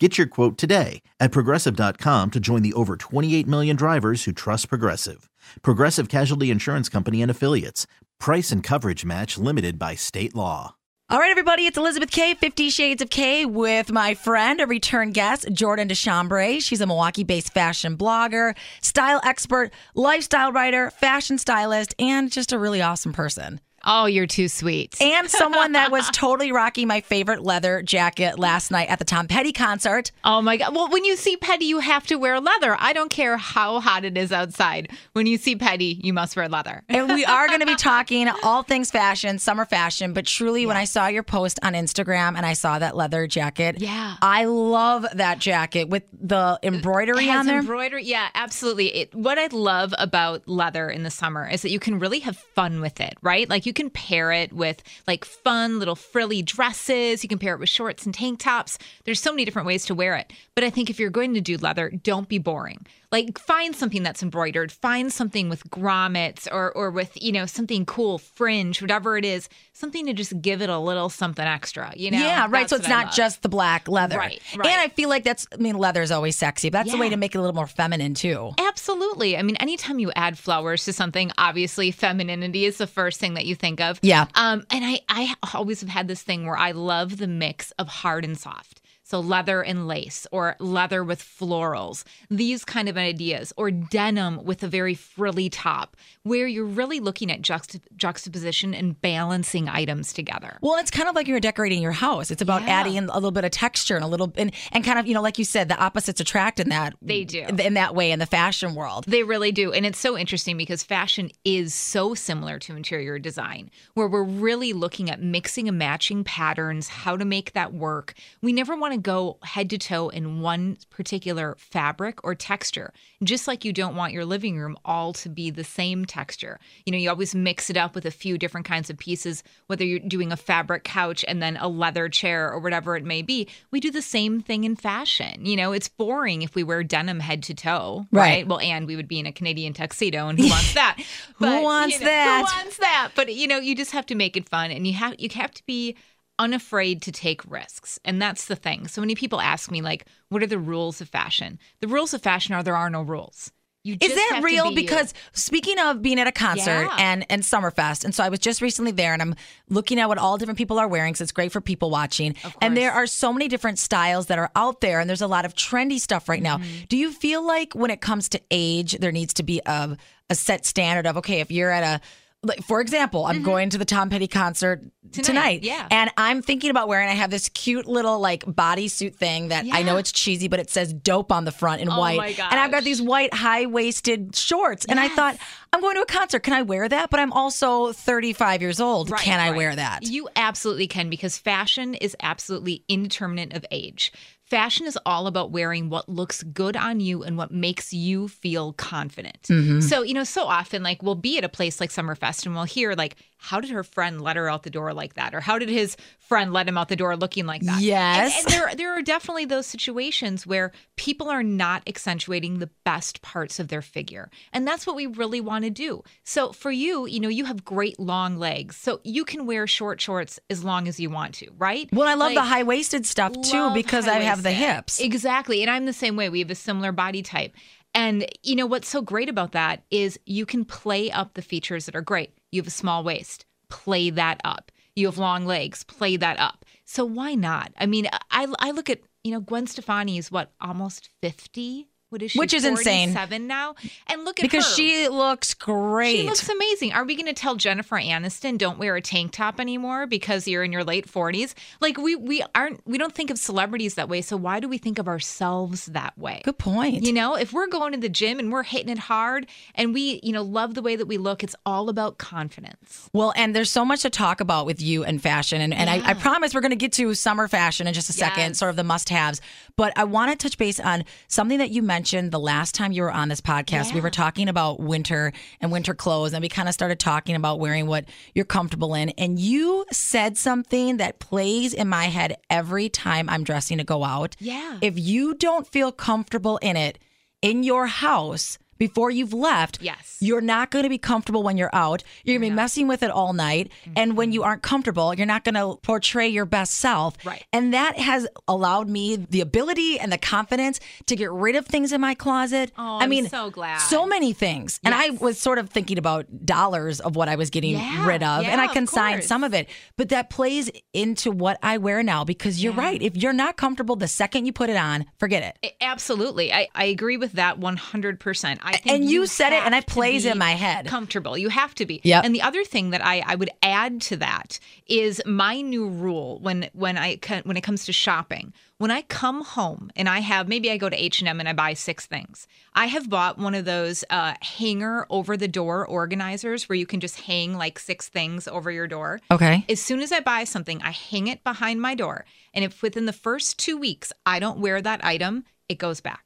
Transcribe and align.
Get 0.00 0.18
your 0.18 0.26
quote 0.26 0.58
today 0.58 1.02
at 1.20 1.30
progressive.com 1.30 2.32
to 2.32 2.40
join 2.40 2.62
the 2.62 2.72
over 2.72 2.96
28 2.96 3.46
million 3.46 3.76
drivers 3.76 4.24
who 4.24 4.32
trust 4.32 4.68
Progressive. 4.68 5.30
Progressive 5.62 6.08
Casualty 6.08 6.50
Insurance 6.50 6.88
Company 6.88 7.22
and 7.22 7.30
Affiliates. 7.30 7.86
Price 8.18 8.50
and 8.50 8.60
coverage 8.60 9.04
match 9.04 9.38
limited 9.38 9.78
by 9.78 9.94
state 9.94 10.34
law. 10.34 10.74
All 11.10 11.20
right, 11.20 11.30
everybody, 11.30 11.66
it's 11.66 11.78
Elizabeth 11.78 12.10
K, 12.10 12.34
50 12.34 12.70
Shades 12.70 13.02
of 13.02 13.10
K, 13.10 13.44
with 13.44 13.92
my 13.92 14.14
friend, 14.14 14.60
a 14.60 14.66
return 14.66 15.12
guest, 15.12 15.46
Jordan 15.52 15.86
Deschambre. 15.86 16.60
She's 16.60 16.80
a 16.80 16.86
Milwaukee 16.86 17.24
based 17.24 17.52
fashion 17.52 17.96
blogger, 17.96 18.56
style 18.80 19.20
expert, 19.22 19.70
lifestyle 19.94 20.50
writer, 20.50 20.90
fashion 20.90 21.38
stylist, 21.38 21.94
and 22.00 22.32
just 22.32 22.52
a 22.52 22.58
really 22.58 22.82
awesome 22.82 23.12
person. 23.12 23.60
Oh, 23.84 24.06
you're 24.06 24.26
too 24.26 24.48
sweet. 24.48 25.00
And 25.00 25.30
someone 25.30 25.72
that 25.72 25.90
was 25.90 26.08
totally 26.12 26.52
rocking 26.52 26.88
my 26.88 27.00
favorite 27.00 27.42
leather 27.42 27.82
jacket 27.82 28.38
last 28.38 28.70
night 28.70 28.88
at 28.88 28.98
the 28.98 29.04
Tom 29.04 29.28
Petty 29.28 29.52
concert. 29.52 30.10
Oh 30.24 30.40
my 30.42 30.56
God. 30.56 30.74
Well, 30.74 30.88
when 30.88 31.04
you 31.04 31.16
see 31.16 31.36
Petty, 31.36 31.66
you 31.66 31.80
have 31.80 32.06
to 32.06 32.16
wear 32.16 32.40
leather. 32.40 32.76
I 32.78 32.92
don't 32.92 33.10
care 33.10 33.36
how 33.36 33.80
hot 33.80 34.04
it 34.04 34.16
is 34.16 34.32
outside. 34.32 34.90
When 35.12 35.26
you 35.26 35.36
see 35.36 35.56
Petty, 35.56 36.00
you 36.02 36.12
must 36.12 36.36
wear 36.36 36.48
leather. 36.48 36.82
And 36.88 37.08
we 37.08 37.24
are 37.26 37.46
going 37.48 37.60
to 37.60 37.66
be 37.66 37.74
talking 37.76 38.28
all 38.42 38.62
things 38.62 38.90
fashion, 38.90 39.38
summer 39.38 39.64
fashion. 39.64 40.12
But 40.12 40.26
truly, 40.26 40.64
when 40.66 40.76
I 40.76 40.84
saw 40.84 41.06
your 41.08 41.22
post 41.22 41.58
on 41.62 41.74
Instagram 41.74 42.36
and 42.36 42.46
I 42.46 42.54
saw 42.54 42.78
that 42.78 42.96
leather 42.96 43.26
jacket, 43.26 43.76
Yeah. 43.80 44.16
I 44.22 44.44
love 44.46 45.04
that 45.14 45.38
jacket 45.38 45.88
with 45.88 46.04
the 46.12 46.58
embroidery 46.62 47.28
on 47.28 47.46
there. 47.46 47.58
embroidery. 47.58 48.04
Yeah, 48.04 48.28
absolutely. 48.34 48.86
It, 48.94 49.14
what 49.14 49.38
I 49.38 49.48
love 49.52 49.92
about 49.98 50.48
leather 50.48 50.88
in 50.88 51.02
the 51.02 51.10
summer 51.10 51.46
is 51.48 51.62
that 51.62 51.70
you 51.70 51.78
can 51.78 51.98
really 51.98 52.20
have 52.20 52.38
fun 52.54 52.80
with 52.80 53.00
it, 53.00 53.14
right? 53.20 53.48
Like 53.48 53.66
you 53.66 53.73
can 53.74 53.90
pair 53.90 54.32
it 54.32 54.52
with 54.52 54.82
like 55.06 55.24
fun 55.24 55.78
little 55.78 55.94
frilly 55.94 56.42
dresses. 56.42 57.22
You 57.22 57.28
can 57.28 57.38
pair 57.38 57.54
it 57.54 57.60
with 57.60 57.68
shorts 57.68 58.06
and 58.06 58.14
tank 58.14 58.40
tops. 58.40 58.78
There's 59.04 59.20
so 59.20 59.32
many 59.32 59.44
different 59.44 59.66
ways 59.66 59.84
to 59.86 59.94
wear 59.94 60.16
it. 60.16 60.32
But 60.54 60.64
I 60.64 60.70
think 60.70 60.88
if 60.88 60.98
you're 60.98 61.10
going 61.10 61.34
to 61.34 61.40
do 61.40 61.58
leather, 61.58 61.90
don't 61.90 62.28
be 62.28 62.38
boring. 62.38 62.86
Like 63.14 63.38
find 63.38 63.76
something 63.76 64.02
that's 64.02 64.24
embroidered, 64.24 64.72
find 64.72 65.12
something 65.12 65.48
with 65.48 65.62
grommets 65.70 66.48
or 66.50 66.72
or 66.72 66.90
with, 66.90 67.12
you 67.22 67.30
know, 67.30 67.46
something 67.46 67.86
cool, 67.86 68.18
fringe, 68.18 68.82
whatever 68.82 69.16
it 69.16 69.24
is, 69.24 69.48
something 69.72 70.06
to 70.06 70.12
just 70.12 70.42
give 70.42 70.62
it 70.62 70.68
a 70.68 70.78
little 70.78 71.08
something 71.08 71.44
extra, 71.44 71.92
you 71.94 72.10
know? 72.10 72.18
yeah, 72.18 72.42
right. 72.48 72.68
That's 72.68 72.70
So 72.70 72.76
it's 72.76 72.88
not 72.88 73.12
just 73.12 73.42
the 73.42 73.48
black 73.48 73.86
leather. 73.88 74.18
Right, 74.18 74.42
right. 74.56 74.66
And 74.66 74.80
I 74.80 74.88
feel 74.88 75.08
like 75.08 75.22
that's, 75.22 75.46
I 75.52 75.58
mean, 75.58 75.78
leather 75.78 76.02
is 76.02 76.10
always 76.10 76.34
sexy, 76.36 76.70
but 76.70 76.78
that's 76.78 76.90
the 76.90 76.98
way 76.98 77.08
to 77.08 77.16
make 77.16 77.34
it 77.36 77.38
a 77.38 77.40
little 77.40 77.54
more 77.54 77.68
feminine 77.68 78.14
too. 78.14 78.52
Absolutely. 78.58 79.36
I 79.36 79.42
mean, 79.42 79.56
anytime 79.56 80.00
you 80.00 80.10
add 80.16 80.36
flowers 80.36 80.84
to 80.86 80.92
something, 80.92 81.30
obviously 81.38 81.92
femininity 81.92 82.64
is 82.64 82.78
the 82.78 82.88
first 82.88 83.20
thing 83.20 83.34
that 83.34 83.46
you 83.46 83.54
think 83.54 83.80
of. 83.80 84.00
Yeah. 84.02 84.26
Um, 84.34 84.64
and 84.70 84.84
I, 84.84 85.00
I 85.08 85.34
always 85.54 85.80
have 85.80 85.88
had 85.88 86.08
this 86.08 86.22
thing 86.22 86.46
where 86.46 86.58
I 86.58 86.72
love 86.72 87.18
the 87.18 87.28
mix 87.28 87.70
of 87.78 87.86
hard 87.86 88.24
and 88.24 88.36
soft. 88.36 88.80
So 89.14 89.20
leather 89.20 89.62
and 89.62 89.86
lace, 89.86 90.26
or 90.32 90.56
leather 90.58 91.04
with 91.04 91.22
florals, 91.22 92.02
these 92.28 92.64
kind 92.64 92.88
of 92.88 92.96
ideas, 92.96 93.52
or 93.56 93.70
denim 93.70 94.44
with 94.44 94.60
a 94.64 94.66
very 94.66 94.94
frilly 94.96 95.48
top, 95.48 95.96
where 96.24 96.48
you're 96.48 96.64
really 96.64 96.98
looking 96.98 97.30
at 97.30 97.40
juxta- 97.40 97.78
juxtaposition 97.96 98.74
and 98.74 99.00
balancing 99.00 99.68
items 99.68 100.12
together. 100.12 100.58
Well, 100.62 100.80
it's 100.80 100.90
kind 100.90 101.08
of 101.08 101.14
like 101.14 101.28
you're 101.28 101.38
decorating 101.38 101.80
your 101.80 101.92
house. 101.92 102.32
It's 102.32 102.42
about 102.42 102.62
Yeah. 102.62 102.70
adding 102.70 102.96
in 102.96 103.04
a 103.04 103.14
little 103.14 103.30
bit 103.30 103.44
of 103.44 103.52
texture 103.52 103.94
and 103.94 104.04
a 104.04 104.08
little, 104.08 104.32
and, 104.34 104.50
and 104.72 104.82
kind 104.82 104.98
of, 104.98 105.06
you 105.06 105.14
know, 105.14 105.22
like 105.22 105.38
you 105.38 105.44
said, 105.44 105.68
the 105.68 105.78
opposites 105.78 106.20
attract 106.20 106.58
in 106.58 106.70
that. 106.70 106.94
They 107.00 107.22
do. 107.22 107.42
In 107.42 107.74
that 107.74 107.94
way 107.94 108.10
in 108.10 108.18
the 108.18 108.26
fashion 108.26 108.74
world. 108.74 109.04
They 109.06 109.22
really 109.22 109.52
do. 109.52 109.72
And 109.72 109.86
it's 109.86 110.00
so 110.00 110.18
interesting 110.18 110.56
because 110.56 110.82
fashion 110.82 111.30
is 111.44 111.72
so 111.72 112.14
similar 112.16 112.58
to 112.58 112.74
interior 112.74 113.20
design, 113.20 113.70
where 113.94 114.08
we're 114.08 114.24
really 114.24 114.72
looking 114.72 115.08
at 115.08 115.22
mixing 115.22 115.68
and 115.68 115.78
matching 115.78 116.24
patterns, 116.24 116.88
how 116.88 117.16
to 117.16 117.24
make 117.24 117.52
that 117.52 117.72
work. 117.72 118.14
We 118.42 118.52
never 118.52 118.74
want 118.74 118.92
to 118.94 119.03
go 119.04 119.38
head 119.44 119.70
to 119.70 119.78
toe 119.78 120.08
in 120.08 120.40
one 120.40 120.76
particular 120.90 121.54
fabric 121.58 122.18
or 122.24 122.34
texture, 122.34 122.92
just 123.22 123.46
like 123.46 123.64
you 123.64 123.72
don't 123.72 123.94
want 123.94 124.12
your 124.12 124.24
living 124.24 124.58
room 124.58 124.76
all 124.84 125.12
to 125.12 125.28
be 125.28 125.50
the 125.50 125.62
same 125.62 126.04
texture. 126.04 126.58
You 126.84 126.90
know, 126.92 126.98
you 126.98 127.08
always 127.10 127.34
mix 127.34 127.70
it 127.70 127.76
up 127.76 127.94
with 127.94 128.04
a 128.04 128.10
few 128.10 128.36
different 128.36 128.66
kinds 128.66 128.90
of 128.90 128.98
pieces, 128.98 129.44
whether 129.68 129.84
you're 129.84 130.00
doing 130.00 130.32
a 130.32 130.36
fabric 130.36 130.82
couch 130.82 131.24
and 131.28 131.40
then 131.40 131.56
a 131.58 131.68
leather 131.68 132.08
chair 132.08 132.50
or 132.50 132.58
whatever 132.58 132.96
it 132.96 133.04
may 133.04 133.22
be. 133.22 133.46
We 133.70 133.78
do 133.78 133.92
the 133.92 134.02
same 134.02 134.40
thing 134.40 134.64
in 134.64 134.74
fashion. 134.74 135.46
You 135.46 135.54
know, 135.56 135.72
it's 135.72 135.88
boring 135.88 136.42
if 136.42 136.54
we 136.56 136.64
wear 136.64 136.82
denim 136.82 137.20
head 137.20 137.42
to 137.44 137.54
toe, 137.54 138.06
Right. 138.10 138.20
right? 138.20 138.46
Well, 138.48 138.58
and 138.58 138.86
we 138.86 138.96
would 138.96 139.06
be 139.08 139.20
in 139.20 139.26
a 139.26 139.32
Canadian 139.32 139.74
tuxedo, 139.74 140.26
and 140.28 140.38
who 140.38 140.48
wants 140.48 140.74
that? 140.74 140.98
Who 141.36 141.62
wants 141.62 141.94
you 141.94 142.00
know, 142.00 142.06
that? 142.06 142.46
Who 142.48 142.58
wants 142.58 142.76
that? 142.78 143.10
But 143.14 143.34
you 143.34 143.46
know, 143.46 143.58
you 143.58 143.74
just 143.74 143.90
have 143.92 144.06
to 144.06 144.14
make 144.14 144.36
it 144.36 144.48
fun, 144.48 144.70
and 144.70 144.86
you 144.86 144.94
have 144.94 145.14
you 145.18 145.28
have 145.34 145.52
to 145.52 145.62
be 145.66 145.96
unafraid 146.38 147.02
to 147.02 147.12
take 147.12 147.48
risks, 147.50 147.98
and 148.04 148.20
that's 148.20 148.46
the 148.46 148.56
thing. 148.56 148.88
So 148.88 149.00
many 149.00 149.14
people 149.14 149.40
ask 149.40 149.70
me 149.70 149.82
like, 149.82 150.06
"What 150.28 150.42
are 150.42 150.46
the 150.46 150.58
rules 150.58 151.00
of 151.00 151.08
fashion?" 151.08 151.58
The 151.80 151.88
rules 151.88 152.12
of 152.14 152.22
fashion 152.22 152.54
are 152.54 152.62
there 152.62 152.76
are 152.76 152.90
no 152.90 153.02
rules. 153.02 153.52
You 153.86 153.98
Is 154.00 154.14
that 154.14 154.28
have 154.32 154.38
to 154.40 154.44
real? 154.46 154.64
be 154.70 154.80
you. 154.80 154.88
Because 154.88 155.12
speaking 155.34 155.78
of 155.78 156.00
being 156.00 156.18
at 156.18 156.26
a 156.26 156.32
concert 156.32 156.88
Yeah. 156.90 156.96
and 156.98 157.26
and 157.28 157.42
Summerfest, 157.42 158.02
and 158.04 158.14
so 158.14 158.24
I 158.24 158.30
was 158.30 158.38
just 158.38 158.62
recently 158.62 158.92
there, 158.92 159.12
and 159.12 159.20
I'm 159.20 159.34
looking 159.68 160.00
at 160.00 160.08
what 160.08 160.16
all 160.16 160.38
different 160.38 160.56
people 160.56 160.78
are 160.78 160.88
wearing. 160.88 161.14
So 161.14 161.22
it's 161.22 161.32
great 161.32 161.52
for 161.52 161.60
people 161.60 161.90
watching. 161.90 162.34
And 162.62 162.74
there 162.78 162.92
are 162.92 163.06
so 163.06 163.30
many 163.30 163.46
different 163.46 163.78
styles 163.78 164.26
that 164.28 164.38
are 164.38 164.50
out 164.56 164.80
there, 164.80 165.00
and 165.00 165.08
there's 165.08 165.20
a 165.20 165.26
lot 165.26 165.44
of 165.44 165.54
trendy 165.54 166.00
stuff 166.00 166.30
right 166.30 166.40
now. 166.40 166.56
Mm-hmm. 166.56 166.84
Do 166.88 166.96
you 166.96 167.12
feel 167.12 167.46
like 167.46 167.74
when 167.74 167.90
it 167.90 168.00
comes 168.00 168.30
to 168.30 168.40
age, 168.50 168.92
there 169.00 169.12
needs 169.12 169.34
to 169.34 169.42
be 169.42 169.60
a 169.66 169.98
a 170.30 170.34
set 170.34 170.64
standard 170.64 171.06
of 171.06 171.18
okay, 171.18 171.40
if 171.40 171.50
you're 171.50 171.70
at 171.70 171.82
a 171.84 172.00
like, 172.44 172.62
for 172.64 172.80
example, 172.80 173.26
I'm 173.26 173.42
going 173.42 173.70
to 173.70 173.78
the 173.78 173.84
Tom 173.84 174.10
Petty 174.10 174.28
concert 174.28 174.80
tonight, 174.80 174.90
Mm-hmm. 175.14 175.22
Tonight, 175.22 175.62
yeah. 175.62 175.86
and 175.90 176.10
I'm 176.16 176.42
thinking 176.42 176.70
about 176.70 176.88
wearing. 176.88 177.08
I 177.08 177.12
have 177.12 177.30
this 177.30 177.48
cute 177.50 177.86
little 177.86 178.18
like 178.18 178.44
bodysuit 178.44 179.14
thing 179.14 179.48
that 179.48 179.64
I 179.70 179.82
know 179.82 179.96
it's 179.96 180.10
cheesy, 180.10 180.48
but 180.48 180.58
it 180.58 180.70
says 180.70 180.92
"dope" 180.92 181.30
on 181.30 181.44
the 181.44 181.52
front 181.52 181.82
in 181.82 181.88
Oh 181.88 181.98
white, 181.98 182.38
and 182.38 182.60
I've 182.60 182.70
got 182.70 182.82
these 182.84 183.00
white 183.00 183.32
high 183.32 183.66
waisted 183.66 184.34
shorts. 184.34 184.84
And 184.86 184.98
I 184.98 185.08
thought, 185.08 185.36
I'm 185.72 185.80
going 185.80 185.96
to 185.96 186.02
a 186.02 186.06
concert. 186.06 186.40
Can 186.40 186.52
I 186.52 186.62
wear 186.62 186.88
that? 186.88 187.10
But 187.10 187.20
I'm 187.20 187.32
also 187.32 187.92
35 187.92 188.62
years 188.62 188.80
old. 188.80 189.10
Right, 189.10 189.20
Can 189.20 189.40
I 189.40 189.50
right. 189.50 189.56
wear 189.56 189.76
that? 189.76 190.04
You 190.04 190.28
absolutely 190.36 190.86
can 190.86 191.10
because 191.10 191.36
fashion 191.38 191.94
is 191.94 192.16
absolutely 192.20 192.84
indeterminate 192.88 193.54
of 193.54 193.64
age. 193.70 194.12
Fashion 194.44 194.86
is 194.86 194.98
all 195.06 195.26
about 195.26 195.50
wearing 195.50 195.88
what 195.88 196.08
looks 196.08 196.42
good 196.42 196.76
on 196.76 197.00
you 197.00 197.22
and 197.22 197.38
what 197.38 197.50
makes 197.50 197.92
you 197.94 198.28
feel 198.28 198.74
confident. 198.74 199.42
Mm-hmm. 199.44 199.80
So, 199.80 200.02
you 200.02 200.12
know, 200.12 200.24
so 200.24 200.44
often, 200.44 200.82
like, 200.82 201.02
we'll 201.02 201.14
be 201.14 201.38
at 201.38 201.44
a 201.44 201.48
place 201.48 201.80
like 201.80 201.90
Summerfest 201.90 202.44
and 202.44 202.54
we'll 202.54 202.64
hear, 202.64 202.92
like, 202.92 203.16
how 203.44 203.60
did 203.60 203.68
her 203.68 203.84
friend 203.84 204.22
let 204.22 204.36
her 204.36 204.48
out 204.48 204.62
the 204.62 204.70
door 204.70 204.94
like 204.94 205.14
that? 205.14 205.34
Or 205.34 205.40
how 205.40 205.58
did 205.58 205.68
his 205.68 205.98
friend 206.18 206.50
let 206.54 206.66
him 206.66 206.78
out 206.78 206.88
the 206.88 206.96
door 206.96 207.14
looking 207.14 207.44
like 207.44 207.60
that? 207.60 207.82
Yes. 207.82 208.38
And, 208.38 208.46
and 208.46 208.54
there, 208.54 208.74
there 208.74 208.98
are 208.98 209.02
definitely 209.02 209.44
those 209.44 209.66
situations 209.66 210.46
where 210.46 210.72
people 210.96 211.28
are 211.28 211.42
not 211.42 211.82
accentuating 211.86 212.58
the 212.58 212.70
best 212.84 213.20
parts 213.20 213.60
of 213.60 213.68
their 213.68 213.82
figure. 213.82 214.30
And 214.54 214.66
that's 214.66 214.86
what 214.86 214.96
we 214.96 215.06
really 215.06 215.42
want 215.42 215.64
to 215.64 215.70
do. 215.70 216.02
So 216.24 216.52
for 216.52 216.70
you, 216.70 217.06
you 217.06 217.20
know, 217.20 217.28
you 217.28 217.44
have 217.44 217.66
great 217.66 218.00
long 218.00 218.38
legs. 218.38 218.76
So 218.76 219.02
you 219.04 219.26
can 219.26 219.44
wear 219.44 219.66
short 219.66 220.00
shorts 220.00 220.40
as 220.48 220.64
long 220.64 220.88
as 220.88 220.98
you 220.98 221.10
want 221.10 221.34
to, 221.34 221.50
right? 221.58 221.86
well, 221.92 222.08
I 222.08 222.14
love 222.14 222.32
the 222.32 222.42
high 222.42 222.62
waisted 222.62 223.04
stuff 223.04 223.34
too 223.42 223.74
because 223.74 224.08
I 224.08 224.20
have 224.20 224.42
the 224.42 224.52
hips. 224.52 225.00
Exactly. 225.00 225.60
And 225.60 225.70
I'm 225.70 225.84
the 225.84 225.92
same 225.92 226.16
way. 226.16 226.30
We 226.30 226.38
have 226.38 226.50
a 226.50 226.54
similar 226.54 226.92
body 226.92 227.20
type. 227.20 227.54
And 227.94 228.26
you 228.42 228.56
know 228.56 228.66
what's 228.66 228.88
so 228.88 229.02
great 229.02 229.28
about 229.28 229.52
that 229.52 229.84
is 229.90 230.18
you 230.26 230.46
can 230.46 230.64
play 230.64 231.10
up 231.10 231.34
the 231.34 231.42
features 231.42 231.86
that 231.86 231.94
are 231.94 232.02
great. 232.02 232.32
You 232.54 232.60
have 232.62 232.68
a 232.68 232.70
small 232.70 233.02
waist, 233.02 233.46
play 233.68 234.10
that 234.10 234.40
up. 234.44 234.70
You 234.94 235.06
have 235.06 235.18
long 235.18 235.44
legs, 235.44 235.82
play 235.82 236.16
that 236.16 236.38
up. 236.38 236.64
So 236.84 237.04
why 237.04 237.34
not? 237.34 237.72
I 237.76 237.86
mean, 237.86 238.06
I 238.30 238.46
I 238.60 238.70
look 238.70 238.88
at, 238.88 239.00
you 239.24 239.32
know, 239.32 239.40
Gwen 239.40 239.66
Stefani 239.66 240.18
is 240.18 240.30
what, 240.30 240.52
almost 240.60 241.10
50? 241.20 241.88
What 242.10 242.22
is 242.22 242.30
she? 242.30 242.38
Which 242.38 242.52
is 242.54 242.64
insane. 242.64 243.08
47 243.08 243.46
now. 243.48 243.74
And 244.06 244.24
look 244.24 244.38
at 244.38 244.42
because 244.42 244.64
her. 244.66 244.74
she 244.76 245.08
looks 245.08 245.52
great. 245.52 246.18
She 246.18 246.22
looks 246.22 246.48
amazing. 246.48 246.92
Are 246.92 247.02
we 247.04 247.16
going 247.16 247.26
to 247.26 247.32
tell 247.32 247.56
Jennifer 247.56 247.96
Aniston 247.96 248.56
don't 248.56 248.78
wear 248.78 248.94
a 248.94 249.00
tank 249.00 249.32
top 249.32 249.58
anymore 249.58 250.06
because 250.06 250.46
you're 250.46 250.62
in 250.62 250.70
your 250.70 250.84
late 250.84 251.10
40s? 251.10 251.54
Like 251.80 251.98
we 251.98 252.14
we 252.14 252.44
aren't 252.54 252.86
we 252.86 252.98
don't 252.98 253.12
think 253.12 253.30
of 253.30 253.38
celebrities 253.38 253.94
that 253.94 254.08
way. 254.08 254.20
So 254.20 254.36
why 254.36 254.60
do 254.60 254.68
we 254.68 254.78
think 254.78 255.00
of 255.00 255.08
ourselves 255.08 255.86
that 255.86 256.16
way? 256.16 256.42
Good 256.44 256.58
point. 256.58 257.02
You 257.04 257.12
know, 257.12 257.34
if 257.34 257.52
we're 257.52 257.66
going 257.66 257.92
to 257.94 257.98
the 257.98 258.08
gym 258.08 258.38
and 258.38 258.52
we're 258.52 258.62
hitting 258.62 258.90
it 258.90 258.98
hard 258.98 259.48
and 259.74 259.92
we, 259.92 260.20
you 260.22 260.32
know, 260.32 260.42
love 260.42 260.74
the 260.74 260.82
way 260.82 260.94
that 260.94 261.06
we 261.06 261.18
look, 261.18 261.42
it's 261.42 261.56
all 261.66 261.88
about 261.88 262.18
confidence. 262.18 263.10
Well, 263.12 263.32
and 263.34 263.56
there's 263.56 263.70
so 263.72 263.84
much 263.84 264.02
to 264.02 264.10
talk 264.10 264.40
about 264.40 264.66
with 264.66 264.80
you 264.80 265.02
and 265.02 265.20
fashion. 265.20 265.60
And, 265.60 265.74
and 265.74 265.90
I, 265.90 266.10
I 266.10 266.14
promise 266.14 266.54
we're 266.54 266.60
going 266.60 266.70
to 266.70 266.76
get 266.76 266.92
to 266.92 267.12
summer 267.14 267.48
fashion 267.48 267.88
in 267.88 267.94
just 267.94 268.08
a 268.08 268.12
second, 268.12 268.50
Yes. 268.50 268.58
sort 268.58 268.70
of 268.70 268.76
the 268.76 268.84
must 268.84 269.08
haves. 269.08 269.40
But 269.76 269.92
I 269.96 270.04
want 270.04 270.30
to 270.30 270.36
touch 270.36 270.56
base 270.58 270.78
on 270.78 271.04
something 271.26 271.58
that 271.58 271.70
you 271.70 271.82
mentioned 271.82 272.03
mentioned 272.04 272.32
the 272.32 272.38
last 272.38 272.74
time 272.74 272.92
you 272.92 273.00
were 273.00 273.10
on 273.10 273.30
this 273.30 273.40
podcast, 273.40 273.94
we 273.94 274.00
were 274.02 274.10
talking 274.10 274.46
about 274.46 274.78
winter 274.78 275.32
and 275.62 275.72
winter 275.72 275.94
clothes, 275.94 276.34
and 276.34 276.42
we 276.42 276.50
kind 276.50 276.68
of 276.68 276.74
started 276.74 277.00
talking 277.00 277.34
about 277.34 277.58
wearing 277.58 277.86
what 277.86 278.04
you're 278.34 278.44
comfortable 278.44 278.94
in. 278.94 279.08
And 279.16 279.38
you 279.38 279.86
said 279.90 280.36
something 280.36 280.98
that 280.98 281.18
plays 281.18 281.72
in 281.72 281.88
my 281.88 282.04
head 282.08 282.36
every 282.50 282.90
time 282.90 283.30
I'm 283.30 283.42
dressing 283.42 283.78
to 283.78 283.84
go 283.84 284.04
out. 284.04 284.36
Yeah. 284.38 284.76
If 284.82 284.98
you 284.98 285.34
don't 285.34 285.66
feel 285.66 285.92
comfortable 285.92 286.58
in 286.58 286.76
it 286.76 286.98
in 287.40 287.62
your 287.62 287.86
house 287.86 288.58
before 288.78 289.10
you've 289.10 289.32
left, 289.32 289.78
Yes. 289.80 290.16
you're 290.20 290.40
not 290.40 290.70
going 290.70 290.82
to 290.84 290.88
be 290.88 290.98
comfortable 290.98 291.42
when 291.42 291.56
you're 291.56 291.74
out. 291.74 292.02
You're 292.24 292.38
going 292.38 292.50
to 292.50 292.52
be 292.52 292.56
messing 292.56 292.88
with 292.88 293.02
it 293.02 293.10
all 293.10 293.32
night. 293.32 293.70
And 293.96 294.16
when 294.16 294.32
you 294.32 294.42
aren't 294.42 294.62
comfortable, 294.62 295.14
you're 295.14 295.26
not 295.26 295.44
going 295.44 295.54
to 295.54 295.76
portray 295.82 296.28
your 296.28 296.44
best 296.46 296.74
self. 296.76 297.16
Mm-hmm. 297.18 297.28
Right. 297.28 297.44
And 297.52 297.74
that 297.74 297.98
has 297.98 298.26
allowed 298.48 298.88
me 298.88 299.16
the 299.16 299.40
ability 299.40 299.98
and 299.98 300.12
the 300.12 300.18
confidence 300.18 300.80
to 301.06 301.16
get 301.16 301.30
rid 301.30 301.56
of 301.56 301.66
things 301.66 301.92
in 301.92 302.00
my 302.00 302.14
closet. 302.14 302.72
Oh, 302.76 302.98
I 302.98 303.04
I'm 303.04 303.10
mean, 303.10 303.28
so 303.28 303.50
glad. 303.50 303.78
So 303.78 304.06
many 304.06 304.32
things. 304.32 304.80
And 304.84 304.94
I 304.94 305.10
was 305.10 305.38
sort 305.38 305.58
of 305.58 305.70
thinking 305.70 305.98
about 305.98 306.44
dollars 306.46 307.00
of 307.00 307.16
what 307.16 307.28
I 307.28 307.36
was 307.36 307.50
getting 307.50 307.72
Yeah, 307.72 308.06
rid 308.06 308.22
of. 308.22 308.44
and 308.44 308.60
I 308.60 308.66
consigned 308.68 309.16
course. 309.20 309.26
some 309.26 309.44
of 309.44 309.54
it. 309.54 309.68
But 309.96 310.08
that 310.10 310.30
plays 310.30 310.70
into 310.92 311.30
what 311.30 311.58
I 311.62 311.78
wear 311.78 312.02
now 312.02 312.24
because 312.24 312.62
you're 312.62 312.74
Yeah. 312.74 312.80
right. 312.80 313.02
If 313.02 313.16
you're 313.16 313.32
not 313.32 313.56
comfortable 313.56 313.96
the 313.96 314.08
second 314.08 314.46
you 314.46 314.52
put 314.52 314.70
it 314.70 314.76
on, 314.76 315.06
forget 315.18 315.56
it. 315.62 315.74
Absolutely. 315.80 316.52
I, 316.52 316.68
I 316.74 316.84
agree 316.86 317.16
with 317.16 317.32
that 317.32 317.58
100%. 317.60 318.58
I 318.64 318.80
And 318.86 319.04
you 319.04 319.26
said 319.26 319.52
it, 319.52 319.62
and 319.64 319.74
it 319.74 319.86
plays 319.86 320.24
in 320.24 320.38
my 320.38 320.52
head. 320.52 320.86
Comfortable. 320.86 321.36
You 321.36 321.50
have 321.50 321.74
to 321.76 321.86
be. 321.86 322.00
Yeah. 322.02 322.22
And 322.24 322.34
the 322.34 322.42
other 322.42 322.64
thing 322.64 322.90
that 322.90 323.04
I, 323.04 323.22
I 323.26 323.34
would 323.34 323.50
add 323.62 324.00
to 324.02 324.16
that 324.16 324.58
is 324.86 325.20
my 325.26 325.60
new 325.60 325.88
rule 325.88 326.38
when 326.40 326.70
when 326.72 326.96
I 326.96 327.18
when 327.44 327.56
it 327.56 327.62
comes 327.62 327.84
to 327.86 327.92
shopping. 327.92 328.52
When 328.78 328.90
I 328.90 329.02
come 329.02 329.44
home 329.44 329.90
and 329.94 330.08
I 330.08 330.18
have 330.18 330.48
maybe 330.48 330.70
I 330.70 330.76
go 330.76 330.88
to 330.88 330.96
H&M 330.96 331.38
and 331.38 331.48
I 331.48 331.52
buy 331.52 331.74
six 331.74 332.06
things. 332.06 332.48
I 332.74 332.86
have 332.86 333.08
bought 333.08 333.38
one 333.38 333.54
of 333.54 333.64
those 333.64 334.04
uh, 334.10 334.34
hanger 334.42 335.06
over 335.10 335.36
the 335.36 335.46
door 335.46 335.86
organizers 335.86 336.68
where 336.68 336.76
you 336.76 336.84
can 336.84 336.98
just 337.00 337.20
hang 337.20 337.54
like 337.54 337.78
six 337.78 338.08
things 338.08 338.48
over 338.48 338.70
your 338.70 338.88
door. 338.88 339.20
Okay. 339.30 339.64
As 339.68 339.80
soon 339.80 340.00
as 340.00 340.10
I 340.10 340.20
buy 340.20 340.44
something, 340.44 340.82
I 340.82 340.90
hang 340.90 341.28
it 341.28 341.44
behind 341.44 341.80
my 341.80 341.94
door. 341.94 342.24
And 342.52 342.64
if 342.64 342.82
within 342.82 343.06
the 343.06 343.12
first 343.12 343.58
two 343.58 343.76
weeks 343.76 344.12
I 344.26 344.38
don't 344.40 344.58
wear 344.58 344.82
that 344.82 345.04
item, 345.04 345.44
it 345.68 345.78
goes 345.78 346.00
back. 346.00 346.23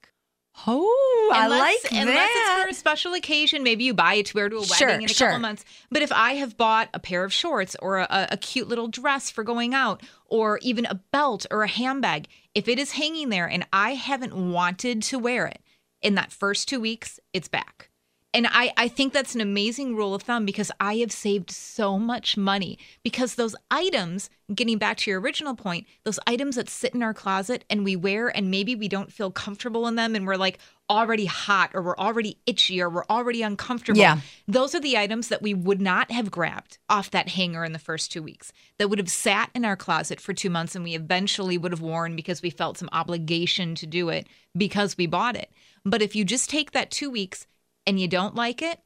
Oh, 0.66 1.30
I 1.34 1.44
Unless- 1.44 1.60
like 1.84 1.92
Unless 1.92 2.06
that. 2.16 2.54
it's 2.56 2.62
for 2.64 2.68
a 2.70 2.74
special 2.74 3.14
occasion, 3.14 3.62
maybe 3.62 3.84
you 3.84 3.94
buy 3.94 4.14
it 4.14 4.26
to 4.26 4.34
wear 4.36 4.48
to 4.48 4.56
a 4.56 4.60
wedding 4.60 4.76
Sure, 4.76 4.88
in 4.88 5.04
a 5.04 5.08
sure. 5.08 5.28
couple 5.28 5.40
months. 5.40 5.64
But 5.90 6.02
if 6.02 6.10
I 6.12 6.32
have 6.34 6.56
bought 6.56 6.88
a 6.92 6.98
pair 6.98 7.24
of 7.24 7.32
shorts 7.32 7.76
or 7.80 7.98
a, 7.98 8.28
a 8.32 8.36
cute 8.36 8.68
little 8.68 8.88
dress 8.88 9.30
for 9.30 9.44
going 9.44 9.74
out, 9.74 10.02
or 10.26 10.58
even 10.62 10.84
a 10.86 10.96
belt 11.12 11.46
or 11.50 11.62
a 11.62 11.68
handbag, 11.68 12.28
if 12.54 12.68
it 12.68 12.78
is 12.78 12.92
hanging 12.92 13.28
there 13.28 13.48
and 13.48 13.66
I 13.72 13.94
haven't 13.94 14.34
wanted 14.34 15.02
to 15.04 15.18
wear 15.18 15.46
it 15.46 15.62
in 16.02 16.14
that 16.16 16.32
first 16.32 16.68
two 16.68 16.80
weeks, 16.80 17.18
it's 17.32 17.48
back. 17.48 17.88
And 18.34 18.46
I, 18.50 18.72
I 18.76 18.88
think 18.88 19.14
that's 19.14 19.34
an 19.34 19.40
amazing 19.40 19.96
rule 19.96 20.14
of 20.14 20.22
thumb 20.22 20.44
because 20.44 20.70
I 20.78 20.96
have 20.96 21.10
saved 21.10 21.50
so 21.50 21.98
much 21.98 22.36
money 22.36 22.78
because 23.02 23.34
those 23.36 23.56
items, 23.70 24.28
getting 24.54 24.76
back 24.76 24.98
to 24.98 25.10
your 25.10 25.18
original 25.18 25.54
point, 25.54 25.86
those 26.04 26.20
items 26.26 26.56
that 26.56 26.68
sit 26.68 26.94
in 26.94 27.02
our 27.02 27.14
closet 27.14 27.64
and 27.70 27.84
we 27.84 27.96
wear 27.96 28.28
and 28.28 28.50
maybe 28.50 28.74
we 28.74 28.86
don't 28.86 29.10
feel 29.10 29.30
comfortable 29.30 29.86
in 29.86 29.94
them 29.94 30.14
and 30.14 30.26
we're 30.26 30.36
like 30.36 30.58
already 30.90 31.24
hot 31.24 31.70
or 31.72 31.80
we're 31.80 31.96
already 31.96 32.38
itchy 32.44 32.82
or 32.82 32.90
we're 32.90 33.06
already 33.06 33.40
uncomfortable. 33.40 33.98
Yeah. 33.98 34.20
Those 34.46 34.74
are 34.74 34.80
the 34.80 34.98
items 34.98 35.28
that 35.28 35.40
we 35.40 35.54
would 35.54 35.80
not 35.80 36.10
have 36.10 36.30
grabbed 36.30 36.76
off 36.90 37.10
that 37.12 37.30
hanger 37.30 37.64
in 37.64 37.72
the 37.72 37.78
first 37.78 38.12
two 38.12 38.22
weeks, 38.22 38.52
that 38.78 38.88
would 38.90 38.98
have 38.98 39.10
sat 39.10 39.48
in 39.54 39.64
our 39.64 39.76
closet 39.76 40.20
for 40.20 40.34
two 40.34 40.50
months 40.50 40.74
and 40.74 40.84
we 40.84 40.94
eventually 40.94 41.56
would 41.56 41.72
have 41.72 41.80
worn 41.80 42.14
because 42.14 42.42
we 42.42 42.50
felt 42.50 42.76
some 42.76 42.90
obligation 42.92 43.74
to 43.74 43.86
do 43.86 44.10
it 44.10 44.26
because 44.54 44.98
we 44.98 45.06
bought 45.06 45.34
it. 45.34 45.50
But 45.82 46.02
if 46.02 46.14
you 46.14 46.26
just 46.26 46.50
take 46.50 46.72
that 46.72 46.90
two 46.90 47.08
weeks 47.08 47.46
and 47.88 47.98
you 48.00 48.06
don't 48.08 48.34
like 48.34 48.62
it, 48.62 48.78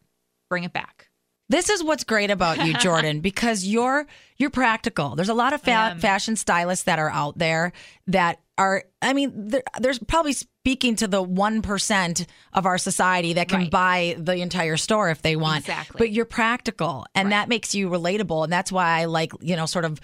bring 0.49 0.65
it 0.65 0.73
back. 0.73 1.09
This 1.49 1.69
is 1.69 1.85
what's 1.85 2.05
great 2.05 2.31
about 2.31 2.65
you, 2.65 2.73
Jordan, 2.75 3.21
because 3.31 3.67
you're 3.67 4.07
you're 4.39 4.49
practical. 4.51 5.15
There's 5.17 5.29
a 5.29 5.35
lot 5.35 5.53
of 5.53 5.61
fa- 5.61 5.97
fashion 5.99 6.37
stylists 6.37 6.85
that 6.85 6.99
are 6.99 7.11
out 7.11 7.37
there 7.37 7.73
that 8.07 8.41
are. 8.57 8.85
I 9.03 9.13
mean, 9.13 9.49
there, 9.49 9.63
there's 9.79 9.99
probably 9.99 10.33
speaking 10.33 10.97
to 10.97 11.09
the 11.09 11.23
one 11.23 11.61
percent 11.61 12.27
of 12.55 12.65
our 12.65 12.79
society 12.79 13.35
that 13.35 13.49
can 13.49 13.63
Right. 13.63 13.71
buy 13.71 14.17
the 14.19 14.37
entire 14.37 14.79
store 14.79 15.11
if 15.11 15.21
they 15.21 15.37
want. 15.37 15.59
Exactly. 15.61 15.99
But 15.99 16.11
you're 16.11 16.25
practical, 16.25 17.05
and 17.15 17.27
Right. 17.27 17.31
that 17.33 17.49
makes 17.51 17.75
you 17.75 17.91
relatable, 17.91 18.45
and 18.45 18.53
that's 18.53 18.73
why 18.73 19.01
I 19.01 19.05
like 19.05 19.33
you 19.43 19.57
know 19.57 19.67
sort 19.67 19.85
of 19.85 20.01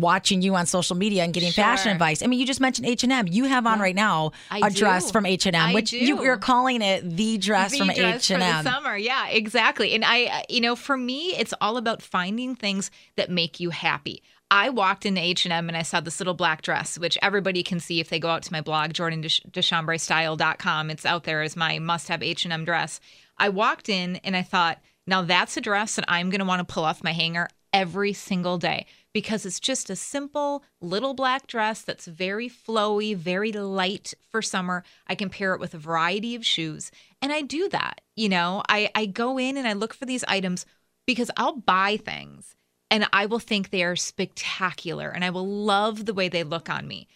watching 0.00 0.42
you 0.42 0.54
on 0.54 0.66
social 0.66 0.96
media 0.96 1.24
and 1.24 1.32
getting 1.32 1.50
fashion 1.52 1.90
advice. 1.90 2.22
I 2.22 2.26
mean, 2.26 2.38
you 2.38 2.46
just 2.46 2.60
mentioned 2.60 2.86
H 2.86 3.02
and 3.02 3.12
M. 3.12 3.26
You 3.26 3.44
have 3.44 3.66
on 3.66 3.80
right 3.80 3.94
now 3.94 4.32
I 4.50 4.66
a 4.66 4.70
dress 4.70 5.10
from 5.10 5.26
H 5.26 5.46
and 5.46 5.56
M, 5.56 5.72
which 5.72 5.92
you, 5.92 6.18
do. 6.18 6.24
you're 6.24 6.36
calling 6.36 6.82
it 6.82 7.16
the 7.16 7.38
dress 7.38 7.72
The 7.72 7.78
from 7.78 7.90
H 7.90 8.28
for 8.28 8.34
and 8.34 8.42
the 8.42 8.46
M. 8.46 8.64
summer. 8.64 8.96
Yeah, 8.96 9.28
exactly. 9.28 9.94
And 9.94 10.04
I, 10.04 10.24
uh, 10.24 10.42
you 10.48 10.60
know, 10.60 10.76
for 10.76 10.96
me, 10.96 11.34
it's 11.36 11.54
all 11.60 11.76
about 11.76 12.02
finding 12.02 12.54
things 12.54 12.90
that 13.16 13.30
make 13.30 13.58
you 13.60 13.70
happy. 13.70 14.22
I 14.50 14.68
walked 14.70 15.06
into 15.06 15.20
H 15.20 15.44
and 15.44 15.52
M 15.52 15.68
and 15.68 15.76
I 15.76 15.82
saw 15.82 16.00
this 16.00 16.20
little 16.20 16.34
black 16.34 16.62
dress, 16.62 16.98
which 16.98 17.18
everybody 17.20 17.62
can 17.62 17.80
see 17.80 17.98
if 17.98 18.08
they 18.10 18.20
go 18.20 18.28
out 18.28 18.42
to 18.44 18.52
my 18.52 18.60
blog, 18.60 18.92
jordandeshambrestyle.com. 18.92 20.90
It's 20.90 21.06
out 21.06 21.24
there 21.24 21.42
as 21.42 21.56
my 21.56 21.78
must-have 21.80 22.22
H 22.22 22.44
and 22.44 22.52
M 22.52 22.64
dress. 22.64 23.00
I 23.38 23.48
walked 23.48 23.88
in 23.88 24.16
and 24.16 24.36
I 24.36 24.42
thought, 24.42 24.78
now 25.06 25.22
that's 25.22 25.56
a 25.56 25.60
dress 25.60 25.96
that 25.96 26.04
I'm 26.08 26.30
going 26.30 26.40
to 26.40 26.46
want 26.46 26.66
to 26.66 26.72
pull 26.72 26.84
off 26.84 27.02
my 27.02 27.12
hanger 27.12 27.48
every 27.72 28.12
single 28.12 28.58
day 28.58 28.86
because 29.16 29.46
it's 29.46 29.60
just 29.60 29.88
a 29.88 29.96
simple 29.96 30.62
little 30.82 31.14
black 31.14 31.46
dress 31.46 31.80
that's 31.80 32.04
very 32.04 32.50
flowy, 32.50 33.16
very 33.16 33.50
light 33.50 34.12
for 34.30 34.42
summer. 34.42 34.84
I 35.06 35.14
can 35.14 35.30
pair 35.30 35.54
it 35.54 35.58
with 35.58 35.72
a 35.72 35.78
variety 35.78 36.34
of 36.34 36.44
shoes. 36.44 36.90
And 37.22 37.32
I 37.32 37.40
do 37.40 37.66
that. 37.70 38.02
You 38.14 38.28
know, 38.28 38.62
I, 38.68 38.90
I 38.94 39.06
go 39.06 39.38
in 39.38 39.56
and 39.56 39.66
I 39.66 39.72
look 39.72 39.94
for 39.94 40.04
these 40.04 40.22
items 40.28 40.66
because 41.06 41.30
I'll 41.38 41.56
buy 41.56 41.96
things 41.96 42.56
and 42.90 43.08
I 43.10 43.24
will 43.24 43.38
think 43.38 43.70
they 43.70 43.84
are 43.84 43.96
spectacular 43.96 45.08
and 45.08 45.24
I 45.24 45.30
will 45.30 45.48
love 45.48 46.04
the 46.04 46.12
way 46.12 46.28
they 46.28 46.44
look 46.44 46.68
on 46.68 46.86
me. 46.86 47.08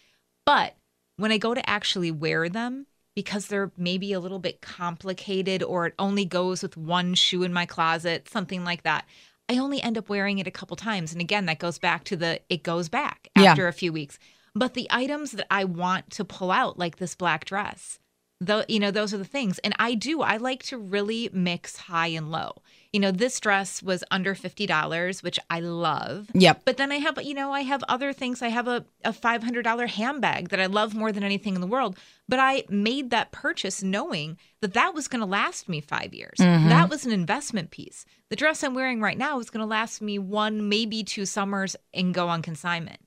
But 0.43 0.75
when 1.17 1.31
I 1.31 1.37
go 1.37 1.53
to 1.53 1.69
actually 1.69 2.09
wear 2.09 2.49
them, 2.49 2.87
because 3.15 3.47
they're 3.47 3.71
maybe 3.77 4.13
a 4.13 4.19
little 4.19 4.39
bit 4.39 4.61
complicated 4.61 5.61
or 5.61 5.85
it 5.85 5.93
only 5.99 6.25
goes 6.25 6.63
with 6.63 6.77
one 6.77 7.13
shoe 7.13 7.43
in 7.43 7.53
my 7.53 7.65
closet, 7.65 8.27
something 8.27 8.63
like 8.63 8.83
that. 8.83 9.05
I 9.51 9.57
only 9.57 9.81
end 9.81 9.97
up 9.97 10.07
wearing 10.09 10.39
it 10.39 10.47
a 10.47 10.51
couple 10.59 10.75
times. 10.77 11.11
And 11.11 11.21
again, 11.21 11.45
that 11.47 11.59
goes 11.59 11.77
back 11.79 12.03
to 12.05 12.15
the 12.15 12.39
it 12.49 12.63
goes 12.63 12.87
back 12.89 13.29
Yeah. 13.37 13.51
after 13.51 13.67
a 13.67 13.73
few 13.73 13.91
weeks. 13.93 14.17
But 14.55 14.73
the 14.73 14.87
items 14.89 15.31
that 15.31 15.47
I 15.49 15.63
want 15.65 16.09
to 16.17 16.25
pull 16.25 16.51
out, 16.51 16.79
like 16.79 16.97
this 16.97 17.15
black 17.15 17.45
dress, 17.45 17.99
though 18.43 18.63
you 18.67 18.79
know 18.79 18.89
those 18.91 19.13
are 19.13 19.19
the 19.19 19.33
things 19.37 19.59
and 19.59 19.71
i 19.77 19.93
do 19.93 20.21
i 20.23 20.35
like 20.35 20.63
to 20.63 20.75
really 20.75 21.29
mix 21.31 21.77
high 21.77 22.07
and 22.07 22.31
low 22.31 22.51
you 22.91 22.99
know 22.99 23.11
this 23.11 23.39
dress 23.39 23.83
was 23.83 24.03
under 24.09 24.33
$50 24.33 25.21
which 25.21 25.39
i 25.51 25.59
love 25.59 26.27
Yep. 26.33 26.63
but 26.65 26.77
then 26.77 26.91
i 26.91 26.95
have 26.95 27.21
you 27.21 27.35
know 27.35 27.51
i 27.53 27.61
have 27.61 27.83
other 27.87 28.11
things 28.13 28.41
i 28.41 28.47
have 28.47 28.67
a, 28.67 28.83
a 29.05 29.11
$500 29.13 29.87
handbag 29.89 30.49
that 30.49 30.59
i 30.59 30.65
love 30.65 30.95
more 30.95 31.11
than 31.11 31.23
anything 31.23 31.53
in 31.53 31.61
the 31.61 31.67
world 31.67 31.95
but 32.27 32.39
i 32.39 32.63
made 32.67 33.11
that 33.11 33.31
purchase 33.31 33.83
knowing 33.83 34.39
that 34.61 34.73
that 34.73 34.95
was 34.95 35.07
going 35.07 35.19
to 35.19 35.25
last 35.27 35.69
me 35.69 35.79
five 35.79 36.11
years 36.11 36.39
Mm-hmm. 36.39 36.69
that 36.69 36.89
was 36.89 37.05
an 37.05 37.11
investment 37.11 37.69
piece 37.69 38.05
the 38.31 38.35
dress 38.35 38.63
i'm 38.63 38.73
wearing 38.73 38.99
right 38.99 39.17
now 39.19 39.39
is 39.39 39.51
going 39.51 39.61
to 39.61 39.67
last 39.67 40.01
me 40.01 40.17
one 40.17 40.67
maybe 40.67 41.03
two 41.03 41.25
summers 41.27 41.75
and 41.93 42.13
go 42.15 42.27
on 42.27 42.41
consignment 42.41 42.99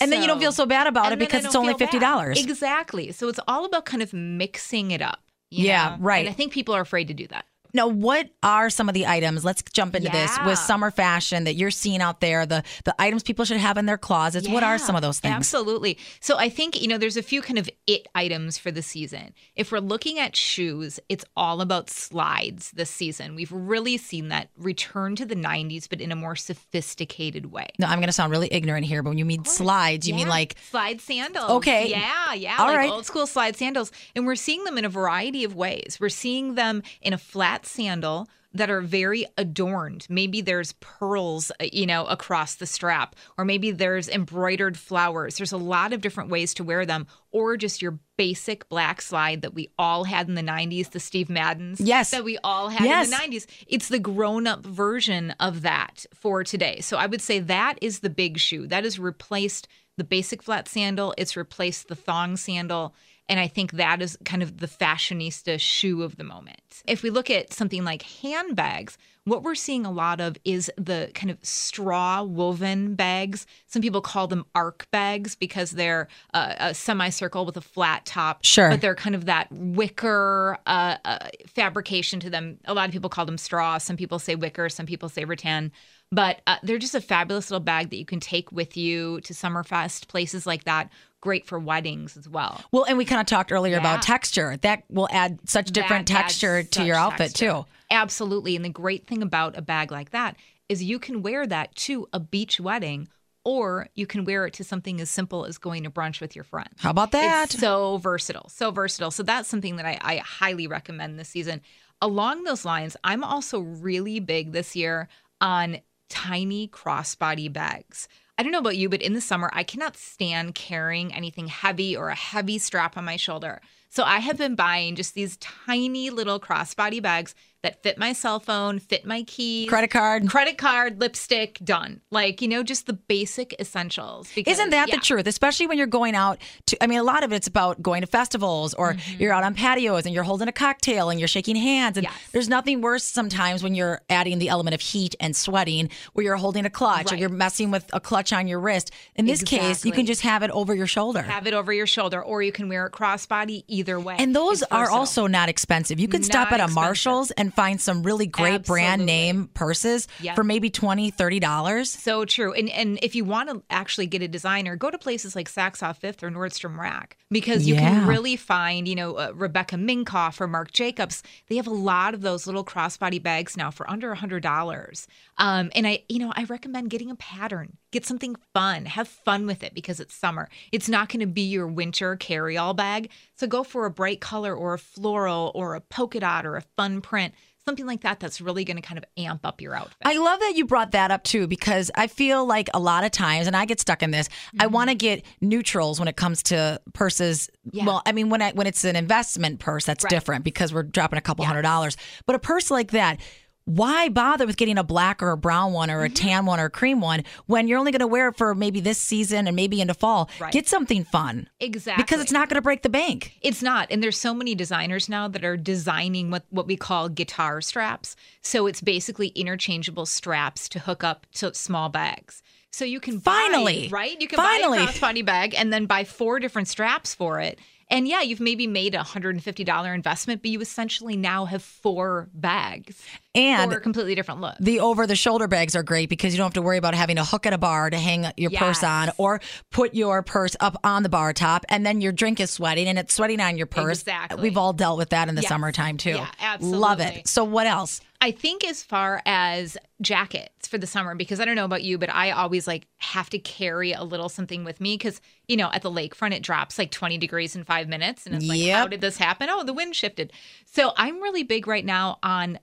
And 0.00 0.12
then 0.12 0.20
you 0.20 0.28
don't 0.28 0.38
feel 0.38 0.52
so 0.52 0.66
bad 0.66 0.86
about 0.86 1.06
it 1.06 1.12
and 1.12 1.20
then 1.20 1.26
I 1.26 1.28
because 1.28 1.44
it's 1.46 1.56
only 1.56 1.72
feel 1.72 1.78
fifty 1.78 1.98
bad. 1.98 2.06
dollars. 2.06 2.38
Exactly. 2.44 3.10
So 3.12 3.26
it's 3.28 3.40
all 3.48 3.64
about 3.64 3.84
kind 3.84 4.02
of 4.02 4.12
mixing 4.12 4.90
it 4.92 5.02
up. 5.02 5.18
you 5.50 5.66
Yeah, 5.66 5.96
know? 5.96 6.04
right. 6.04 6.20
And 6.26 6.28
I 6.28 6.32
think 6.32 6.52
people 6.52 6.74
are 6.76 6.80
afraid 6.82 7.08
to 7.08 7.14
do 7.14 7.26
that. 7.28 7.46
Now, 7.74 7.88
what 7.88 8.30
are 8.42 8.70
some 8.70 8.88
of 8.88 8.94
the 8.94 9.06
items? 9.06 9.44
Let's 9.44 9.62
jump 9.72 9.94
into 9.94 10.10
this 10.10 10.36
with 10.44 10.58
summer 10.58 10.90
fashion 10.90 11.44
that 11.44 11.54
you're 11.54 11.70
seeing 11.70 12.02
out 12.02 12.20
there. 12.20 12.44
The 12.46 12.62
the 12.84 12.94
items 12.98 13.22
people 13.22 13.44
should 13.44 13.56
have 13.58 13.78
in 13.78 13.86
their 13.86 13.98
closets. 13.98 14.48
What 14.48 14.62
are 14.62 14.78
some 14.78 14.96
of 14.96 15.02
those 15.02 15.20
things? 15.20 15.34
Absolutely. 15.34 15.98
So 16.20 16.38
I 16.38 16.48
think, 16.48 16.80
you 16.80 16.88
know, 16.88 16.98
there's 16.98 17.16
a 17.16 17.22
few 17.22 17.42
kind 17.42 17.58
of 17.58 17.68
it 17.86 18.06
items 18.14 18.58
for 18.58 18.70
the 18.70 18.82
season. 18.82 19.34
If 19.56 19.72
we're 19.72 19.78
looking 19.78 20.18
at 20.18 20.36
shoes, 20.36 21.00
it's 21.08 21.24
all 21.36 21.60
about 21.60 21.90
slides 21.90 22.70
this 22.72 22.90
season. 22.90 23.34
We've 23.34 23.52
really 23.52 23.96
seen 23.96 24.28
that 24.28 24.50
return 24.56 25.16
to 25.16 25.24
the 25.24 25.36
90s, 25.36 25.88
but 25.88 26.00
in 26.00 26.12
a 26.12 26.16
more 26.16 26.36
sophisticated 26.36 27.46
way. 27.46 27.68
No, 27.78 27.86
I'm 27.86 27.98
going 27.98 28.08
to 28.08 28.12
sound 28.12 28.30
really 28.30 28.48
ignorant 28.52 28.86
here, 28.86 29.02
but 29.02 29.10
when 29.10 29.18
you 29.18 29.24
mean 29.24 29.44
slides, 29.44 30.06
you 30.06 30.14
mean 30.14 30.28
like 30.28 30.56
slide 30.70 31.00
sandals. 31.00 31.50
Okay. 31.50 31.88
Yeah, 31.88 32.34
yeah. 32.34 32.56
All 32.58 32.66
like 32.66 32.76
right. 32.76 32.90
old 32.90 33.06
school 33.06 33.26
slide 33.26 33.56
sandals. 33.56 33.92
And 34.14 34.26
we're 34.26 34.36
seeing 34.36 34.64
them 34.64 34.78
in 34.78 34.84
a 34.84 34.88
variety 34.88 35.44
of 35.44 35.54
ways. 35.54 35.98
We're 36.00 36.08
seeing 36.08 36.54
them 36.54 36.82
in 37.00 37.12
a 37.12 37.18
flat 37.18 37.61
sandal 37.66 38.28
that 38.54 38.68
are 38.70 38.82
very 38.82 39.24
adorned. 39.38 40.06
Maybe 40.10 40.42
there's 40.42 40.74
pearls, 40.74 41.50
uh, 41.58 41.64
you 41.72 41.86
know, 41.86 42.04
across 42.04 42.56
the 42.56 42.66
strap, 42.66 43.16
or 43.38 43.46
maybe 43.46 43.70
there's 43.70 44.10
embroidered 44.10 44.76
flowers. 44.76 45.38
There's 45.38 45.52
a 45.52 45.56
lot 45.56 45.94
of 45.94 46.02
different 46.02 46.28
ways 46.28 46.52
to 46.54 46.64
wear 46.64 46.84
them, 46.84 47.06
or 47.30 47.56
just 47.56 47.80
your 47.80 47.98
basic 48.18 48.68
black 48.68 49.00
slide 49.00 49.40
that 49.40 49.54
we 49.54 49.70
all 49.78 50.04
had 50.04 50.28
in 50.28 50.34
the 50.34 50.42
90s, 50.42 50.90
the 50.90 51.00
Steve 51.00 51.30
Maddens. 51.30 51.80
Yes. 51.80 52.10
That 52.10 52.24
we 52.24 52.36
all 52.44 52.68
had 52.68 52.84
Yes. 52.84 53.06
in 53.06 53.10
the 53.12 53.16
90s. 53.38 53.46
It's 53.66 53.88
the 53.88 53.98
grown 53.98 54.46
up 54.46 54.66
version 54.66 55.30
of 55.40 55.62
that 55.62 56.04
for 56.12 56.44
today. 56.44 56.80
So 56.80 56.98
I 56.98 57.06
would 57.06 57.22
say 57.22 57.38
that 57.38 57.78
is 57.80 58.00
the 58.00 58.10
big 58.10 58.38
shoe. 58.38 58.66
That 58.66 58.84
has 58.84 58.98
replaced 58.98 59.66
the 59.96 60.04
basic 60.04 60.42
flat 60.42 60.68
sandal, 60.68 61.14
it's 61.18 61.36
replaced 61.36 61.88
the 61.88 61.94
thong 61.94 62.36
sandal. 62.36 62.94
And 63.28 63.38
I 63.40 63.48
think 63.48 63.72
that 63.72 64.02
is 64.02 64.18
kind 64.24 64.42
of 64.42 64.58
the 64.58 64.66
fashionista 64.66 65.58
shoe 65.58 66.02
of 66.02 66.16
the 66.16 66.24
moment. 66.24 66.82
If 66.86 67.02
we 67.02 67.10
look 67.10 67.30
at 67.30 67.52
something 67.52 67.84
like 67.84 68.02
handbags, 68.02 68.98
what 69.24 69.44
we're 69.44 69.54
seeing 69.54 69.86
a 69.86 69.90
lot 69.92 70.20
of 70.20 70.36
is 70.44 70.70
the 70.76 71.10
kind 71.14 71.30
of 71.30 71.38
straw 71.42 72.24
woven 72.24 72.96
bags. 72.96 73.46
Some 73.66 73.80
people 73.80 74.00
call 74.00 74.26
them 74.26 74.44
arc 74.54 74.90
bags 74.90 75.36
because 75.36 75.70
they're 75.70 76.08
uh, 76.34 76.54
a 76.58 76.74
semicircle 76.74 77.46
with 77.46 77.56
a 77.56 77.60
flat 77.60 78.04
top. 78.04 78.44
Sure. 78.44 78.70
But 78.70 78.80
they're 78.80 78.96
kind 78.96 79.14
of 79.14 79.26
that 79.26 79.46
wicker 79.52 80.58
uh, 80.66 80.96
uh, 81.04 81.28
fabrication 81.46 82.18
to 82.20 82.30
them. 82.30 82.58
A 82.64 82.74
lot 82.74 82.88
of 82.88 82.92
people 82.92 83.10
call 83.10 83.24
them 83.24 83.38
straw. 83.38 83.78
Some 83.78 83.96
people 83.96 84.18
say 84.18 84.34
wicker. 84.34 84.68
Some 84.68 84.86
people 84.86 85.08
say 85.08 85.24
rattan. 85.24 85.70
But 86.12 86.42
uh, 86.46 86.58
they're 86.62 86.78
just 86.78 86.94
a 86.94 87.00
fabulous 87.00 87.50
little 87.50 87.64
bag 87.64 87.88
that 87.90 87.96
you 87.96 88.04
can 88.04 88.20
take 88.20 88.52
with 88.52 88.76
you 88.76 89.20
to 89.22 89.32
Summerfest, 89.32 90.08
places 90.08 90.46
like 90.46 90.64
that. 90.64 90.90
Great 91.22 91.46
for 91.46 91.58
weddings 91.58 92.16
as 92.18 92.28
well. 92.28 92.60
Well, 92.70 92.84
and 92.84 92.98
we 92.98 93.04
kind 93.06 93.20
of 93.20 93.26
talked 93.26 93.50
earlier 93.50 93.74
Yeah. 93.76 93.80
about 93.80 94.02
texture. 94.02 94.58
That 94.58 94.84
will 94.90 95.08
add 95.10 95.38
such 95.48 95.70
different 95.70 96.06
That 96.08 96.14
texture 96.14 96.62
to 96.64 96.84
your 96.84 96.96
outfit 96.96 97.28
texture. 97.34 97.46
too. 97.46 97.64
Absolutely. 97.90 98.56
And 98.56 98.64
the 98.64 98.68
great 98.68 99.06
thing 99.06 99.22
about 99.22 99.56
a 99.56 99.62
bag 99.62 99.90
like 99.90 100.10
that 100.10 100.36
is 100.68 100.82
you 100.82 100.98
can 100.98 101.22
wear 101.22 101.46
that 101.46 101.74
to 101.76 102.06
a 102.12 102.20
beach 102.20 102.60
wedding 102.60 103.08
or 103.44 103.88
you 103.94 104.06
can 104.06 104.24
wear 104.24 104.46
it 104.46 104.54
to 104.54 104.64
something 104.64 105.00
as 105.00 105.10
simple 105.10 105.44
as 105.46 105.58
going 105.58 105.82
to 105.84 105.90
brunch 105.90 106.20
with 106.20 106.36
your 106.36 106.44
friends. 106.44 106.74
How 106.78 106.90
about 106.90 107.10
that? 107.12 107.52
It's 107.54 107.60
so 107.60 107.96
versatile, 107.98 108.48
so 108.48 108.70
versatile. 108.70 109.10
So 109.10 109.22
that's 109.22 109.48
something 109.48 109.76
that 109.76 109.86
I, 109.86 109.98
I 110.02 110.16
highly 110.18 110.66
recommend 110.66 111.18
this 111.18 111.28
season. 111.30 111.60
Along 112.00 112.44
those 112.44 112.64
lines, 112.64 112.96
I'm 113.02 113.24
also 113.24 113.60
really 113.60 114.20
big 114.20 114.52
this 114.52 114.76
year 114.76 115.08
on 115.40 115.78
tiny 116.12 116.68
crossbody 116.68 117.50
bags. 117.50 118.06
I 118.36 118.42
don't 118.42 118.52
know 118.52 118.58
about 118.58 118.76
you, 118.76 118.90
but 118.90 119.00
in 119.00 119.14
the 119.14 119.20
summer, 119.20 119.50
I 119.54 119.64
cannot 119.64 119.96
stand 119.96 120.54
carrying 120.54 121.14
anything 121.14 121.46
heavy 121.46 121.96
or 121.96 122.10
a 122.10 122.14
heavy 122.14 122.58
strap 122.58 122.98
on 122.98 123.04
my 123.06 123.16
shoulder. 123.16 123.62
So 123.88 124.04
I 124.04 124.18
have 124.18 124.36
been 124.36 124.54
buying 124.54 124.94
just 124.94 125.14
these 125.14 125.38
tiny 125.38 126.10
little 126.10 126.38
crossbody 126.38 127.00
bags 127.00 127.34
that 127.62 127.82
fit 127.82 127.96
my 127.98 128.12
cell 128.12 128.40
phone, 128.40 128.78
fit 128.78 129.06
my 129.06 129.22
keys, 129.22 129.68
Credit 129.68 129.88
card. 129.88 130.28
credit 130.28 130.58
card, 130.58 131.00
lipstick, 131.00 131.58
done. 131.62 132.00
Like, 132.10 132.42
you 132.42 132.48
know, 132.48 132.62
just 132.62 132.86
the 132.86 132.92
basic 132.92 133.54
essentials. 133.60 134.30
Because, 134.34 134.54
Isn't 134.58 134.70
that 134.70 134.88
yeah. 134.88 134.96
the 134.96 135.00
truth? 135.00 135.26
Especially 135.26 135.66
when 135.66 135.78
you're 135.78 135.86
going 135.86 136.14
out 136.14 136.38
to, 136.66 136.82
I 136.82 136.86
mean, 136.86 136.98
a 136.98 137.04
lot 137.04 137.22
of 137.24 137.32
it's 137.32 137.46
about 137.46 137.80
going 137.80 138.00
to 138.00 138.06
festivals 138.06 138.74
or 138.74 138.96
you're 139.18 139.32
out 139.32 139.44
on 139.44 139.54
patios 139.54 140.06
and 140.06 140.14
you're 140.14 140.24
holding 140.24 140.48
a 140.48 140.52
cocktail 140.52 141.08
and 141.10 141.20
you're 141.20 141.28
shaking 141.28 141.56
hands. 141.56 141.96
And 141.96 142.02
Mm-hmm. 142.06 142.12
Yes. 142.18 142.30
there's 142.32 142.48
nothing 142.48 142.80
worse 142.80 143.04
sometimes 143.04 143.62
when 143.62 143.76
you're 143.76 144.00
adding 144.10 144.40
the 144.40 144.48
element 144.48 144.74
of 144.74 144.80
heat 144.80 145.14
and 145.20 145.36
sweating 145.36 145.88
where 146.14 146.24
you're 146.24 146.36
holding 146.36 146.66
a 146.66 146.70
clutch 146.70 147.12
or 147.12 147.16
you're 147.16 147.28
messing 147.28 147.70
with 147.70 147.88
a 147.92 148.00
clutch 148.00 148.32
on 148.32 148.48
your 148.48 148.58
wrist. 148.58 148.90
In 149.14 149.24
this 149.26 149.42
case, 149.44 149.84
you 149.84 149.92
can 149.92 150.04
just 150.04 150.22
have 150.22 150.42
it 150.42 150.50
over 150.50 150.74
your 150.74 150.88
shoulder. 150.88 151.22
have 151.22 151.46
it 151.46 151.54
over 151.54 151.72
your 151.72 151.86
shoulder 151.86 152.20
or 152.20 152.42
you 152.42 152.50
can 152.50 152.68
wear 152.68 152.86
it 152.86 152.92
crossbody 152.92 153.62
either 153.68 154.00
way. 154.00 154.16
and 154.18 154.34
those 154.34 154.64
are 154.64 154.90
also 154.90 155.28
not 155.28 155.48
expensive. 155.48 156.00
You 156.00 156.08
can 156.08 156.24
stop 156.24 156.48
at 156.50 156.54
a 156.58 156.64
expensive. 156.64 156.74
Marshall's 156.74 157.30
and 157.32 157.51
find 157.52 157.80
some 157.80 158.02
really 158.02 158.26
great 158.26 158.64
brand 158.64 159.06
name 159.06 159.48
purses 159.54 160.08
Yep. 160.20 160.36
for 160.36 160.44
maybe 160.44 160.70
$20, 160.70 161.14
$30. 161.14 161.86
so 161.86 162.24
true. 162.24 162.52
And 162.52 162.68
and 162.70 162.98
if 163.02 163.14
you 163.14 163.24
want 163.24 163.48
to 163.50 163.62
actually 163.70 164.06
get 164.06 164.22
a 164.22 164.28
designer, 164.28 164.76
go 164.76 164.90
to 164.90 164.98
places 164.98 165.34
like 165.36 165.50
Saks 165.50 165.82
Off 165.82 165.98
Fifth 165.98 166.22
or 166.22 166.30
Nordstrom 166.30 166.78
Rack 166.78 167.16
because 167.30 167.66
you 167.66 167.74
Yeah. 167.74 167.80
can 167.90 168.06
really 168.06 168.36
find, 168.36 168.86
you 168.88 168.94
know, 168.94 169.14
uh, 169.16 169.32
Rebecca 169.34 169.76
Minkoff 169.76 170.40
or 170.40 170.46
Marc 170.46 170.72
Jacobs. 170.72 171.22
They 171.48 171.56
have 171.56 171.66
a 171.66 171.70
lot 171.70 172.14
of 172.14 172.20
those 172.22 172.46
little 172.46 172.64
crossbody 172.64 173.22
bags 173.22 173.56
now 173.56 173.70
for 173.70 173.88
under 173.90 174.12
a 174.12 174.16
hundred 174.16 174.42
dollars. 174.42 175.06
Um, 175.38 175.70
and 175.74 175.86
I, 175.86 176.02
you 176.08 176.18
know, 176.18 176.32
I 176.36 176.44
recommend 176.44 176.90
getting 176.90 177.10
a 177.10 177.16
pattern. 177.16 177.76
Get 177.92 178.04
something 178.04 178.34
fun. 178.52 178.86
Have 178.86 179.06
fun 179.06 179.46
with 179.46 179.62
it 179.62 179.74
because 179.74 180.00
it's 180.00 180.14
summer. 180.14 180.48
It's 180.72 180.88
not 180.88 181.08
going 181.08 181.20
to 181.20 181.26
be 181.26 181.42
your 181.42 181.68
winter 181.68 182.16
carry-all 182.16 182.74
bag. 182.74 183.10
So 183.36 183.46
go 183.46 183.62
for 183.62 183.86
a 183.86 183.90
bright 183.90 184.20
color 184.20 184.54
or 184.54 184.74
a 184.74 184.78
floral 184.78 185.52
or 185.54 185.74
a 185.74 185.80
polka 185.80 186.18
dot 186.18 186.44
or 186.44 186.56
a 186.56 186.62
fun 186.76 187.00
print. 187.00 187.34
Something 187.64 187.86
like 187.86 188.00
that 188.00 188.18
that's 188.18 188.40
really 188.40 188.64
going 188.64 188.76
to 188.76 188.82
kind 188.82 188.98
of 188.98 189.04
amp 189.16 189.46
up 189.46 189.60
your 189.60 189.76
outfit. 189.76 189.96
I 190.04 190.16
love 190.16 190.40
that 190.40 190.54
you 190.56 190.64
brought 190.66 190.90
that 190.92 191.12
up 191.12 191.22
too, 191.22 191.46
because 191.46 191.92
I 191.94 192.08
feel 192.08 192.44
like 192.44 192.68
a 192.74 192.80
lot 192.80 193.04
of 193.04 193.12
times, 193.12 193.46
and 193.46 193.54
I 193.54 193.66
get 193.66 193.78
stuck 193.78 194.02
in 194.02 194.10
this. 194.10 194.28
I 194.58 194.64
mm-hmm. 194.64 194.74
want 194.74 194.90
to 194.90 194.96
get 194.96 195.24
neutrals 195.40 196.00
when 196.00 196.08
it 196.08 196.16
comes 196.16 196.42
to 196.44 196.80
purses. 196.92 197.48
Yeah. 197.70 197.86
Well, 197.86 198.02
I 198.04 198.10
mean, 198.10 198.30
when 198.30 198.42
I 198.42 198.50
when 198.50 198.66
it's 198.66 198.82
an 198.82 198.96
investment 198.96 199.60
purse, 199.60 199.84
that's 199.84 200.02
Right. 200.02 200.10
different 200.10 200.44
because 200.44 200.74
we're 200.74 200.82
dropping 200.82 201.18
a 201.18 201.22
couple 201.22 201.44
hundred 201.44 201.62
dollars. 201.62 201.96
But 202.26 202.34
a 202.34 202.40
purse 202.40 202.68
like 202.68 202.90
that. 202.90 203.20
Why 203.64 204.08
bother 204.08 204.46
with 204.46 204.56
getting 204.56 204.76
a 204.76 204.82
black 204.84 205.22
or 205.22 205.30
a 205.30 205.36
brown 205.36 205.72
one 205.72 205.90
or 205.90 206.02
a 206.02 206.08
mm-hmm. 206.08 206.14
tan 206.14 206.46
one 206.46 206.58
or 206.58 206.66
a 206.66 206.70
cream 206.70 207.00
one 207.00 207.22
when 207.46 207.68
you're 207.68 207.78
only 207.78 207.92
going 207.92 208.00
to 208.00 208.06
wear 208.06 208.28
it 208.28 208.36
for 208.36 208.54
maybe 208.54 208.80
this 208.80 208.98
season 208.98 209.46
and 209.46 209.54
maybe 209.54 209.80
into 209.80 209.94
fall? 209.94 210.28
Right. 210.40 210.52
Get 210.52 210.68
something 210.68 211.04
fun 211.04 211.48
exactly. 211.60 212.02
because 212.02 212.20
it's 212.20 212.32
not 212.32 212.48
going 212.48 212.56
to 212.56 212.62
break 212.62 212.82
the 212.82 212.88
bank. 212.88 213.38
It's 213.40 213.62
not. 213.62 213.88
And 213.90 214.02
there's 214.02 214.18
so 214.18 214.34
many 214.34 214.54
designers 214.54 215.08
now 215.08 215.28
that 215.28 215.44
are 215.44 215.56
designing 215.56 216.30
what, 216.30 216.44
what 216.50 216.66
we 216.66 216.76
call 216.76 217.08
guitar 217.08 217.60
straps. 217.60 218.16
So 218.40 218.66
it's 218.66 218.80
basically 218.80 219.28
interchangeable 219.28 220.06
straps 220.06 220.68
to 220.70 220.80
hook 220.80 221.04
up 221.04 221.26
to 221.34 221.54
small 221.54 221.88
bags. 221.88 222.42
So 222.72 222.84
you 222.84 223.00
can 223.00 223.18
buy- 223.18 223.48
Finally. 223.50 223.88
right? 223.92 224.20
You 224.20 224.26
can 224.26 224.38
Finally. 224.38 224.78
buy 224.78 224.84
a 224.84 224.86
crossbody 224.88 225.24
bag 225.24 225.54
and 225.54 225.72
then 225.72 225.86
buy 225.86 226.04
four 226.04 226.40
different 226.40 226.68
straps 226.68 227.14
for 227.14 227.38
it. 227.38 227.58
And 227.92 228.08
yeah, 228.08 228.22
you've 228.22 228.40
maybe 228.40 228.66
made 228.66 228.94
a 228.94 229.00
$150 229.00 229.94
investment, 229.94 230.40
but 230.40 230.50
you 230.50 230.62
essentially 230.62 231.14
now 231.14 231.44
have 231.44 231.62
four 231.62 232.30
bags 232.32 233.02
And 233.34 233.70
for 233.72 233.78
a 233.78 233.80
completely 233.80 234.14
different 234.14 234.40
look. 234.40 234.56
The 234.60 234.80
over 234.80 235.06
the 235.06 235.16
shoulder 235.16 235.48
bags 235.48 235.74
are 235.74 235.82
great 235.82 236.08
because 236.10 236.34
you 236.34 236.38
don't 236.38 236.44
have 236.46 236.54
to 236.54 236.62
worry 236.62 236.76
about 236.76 236.94
having 236.94 237.16
a 237.16 237.24
hook 237.24 237.46
at 237.46 237.52
a 237.52 237.58
bar 237.58 237.88
to 237.88 237.98
hang 237.98 238.26
your 238.36 238.50
purse 238.50 238.84
on 238.84 239.10
or 239.16 239.40
put 239.70 239.94
your 239.94 240.22
purse 240.22 240.54
up 240.60 240.76
on 240.84 241.02
the 241.02 241.08
bar 241.08 241.32
top 241.32 241.64
and 241.70 241.86
then 241.86 242.00
your 242.00 242.12
drink 242.12 242.40
is 242.40 242.50
sweating 242.50 242.88
and 242.88 242.98
it's 242.98 243.14
sweating 243.14 243.40
on 243.40 243.56
your 243.56 243.66
purse. 243.66 244.00
Exactly. 244.00 244.42
We've 244.42 244.58
all 244.58 244.74
dealt 244.74 244.98
with 244.98 245.10
that 245.10 245.28
in 245.28 245.34
the 245.34 245.42
Yes. 245.42 245.48
summertime 245.48 245.96
too. 245.96 246.10
Yeah, 246.10 246.28
absolutely. 246.40 246.78
Love 246.78 247.00
it. 247.00 247.26
So 247.26 247.44
what 247.44 247.66
else? 247.66 248.00
I 248.20 248.30
think 248.30 248.64
as 248.64 248.84
far 248.84 249.20
as 249.26 249.76
jackets 250.00 250.68
for 250.68 250.78
the 250.78 250.86
summer, 250.86 251.16
because 251.16 251.40
I 251.40 251.44
don't 251.44 251.56
know 251.56 251.64
about 251.64 251.82
you, 251.82 251.98
but 251.98 252.08
I 252.08 252.30
always 252.30 252.68
like 252.68 252.86
have 252.98 253.28
to 253.30 253.38
carry 253.40 253.92
a 253.92 254.04
little 254.04 254.28
something 254.28 254.62
with 254.62 254.80
me 254.80 254.96
because 254.96 255.20
you 255.48 255.56
know 255.56 255.70
at 255.72 255.82
the 255.82 255.90
lakefront 255.90 256.32
it 256.32 256.42
drops 256.44 256.78
like 256.78 256.92
20 256.92 257.18
degrees 257.18 257.56
in 257.56 257.64
five 257.64 257.88
minutes, 257.88 258.24
and 258.24 258.36
it's 258.36 258.46
like, 258.46 258.68
how 258.70 258.86
did 258.86 259.00
this 259.00 259.16
happen? 259.16 259.48
Oh, 259.50 259.64
the 259.64 259.72
wind 259.72 259.96
shifted. 259.96 260.32
So 260.66 260.92
I'm 260.96 261.20
really 261.20 261.42
big 261.42 261.66
right 261.66 261.84
now 261.84 262.18
on 262.22 262.60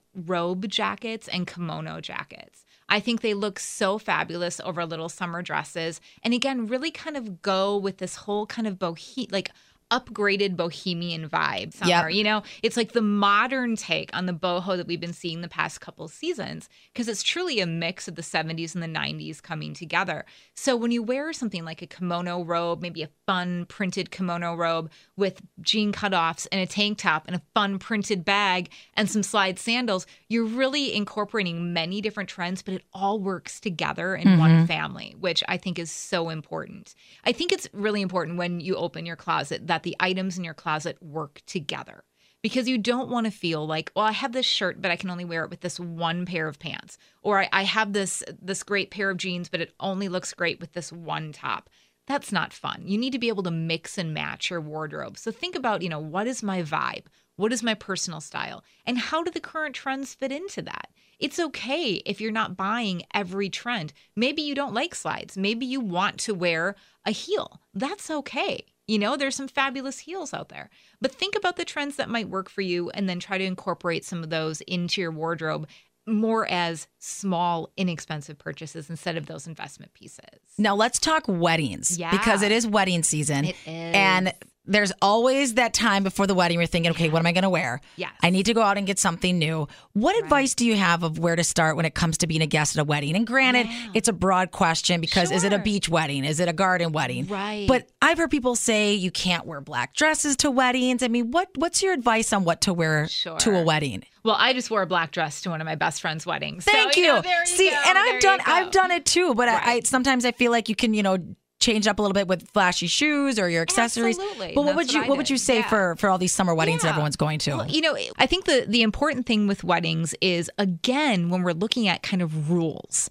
robe 0.60 0.70
jackets 0.70 1.28
and 1.28 1.46
kimono 1.46 2.00
jackets. 2.00 2.64
I 2.88 3.00
think 3.00 3.20
they 3.20 3.34
look 3.34 3.58
so 3.60 3.98
fabulous 3.98 4.60
over 4.64 4.84
little 4.84 5.08
summer 5.08 5.42
dresses, 5.42 6.00
and 6.24 6.34
again, 6.34 6.66
really 6.66 6.90
kind 6.90 7.16
of 7.16 7.40
go 7.40 7.76
with 7.76 7.98
this 7.98 8.16
whole 8.16 8.46
kind 8.46 8.66
of 8.66 8.78
bohe 8.78 9.30
like 9.30 9.50
upgraded 9.90 10.56
bohemian 10.56 11.28
vibe 11.28 11.74
summer. 11.74 11.90
Yep. 11.90 12.12
You 12.12 12.24
know, 12.24 12.42
it's 12.62 12.76
like 12.76 12.92
the 12.92 13.02
modern 13.02 13.76
take 13.76 14.10
on 14.14 14.26
the 14.26 14.32
boho 14.32 14.76
that 14.76 14.86
we've 14.86 15.00
been 15.00 15.12
seeing 15.12 15.40
the 15.40 15.48
past 15.48 15.80
couple 15.80 16.06
seasons 16.08 16.68
because 16.92 17.08
it's 17.08 17.22
truly 17.22 17.60
a 17.60 17.66
mix 17.66 18.08
of 18.08 18.14
the 18.14 18.22
70s 18.22 18.74
and 18.74 18.82
the 18.82 18.86
90s 18.86 19.42
coming 19.42 19.74
together. 19.74 20.24
So 20.54 20.76
when 20.76 20.90
you 20.90 21.02
wear 21.02 21.32
something 21.32 21.64
like 21.64 21.82
a 21.82 21.86
kimono 21.86 22.44
robe, 22.44 22.82
maybe 22.82 23.02
a 23.02 23.10
fun 23.26 23.66
printed 23.66 24.10
kimono 24.10 24.54
robe 24.54 24.90
with 25.16 25.40
jean 25.60 25.92
cutoffs 25.92 26.46
and 26.52 26.60
a 26.60 26.66
tank 26.66 26.98
top 26.98 27.24
and 27.26 27.36
a 27.36 27.42
fun 27.54 27.78
printed 27.78 28.24
bag 28.24 28.70
and 28.94 29.10
some 29.10 29.22
slide 29.22 29.58
sandals, 29.58 30.06
you're 30.28 30.44
really 30.44 30.94
incorporating 30.94 31.72
many 31.72 32.00
different 32.00 32.28
trends, 32.28 32.62
but 32.62 32.74
it 32.74 32.84
all 32.92 33.18
works 33.18 33.60
together 33.60 34.14
in 34.14 34.38
one 34.38 34.50
mm-hmm. 34.50 34.66
family, 34.66 35.14
which 35.18 35.42
I 35.48 35.56
think 35.56 35.78
is 35.78 35.90
so 35.90 36.28
important. 36.28 36.94
I 37.24 37.32
think 37.32 37.52
it's 37.52 37.68
really 37.72 38.02
important 38.02 38.38
when 38.38 38.60
you 38.60 38.76
open 38.76 39.06
your 39.06 39.16
closet 39.16 39.66
that 39.66 39.79
the 39.82 39.96
items 40.00 40.38
in 40.38 40.44
your 40.44 40.54
closet 40.54 41.02
work 41.02 41.42
together. 41.46 42.04
Because 42.42 42.68
you 42.68 42.78
don't 42.78 43.10
want 43.10 43.26
to 43.26 43.30
feel 43.30 43.66
like 43.66 43.92
well 43.94 44.06
i 44.06 44.12
have 44.12 44.32
this 44.32 44.46
shirt 44.46 44.80
but 44.80 44.90
i 44.90 44.96
can 44.96 45.10
only 45.10 45.26
wear 45.26 45.44
it 45.44 45.50
with 45.50 45.60
this 45.60 45.78
one 45.78 46.24
pair 46.24 46.48
of 46.48 46.58
pants 46.58 46.96
or 47.20 47.38
I, 47.40 47.50
I 47.52 47.64
have 47.64 47.92
this 47.92 48.22
this 48.40 48.62
great 48.62 48.90
pair 48.90 49.10
of 49.10 49.18
jeans 49.18 49.50
but 49.50 49.60
it 49.60 49.74
only 49.78 50.08
looks 50.08 50.32
great 50.32 50.58
with 50.58 50.72
this 50.72 50.90
one 50.90 51.32
top. 51.32 51.68
That's 52.06 52.32
not 52.32 52.54
fun. 52.54 52.82
You 52.86 52.98
need 52.98 53.12
to 53.12 53.18
be 53.18 53.28
able 53.28 53.42
to 53.42 53.50
mix 53.50 53.98
and 53.98 54.14
match 54.14 54.50
your 54.50 54.60
wardrobe. 54.60 55.18
So 55.18 55.30
think 55.30 55.54
about 55.54 55.82
you 55.82 55.90
know 55.90 56.00
what 56.00 56.26
is 56.26 56.42
my 56.42 56.62
vibe? 56.62 57.04
What 57.36 57.52
is 57.52 57.62
my 57.62 57.74
personal 57.74 58.20
style? 58.20 58.64
And 58.84 58.98
how 58.98 59.22
do 59.22 59.30
the 59.30 59.40
current 59.40 59.74
trends 59.74 60.14
fit 60.14 60.32
into 60.32 60.60
that? 60.62 60.90
It's 61.18 61.38
okay 61.38 62.02
if 62.06 62.20
you're 62.20 62.32
not 62.32 62.56
buying 62.56 63.02
every 63.12 63.50
trend. 63.50 63.92
Maybe 64.16 64.42
you 64.42 64.54
don't 64.54 64.74
like 64.74 64.94
slides. 64.94 65.36
Maybe 65.36 65.66
you 65.66 65.80
want 65.80 66.18
to 66.20 66.34
wear 66.34 66.76
a 67.04 67.10
heel. 67.10 67.60
That's 67.74 68.10
okay 68.10 68.64
you 68.90 68.98
know, 68.98 69.16
there's 69.16 69.36
some 69.36 69.46
fabulous 69.46 70.00
heels 70.00 70.34
out 70.34 70.48
there. 70.48 70.68
But 71.00 71.12
think 71.12 71.36
about 71.36 71.56
the 71.56 71.64
trends 71.64 71.94
that 71.96 72.08
might 72.08 72.28
work 72.28 72.50
for 72.50 72.60
you 72.60 72.90
and 72.90 73.08
then 73.08 73.20
try 73.20 73.38
to 73.38 73.44
incorporate 73.44 74.04
some 74.04 74.22
of 74.24 74.30
those 74.30 74.60
into 74.62 75.00
your 75.00 75.12
wardrobe 75.12 75.68
more 76.06 76.44
as 76.50 76.88
small, 76.98 77.70
inexpensive 77.76 78.36
purchases 78.36 78.90
instead 78.90 79.16
of 79.16 79.26
those 79.26 79.46
investment 79.46 79.94
pieces. 79.94 80.24
Now 80.58 80.74
let's 80.74 80.98
talk 80.98 81.22
weddings 81.28 81.98
Yeah. 81.98 82.10
because 82.10 82.42
it 82.42 82.50
is 82.50 82.66
wedding 82.66 83.04
season. 83.04 83.44
It 83.44 83.54
is. 83.64 83.94
And 83.94 84.32
there's 84.66 84.92
always 85.02 85.54
that 85.54 85.72
time 85.72 86.02
before 86.04 86.26
the 86.26 86.34
wedding 86.34 86.58
you're 86.58 86.66
thinking, 86.66 86.92
okay, 86.92 87.08
what 87.08 87.18
am 87.18 87.26
I 87.26 87.32
going 87.32 87.42
to 87.42 87.50
wear? 87.50 87.80
Yes. 87.96 88.12
I 88.22 88.30
need 88.30 88.46
to 88.46 88.54
go 88.54 88.62
out 88.62 88.78
and 88.78 88.86
get 88.86 88.98
something 88.98 89.38
new. 89.38 89.66
What 89.94 90.16
advice 90.22 90.54
do 90.54 90.64
you 90.66 90.76
have 90.76 91.02
of 91.02 91.18
where 91.18 91.34
to 91.34 91.42
start 91.42 91.76
when 91.76 91.86
it 91.86 91.94
comes 91.94 92.18
to 92.18 92.26
being 92.26 92.42
a 92.42 92.46
guest 92.46 92.76
at 92.76 92.80
a 92.80 92.84
wedding? 92.84 93.16
And 93.16 93.26
granted, 93.26 93.66
it's 93.94 94.08
a 94.08 94.12
broad 94.12 94.50
question 94.50 95.00
because 95.00 95.30
is 95.30 95.44
it 95.44 95.52
a 95.52 95.58
beach 95.58 95.88
wedding? 95.88 96.24
Is 96.24 96.40
it 96.40 96.48
a 96.48 96.52
garden 96.52 96.92
wedding? 96.92 97.26
Right. 97.26 97.66
But 97.66 97.88
I've 98.02 98.18
heard 98.18 98.30
people 98.30 98.54
say 98.54 98.94
you 98.94 99.10
can't 99.10 99.46
wear 99.46 99.60
black 99.60 99.94
dresses 99.94 100.36
to 100.36 100.50
weddings. 100.50 101.02
I 101.02 101.08
mean, 101.08 101.30
what 101.30 101.48
what's 101.56 101.82
your 101.82 101.92
advice 101.92 102.32
on 102.32 102.44
what 102.44 102.60
to 102.62 102.72
wear 102.72 103.06
to 103.06 103.58
a 103.58 103.62
wedding? 103.62 104.04
Well, 104.22 104.36
I 104.38 104.52
just 104.52 104.70
wore 104.70 104.82
a 104.82 104.86
black 104.86 105.12
dress 105.12 105.40
to 105.42 105.50
one 105.50 105.60
of 105.60 105.64
my 105.64 105.76
best 105.76 106.02
friend's 106.02 106.26
weddings. 106.26 106.64
So, 106.66 106.72
Thank 106.72 106.96
you. 106.96 107.06
know, 107.06 107.22
there 107.22 107.40
you 107.40 107.46
See, 107.46 107.70
and 107.70 107.98
I've 107.98 108.20
done. 108.20 108.40
I've 108.44 108.70
done 108.70 108.90
it 108.90 109.06
too, 109.06 109.34
but 109.34 109.48
I, 109.48 109.72
I 109.72 109.80
sometimes 109.80 110.24
I 110.26 110.32
feel 110.32 110.50
like 110.50 110.68
you 110.68 110.76
can, 110.76 110.92
you 110.92 111.02
know, 111.02 111.16
change 111.60 111.86
up 111.86 111.98
a 111.98 112.02
little 112.02 112.14
bit 112.14 112.26
with 112.26 112.48
flashy 112.50 112.86
shoes 112.86 113.38
or 113.38 113.48
your 113.48 113.62
accessories. 113.62 114.18
Absolutely. 114.18 114.52
But 114.54 114.64
what 114.64 114.74
would 114.76 114.92
you 114.92 115.04
what 115.04 115.16
would 115.18 115.30
you 115.30 115.36
say 115.38 115.58
Yeah. 115.58 115.68
for 115.68 115.96
for 115.96 116.08
all 116.10 116.18
these 116.18 116.32
summer 116.32 116.54
weddings 116.54 116.82
that 116.82 116.88
Yeah. 116.88 116.92
everyone's 116.92 117.16
going 117.16 117.38
to? 117.40 117.50
Well, 117.56 117.68
you 117.68 117.80
know, 117.82 117.96
I 118.18 118.26
think 118.26 118.46
the 118.46 118.64
the 118.66 118.82
important 118.82 119.26
thing 119.26 119.46
with 119.46 119.62
weddings 119.62 120.14
is 120.20 120.50
again 120.58 121.28
when 121.30 121.42
we're 121.42 121.52
looking 121.52 121.86
at 121.86 122.02
kind 122.02 122.22
of 122.22 122.50
rules, 122.50 123.08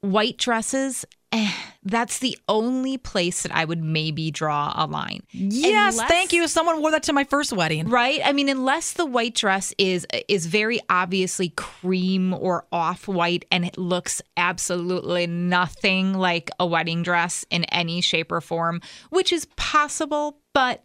white 0.00 0.36
dresses. 0.38 1.04
Eh, 1.34 1.50
that's 1.82 2.18
the 2.18 2.36
only 2.46 2.98
place 2.98 3.42
that 3.42 3.54
I 3.56 3.64
would 3.64 3.82
maybe 3.82 4.30
draw 4.30 4.72
a 4.76 4.86
line. 4.86 5.22
yes, 5.30 5.94
Unless- 5.94 6.08
thank 6.10 6.32
you. 6.34 6.46
Someone 6.46 6.82
wore 6.82 6.90
that 6.90 7.04
to 7.04 7.12
my 7.14 7.24
first 7.24 7.54
wedding. 7.54 7.88
Right? 7.88 8.20
I 8.22 8.32
mean, 8.32 8.50
unless 8.50 8.92
the 8.92 9.06
white 9.06 9.34
dress 9.34 9.72
is 9.78 10.06
is 10.28 10.44
very 10.46 10.78
obviously 10.90 11.48
cream 11.56 12.34
or 12.34 12.66
off 12.70 13.08
white 13.08 13.46
and 13.50 13.64
it 13.64 13.78
looks 13.78 14.20
absolutely 14.36 15.26
nothing 15.26 16.12
like 16.12 16.50
a 16.60 16.66
wedding 16.66 17.02
dress 17.02 17.46
in 17.50 17.64
any 17.64 18.02
shape 18.02 18.30
or 18.30 18.42
form, 18.42 18.82
which 19.08 19.32
is 19.32 19.46
possible, 19.56 20.38
but 20.52 20.84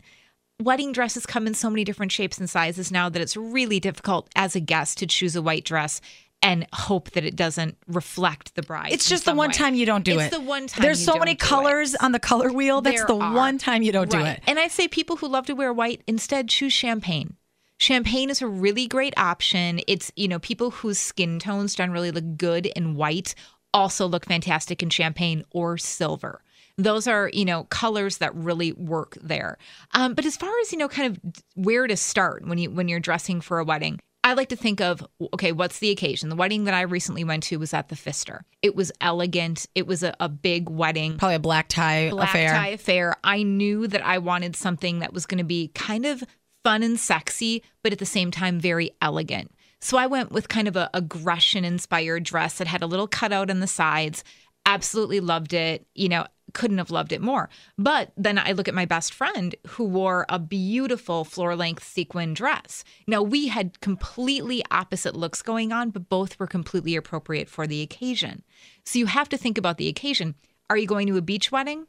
wedding 0.61 0.91
dresses 0.93 1.25
come 1.25 1.45
in 1.45 1.53
so 1.53 1.69
many 1.69 1.83
different 1.83 2.11
shapes 2.11 2.37
and 2.39 2.49
sizes 2.49 2.91
now 2.91 3.09
that 3.09 3.21
it's 3.21 3.37
really 3.37 3.79
difficult 3.79 4.27
as 4.35 4.55
a 4.55 4.59
guest 4.59 4.97
to 4.97 5.05
choose 5.05 5.35
a 5.35 5.41
white 5.41 5.63
dress 5.65 6.01
and 6.41 6.67
hope 6.73 7.11
that 7.11 7.25
it 7.25 7.35
doesn't 7.35 7.77
reflect 7.87 8.55
the 8.55 8.61
bride. 8.61 8.91
It's 8.91 9.09
just 9.09 9.25
the 9.25 9.33
one 9.33 9.49
way. 9.49 9.53
time 9.53 9.73
you 9.73 9.85
don't 9.85 10.05
do 10.05 10.19
it's 10.19 10.33
it. 10.33 10.37
the 10.37 10.45
one 10.45 10.67
time 10.67 10.83
There's 10.83 10.99
you 10.99 11.05
so 11.05 11.13
don't 11.13 11.19
many 11.21 11.35
colors 11.35 11.95
on 11.95 12.11
the 12.11 12.19
color 12.19 12.51
wheel. 12.51 12.81
That's 12.81 12.97
There 12.97 13.07
the 13.07 13.17
are. 13.17 13.33
one 13.33 13.57
time 13.57 13.81
you 13.81 13.91
don't 13.91 14.09
do 14.09 14.19
it. 14.19 14.41
And 14.47 14.59
I 14.59 14.67
say 14.67 14.87
people 14.87 15.17
who 15.17 15.27
love 15.27 15.45
to 15.47 15.53
wear 15.53 15.73
white 15.73 16.03
instead 16.07 16.47
choose 16.47 16.73
champagne. 16.73 17.35
Champagne 17.79 18.29
is 18.29 18.41
a 18.41 18.47
really 18.47 18.87
great 18.87 19.13
option. 19.17 19.81
It's, 19.87 20.11
you 20.15 20.27
know, 20.27 20.39
people 20.39 20.71
whose 20.71 20.97
skin 20.97 21.37
tones 21.39 21.75
generally 21.75 22.11
look 22.11 22.37
good 22.37 22.65
in 22.67 22.95
white 22.95 23.35
also 23.73 24.07
look 24.07 24.25
fantastic 24.25 24.81
in 24.81 24.89
champagne 24.89 25.43
or 25.51 25.77
silver. 25.77 26.41
Those 26.79 27.07
are, 27.07 27.29
you 27.33 27.45
know, 27.45 27.63
colors 27.65 28.19
that 28.19 28.33
really 28.35 28.71
work 28.71 29.17
there. 29.21 29.57
Um, 29.93 30.13
but 30.13 30.25
as 30.25 30.37
far 30.37 30.51
as, 30.61 30.71
you 30.71 30.77
know, 30.77 30.87
kind 30.87 31.11
of 31.17 31.43
where 31.55 31.87
to 31.87 31.97
start 31.97 32.47
when 32.47 32.57
you 32.59 32.69
when 32.69 32.87
you're 32.87 32.99
dressing 32.99 33.41
for 33.41 33.59
a 33.59 33.63
wedding, 33.63 33.99
I 34.27 34.33
like 34.33 34.49
to 34.49 34.57
think 34.57 34.81
of 34.81 35.07
okay, 35.33 35.53
what's 35.53 35.79
the 35.79 35.89
occasion? 35.89 36.27
The 36.27 36.35
wedding 36.35 36.65
that 36.65 36.73
I 36.73 36.81
recently 36.81 37.23
went 37.23 37.43
to 37.43 37.57
was 37.57 37.73
at 37.73 37.87
the 37.87 37.95
Pfister. 37.95 38.43
It 38.61 38.75
was 38.75 38.91
elegant. 38.99 39.67
It 39.73 39.87
was 39.87 40.03
a, 40.03 40.13
a 40.19 40.27
big 40.27 40.69
wedding 40.69 41.17
Probably 41.17 41.35
a 41.35 41.39
black 41.39 41.69
tie 41.69 42.09
black 42.09 42.29
affair. 42.29 42.49
tie 42.49 42.67
affair. 42.67 43.15
I 43.23 43.43
knew 43.43 43.87
that 43.87 44.05
I 44.05 44.17
wanted 44.17 44.57
something 44.57 44.99
that 44.99 45.13
was 45.13 45.25
going 45.25 45.37
to 45.37 45.45
be 45.45 45.69
kind 45.69 46.05
of 46.05 46.25
fun 46.65 46.83
and 46.83 46.99
sexy, 46.99 47.63
but 47.83 47.93
at 47.93 47.99
the 47.99 48.05
same 48.05 48.29
time 48.29 48.59
very 48.59 48.91
elegant. 49.01 49.49
So 49.79 49.97
I 49.97 50.07
went 50.07 50.33
with 50.33 50.49
kind 50.49 50.67
of 50.67 50.75
a 50.75 51.01
Grecian 51.01 51.63
inspired 51.63 52.23
dress 52.23 52.57
that 52.57 52.67
had 52.67 52.81
a 52.81 52.87
little 52.87 53.07
cutout 53.07 53.49
on 53.49 53.61
the 53.61 53.67
sides. 53.67 54.25
Absolutely 54.65 55.21
loved 55.21 55.53
it. 55.53 55.87
You 55.95 56.09
know, 56.09 56.25
couldn't 56.57 56.79
have 56.79 56.89
loved 56.89 57.11
it 57.13 57.21
more. 57.21 57.49
But 57.77 58.11
then 58.17 58.39
I 58.39 58.51
look 58.51 58.67
at 58.67 58.73
my 58.73 58.85
best 58.85 59.13
friend 59.13 59.55
who 59.67 59.83
wore 59.83 60.25
a 60.27 60.39
beautiful 60.39 61.23
floor 61.23 61.55
length 61.55 61.83
sequin 61.83 62.33
dress. 62.33 62.83
Now 63.05 63.21
we 63.21 63.47
had 63.47 63.79
completely 63.79 64.63
opposite 64.71 65.15
looks 65.15 65.43
going 65.43 65.71
on, 65.71 65.91
but 65.91 66.09
both 66.09 66.39
were 66.39 66.47
completely 66.47 66.95
appropriate 66.95 67.47
for 67.47 67.67
the 67.67 67.81
occasion. 67.81 68.43
So 68.83 68.97
you 68.97 69.05
have 69.05 69.29
to 69.29 69.37
think 69.37 69.59
about 69.59 69.77
the 69.77 69.87
occasion. 69.87 70.33
Are 70.67 70.77
you 70.77 70.87
going 70.87 71.05
to 71.07 71.17
a 71.17 71.21
beach 71.21 71.51
wedding? 71.51 71.85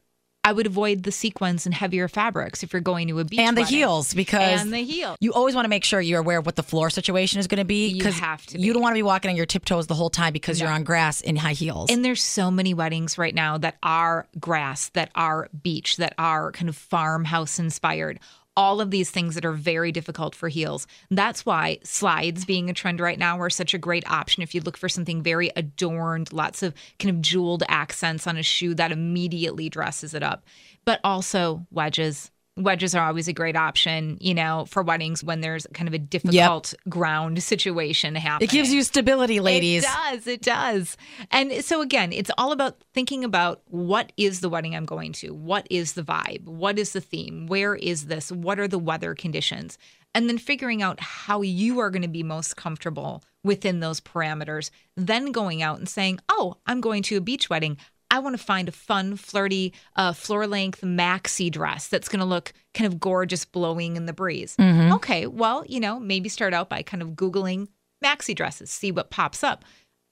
I 0.48 0.52
would 0.52 0.66
avoid 0.66 1.02
the 1.02 1.12
sequins 1.12 1.66
and 1.66 1.74
heavier 1.74 2.08
fabrics 2.08 2.62
if 2.62 2.72
you're 2.72 2.80
going 2.80 3.08
to 3.08 3.18
a 3.18 3.24
beach 3.24 3.38
and 3.38 3.54
the 3.54 3.60
wedding. 3.60 3.76
heels 3.76 4.14
because 4.14 4.62
and 4.62 4.72
the 4.72 4.78
heel. 4.78 5.14
you 5.20 5.34
always 5.34 5.54
want 5.54 5.66
to 5.66 5.68
make 5.68 5.84
sure 5.84 6.00
you're 6.00 6.20
aware 6.20 6.38
of 6.38 6.46
what 6.46 6.56
the 6.56 6.62
floor 6.62 6.88
situation 6.88 7.38
is 7.38 7.46
going 7.46 7.58
to 7.58 7.66
be. 7.66 7.88
You 7.88 8.10
have 8.10 8.46
to 8.46 8.58
You 8.58 8.72
don't 8.72 8.80
want 8.80 8.94
to 8.94 8.98
be 8.98 9.02
walking 9.02 9.30
on 9.30 9.36
your 9.36 9.44
tiptoes 9.44 9.88
the 9.88 9.94
whole 9.94 10.08
time 10.08 10.32
because 10.32 10.58
you're 10.58 10.70
on 10.70 10.84
grass 10.84 11.20
in 11.20 11.36
high 11.36 11.52
heels. 11.52 11.90
And 11.90 12.02
there's 12.02 12.22
so 12.22 12.50
many 12.50 12.72
weddings 12.72 13.18
right 13.18 13.34
now 13.34 13.58
that 13.58 13.76
are 13.82 14.26
grass, 14.40 14.88
that 14.94 15.10
are 15.14 15.50
beach, 15.62 15.98
that 15.98 16.14
are 16.16 16.50
kind 16.52 16.70
of 16.70 16.76
farmhouse 16.76 17.58
inspired. 17.58 18.18
All 18.59 18.81
of 18.81 18.90
these 18.90 19.12
things 19.12 19.37
that 19.37 19.44
are 19.44 19.53
very 19.53 19.92
difficult 19.92 20.35
for 20.35 20.49
heels. 20.49 20.88
That's 21.12 21.47
why 21.47 21.79
slides 21.85 22.44
being 22.44 22.68
a 22.68 22.75
trend 22.75 22.99
right 22.99 23.16
now 23.16 23.38
are 23.40 23.51
such 23.51 23.73
a 23.73 23.79
great 23.79 24.05
option. 24.11 24.42
If 24.42 24.53
you 24.53 24.61
look 24.61 24.77
for 24.77 24.88
something 24.88 25.23
very 25.23 25.53
adorned, 25.55 26.33
lots 26.33 26.64
of 26.64 26.75
kind 26.99 27.14
of 27.14 27.23
jeweled 27.23 27.62
accents 27.68 28.27
on 28.27 28.37
a 28.37 28.42
shoe, 28.42 28.75
that 28.75 28.90
immediately 28.90 29.68
dresses 29.68 30.12
it 30.12 30.25
up. 30.25 30.44
But 30.85 30.99
also 31.05 31.68
wedges. 31.71 32.33
Wedges 32.59 32.94
are 32.94 33.07
always 33.07 33.29
a 33.29 33.33
great 33.33 33.57
option, 33.57 34.18
you 34.21 34.35
know, 34.35 34.66
for 34.68 34.83
weddings 34.83 35.23
when 35.23 35.40
there's 35.40 35.66
kind 35.75 35.88
of 35.88 35.94
a 35.94 35.99
difficult 35.99 36.75
ground 36.88 37.42
situation 37.42 38.14
happening. 38.14 38.49
it 38.49 38.53
gives 38.53 38.73
you 38.73 38.83
stability, 38.83 39.40
ladies. 39.40 39.85
It 39.85 39.87
does. 39.87 40.27
It 40.27 40.42
does. 40.42 40.97
And 41.31 41.64
so 41.64 41.81
again, 41.81 42.12
it's 42.12 42.31
all 42.37 42.53
about 42.53 42.83
thinking 42.92 43.25
about 43.25 43.62
what 43.66 44.12
is 44.16 44.40
the 44.40 44.49
wedding 44.49 44.75
I'm 44.75 44.87
going 44.87 45.12
to? 45.14 45.33
What 45.33 45.66
is 45.71 45.92
the 45.92 46.03
vibe? 46.03 46.44
What 46.44 46.79
is 46.79 46.92
the 46.92 47.01
theme? 47.01 47.47
Where 47.47 47.75
is 47.75 48.07
this? 48.07 48.33
What 48.33 48.59
are 48.59 48.68
the 48.68 48.79
weather 48.79 49.14
conditions? 49.14 49.79
And 50.14 50.29
then 50.29 50.38
figuring 50.38 50.83
out 50.83 51.01
how 51.01 51.42
you 51.42 51.79
are 51.81 51.90
going 51.90 52.03
to 52.03 52.09
be 52.09 52.23
most 52.23 52.57
comfortable 52.57 53.23
within 53.44 53.81
those 53.81 54.01
parameters. 54.01 54.71
Then 54.97 55.33
going 55.33 55.62
out 55.62 55.79
and 55.79 55.88
saying, 55.88 56.18
"Oh, 56.29 56.57
I'm 56.66 56.81
going 56.81 57.03
to 57.05 57.16
a 57.16 57.21
beach 57.21 57.49
wedding. 57.51 57.77
I 58.11 58.21
want 58.21 58.37
to 58.37 58.42
find 58.42 58.68
a 58.68 58.73
fun, 58.73 59.16
flirty, 59.16 59.75
uh, 59.97 60.12
floor 60.12 60.47
length 60.47 60.81
maxi 60.81 61.51
dress 61.51 61.88
that's 61.88 62.09
going 62.09 62.21
to 62.21 62.25
look 62.25 62.53
kind 62.73 62.87
of 62.90 62.99
gorgeous, 62.99 63.44
blowing 63.44 63.97
in 63.97 64.07
the 64.07 64.12
breeze. 64.14 64.57
Okay, 64.94 65.27
well, 65.27 65.64
you 65.68 65.79
know, 65.79 66.01
maybe 66.01 66.29
start 66.29 66.55
out 66.55 66.68
by 66.71 66.83
kind 66.83 67.03
of 67.03 67.11
Googling 67.11 67.68
maxi 68.03 68.35
dresses, 68.35 68.71
see 68.71 68.92
what 68.92 69.11
pops 69.11 69.44
up. 69.44 69.64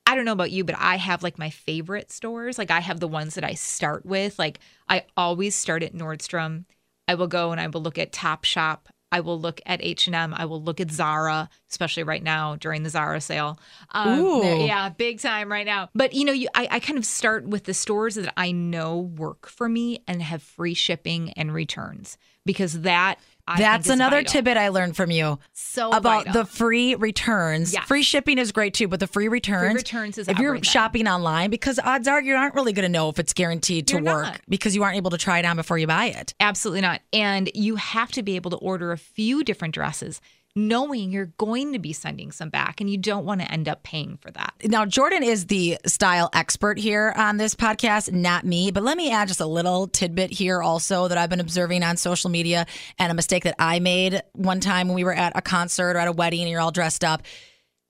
I 0.09 0.15
don't 0.15 0.25
know 0.25 0.33
about 0.33 0.53
you, 0.53 0.63
but 0.63 0.77
I 0.79 0.97
have 0.97 1.23
like 1.23 1.39
my 1.39 1.51
favorite 1.51 2.13
stores. 2.13 2.59
Like 2.59 2.71
I 2.71 2.81
have 2.81 3.01
the 3.01 3.09
ones 3.09 3.35
that 3.35 3.45
I 3.45 3.55
start 3.55 4.07
with. 4.07 4.39
Like 4.39 4.61
I 4.89 5.05
always 5.17 5.57
start 5.57 5.83
at 5.83 5.95
Nordstrom. 5.95 6.65
I 7.09 7.15
will 7.15 7.27
go 7.27 7.51
and 7.51 7.61
I 7.61 7.67
will 7.67 7.83
look 7.83 7.99
at 7.99 8.13
Topshop. 8.13 8.81
I 9.13 9.21
will 9.21 9.41
look 9.41 9.61
at 9.67 9.83
H 9.83 10.07
and 10.07 10.17
M. 10.17 10.35
I 10.35 10.47
will 10.47 10.63
look 10.63 10.81
at 10.81 10.91
Zara, 10.91 11.49
especially 11.71 12.03
right 12.03 12.23
now 12.23 12.57
during 12.57 12.83
the 12.83 12.91
Zara 12.91 13.21
sale. 13.21 13.59
Um, 13.93 14.19
Ooh. 14.21 14.65
yeah, 14.67 14.89
big 14.89 15.21
time 15.21 15.51
right 15.51 15.67
now. 15.67 15.91
But 15.95 16.13
you 16.13 16.25
know, 16.25 16.33
you, 16.33 16.49
I, 16.55 16.69
I 16.73 16.81
kind 16.81 16.99
of 16.99 17.05
start 17.05 17.47
with 17.47 17.65
the 17.65 17.75
stores 17.75 18.17
that 18.17 18.33
I 18.37 18.53
know 18.53 18.99
work 18.99 19.47
for 19.49 19.69
me 19.69 20.03
and 20.09 20.23
have 20.23 20.43
free 20.43 20.75
shipping 20.75 21.33
and 21.33 21.55
returns 21.55 22.19
because 22.45 22.81
that 22.83 23.19
I 23.49 23.59
That's 23.59 23.89
another 23.89 24.17
vital. 24.17 24.33
tidbit 24.33 24.57
I 24.57 24.69
learned 24.69 24.97
from 24.97 25.11
you 25.11 25.39
So 25.53 25.91
about 25.91 26.27
vital. 26.27 26.33
the 26.33 26.45
free 26.49 26.95
returns. 26.97 27.73
Yes. 27.73 27.85
Free 27.87 28.03
shipping 28.03 28.39
is 28.39 28.51
great 28.51 28.75
too, 28.75 28.89
but 28.89 28.99
the 28.99 29.07
free 29.07 29.29
returns. 29.29 29.67
Free 29.73 29.75
returns 29.77 30.19
is 30.19 30.27
if 30.29 30.39
you're 30.39 30.63
shopping 30.65 31.07
online, 31.07 31.51
because 31.51 31.79
odds 31.79 32.09
are 32.09 32.21
you 32.21 32.35
aren't 32.35 32.55
really 32.57 32.73
going 32.73 32.83
to 32.85 32.89
know 32.89 33.09
if 33.09 33.19
it's 33.21 33.33
guaranteed 33.33 33.87
to 33.89 33.97
You're 33.97 34.05
work 34.05 34.25
not. 34.25 34.41
because 34.49 34.75
you 34.75 34.83
aren't 34.83 34.97
able 34.97 35.11
to 35.11 35.19
try 35.19 35.39
it 35.39 35.45
on 35.45 35.55
before 35.57 35.79
you 35.79 35.87
buy 35.87 36.07
it. 36.07 36.35
Absolutely 36.41 36.81
not. 36.81 37.03
And 37.13 37.51
you 37.55 37.77
have 37.77 38.11
to 38.13 38.23
be 38.23 38.35
able 38.37 38.51
to 38.51 38.57
order 38.57 38.91
a 38.91 38.99
few 38.99 39.45
different 39.45 39.75
dresses, 39.75 40.21
knowing 40.57 41.11
you're 41.13 41.33
going 41.39 41.75
to 41.75 41.79
be 41.79 41.93
sending 41.93 42.33
some 42.33 42.49
back 42.49 42.81
and 42.81 42.89
you 42.89 42.97
don't 42.97 43.25
want 43.27 43.41
to 43.43 43.53
end 43.53 43.69
up 43.69 43.83
paying 43.83 44.17
for 44.17 44.31
that. 44.31 44.55
Now, 44.65 44.87
Jordan 44.87 45.23
is 45.23 45.47
the 45.47 45.79
style 45.87 46.31
expert 46.33 46.79
here 46.79 47.13
on 47.17 47.37
this 47.37 47.55
podcast, 47.55 48.11
not 48.11 48.45
me. 48.45 48.71
But 48.71 48.83
let 48.83 48.97
me 48.97 49.13
add 49.13 49.29
just 49.29 49.41
a 49.41 49.47
little 49.47 49.87
tidbit 49.87 50.31
here 50.33 50.63
also 50.63 51.09
that 51.09 51.19
I've 51.19 51.31
been 51.31 51.41
observing 51.41 51.83
on 51.83 51.97
social 51.99 52.31
media 52.31 52.67
and 52.99 53.13
a 53.13 53.15
mistake 53.15 53.45
that 53.45 53.55
I 53.59 53.79
made 53.81 54.23
one 54.33 54.61
time 54.61 54.89
when 54.89 54.95
we 54.95 55.05
were 55.05 55.15
at 55.15 55.33
a 55.37 55.43
concert 55.43 55.95
or 55.95 55.99
at 55.99 56.09
a 56.09 56.13
wedding 56.13 56.41
and 56.41 56.49
you're 56.51 56.61
all 56.61 56.73
dressed 56.73 57.05
up. 57.05 57.23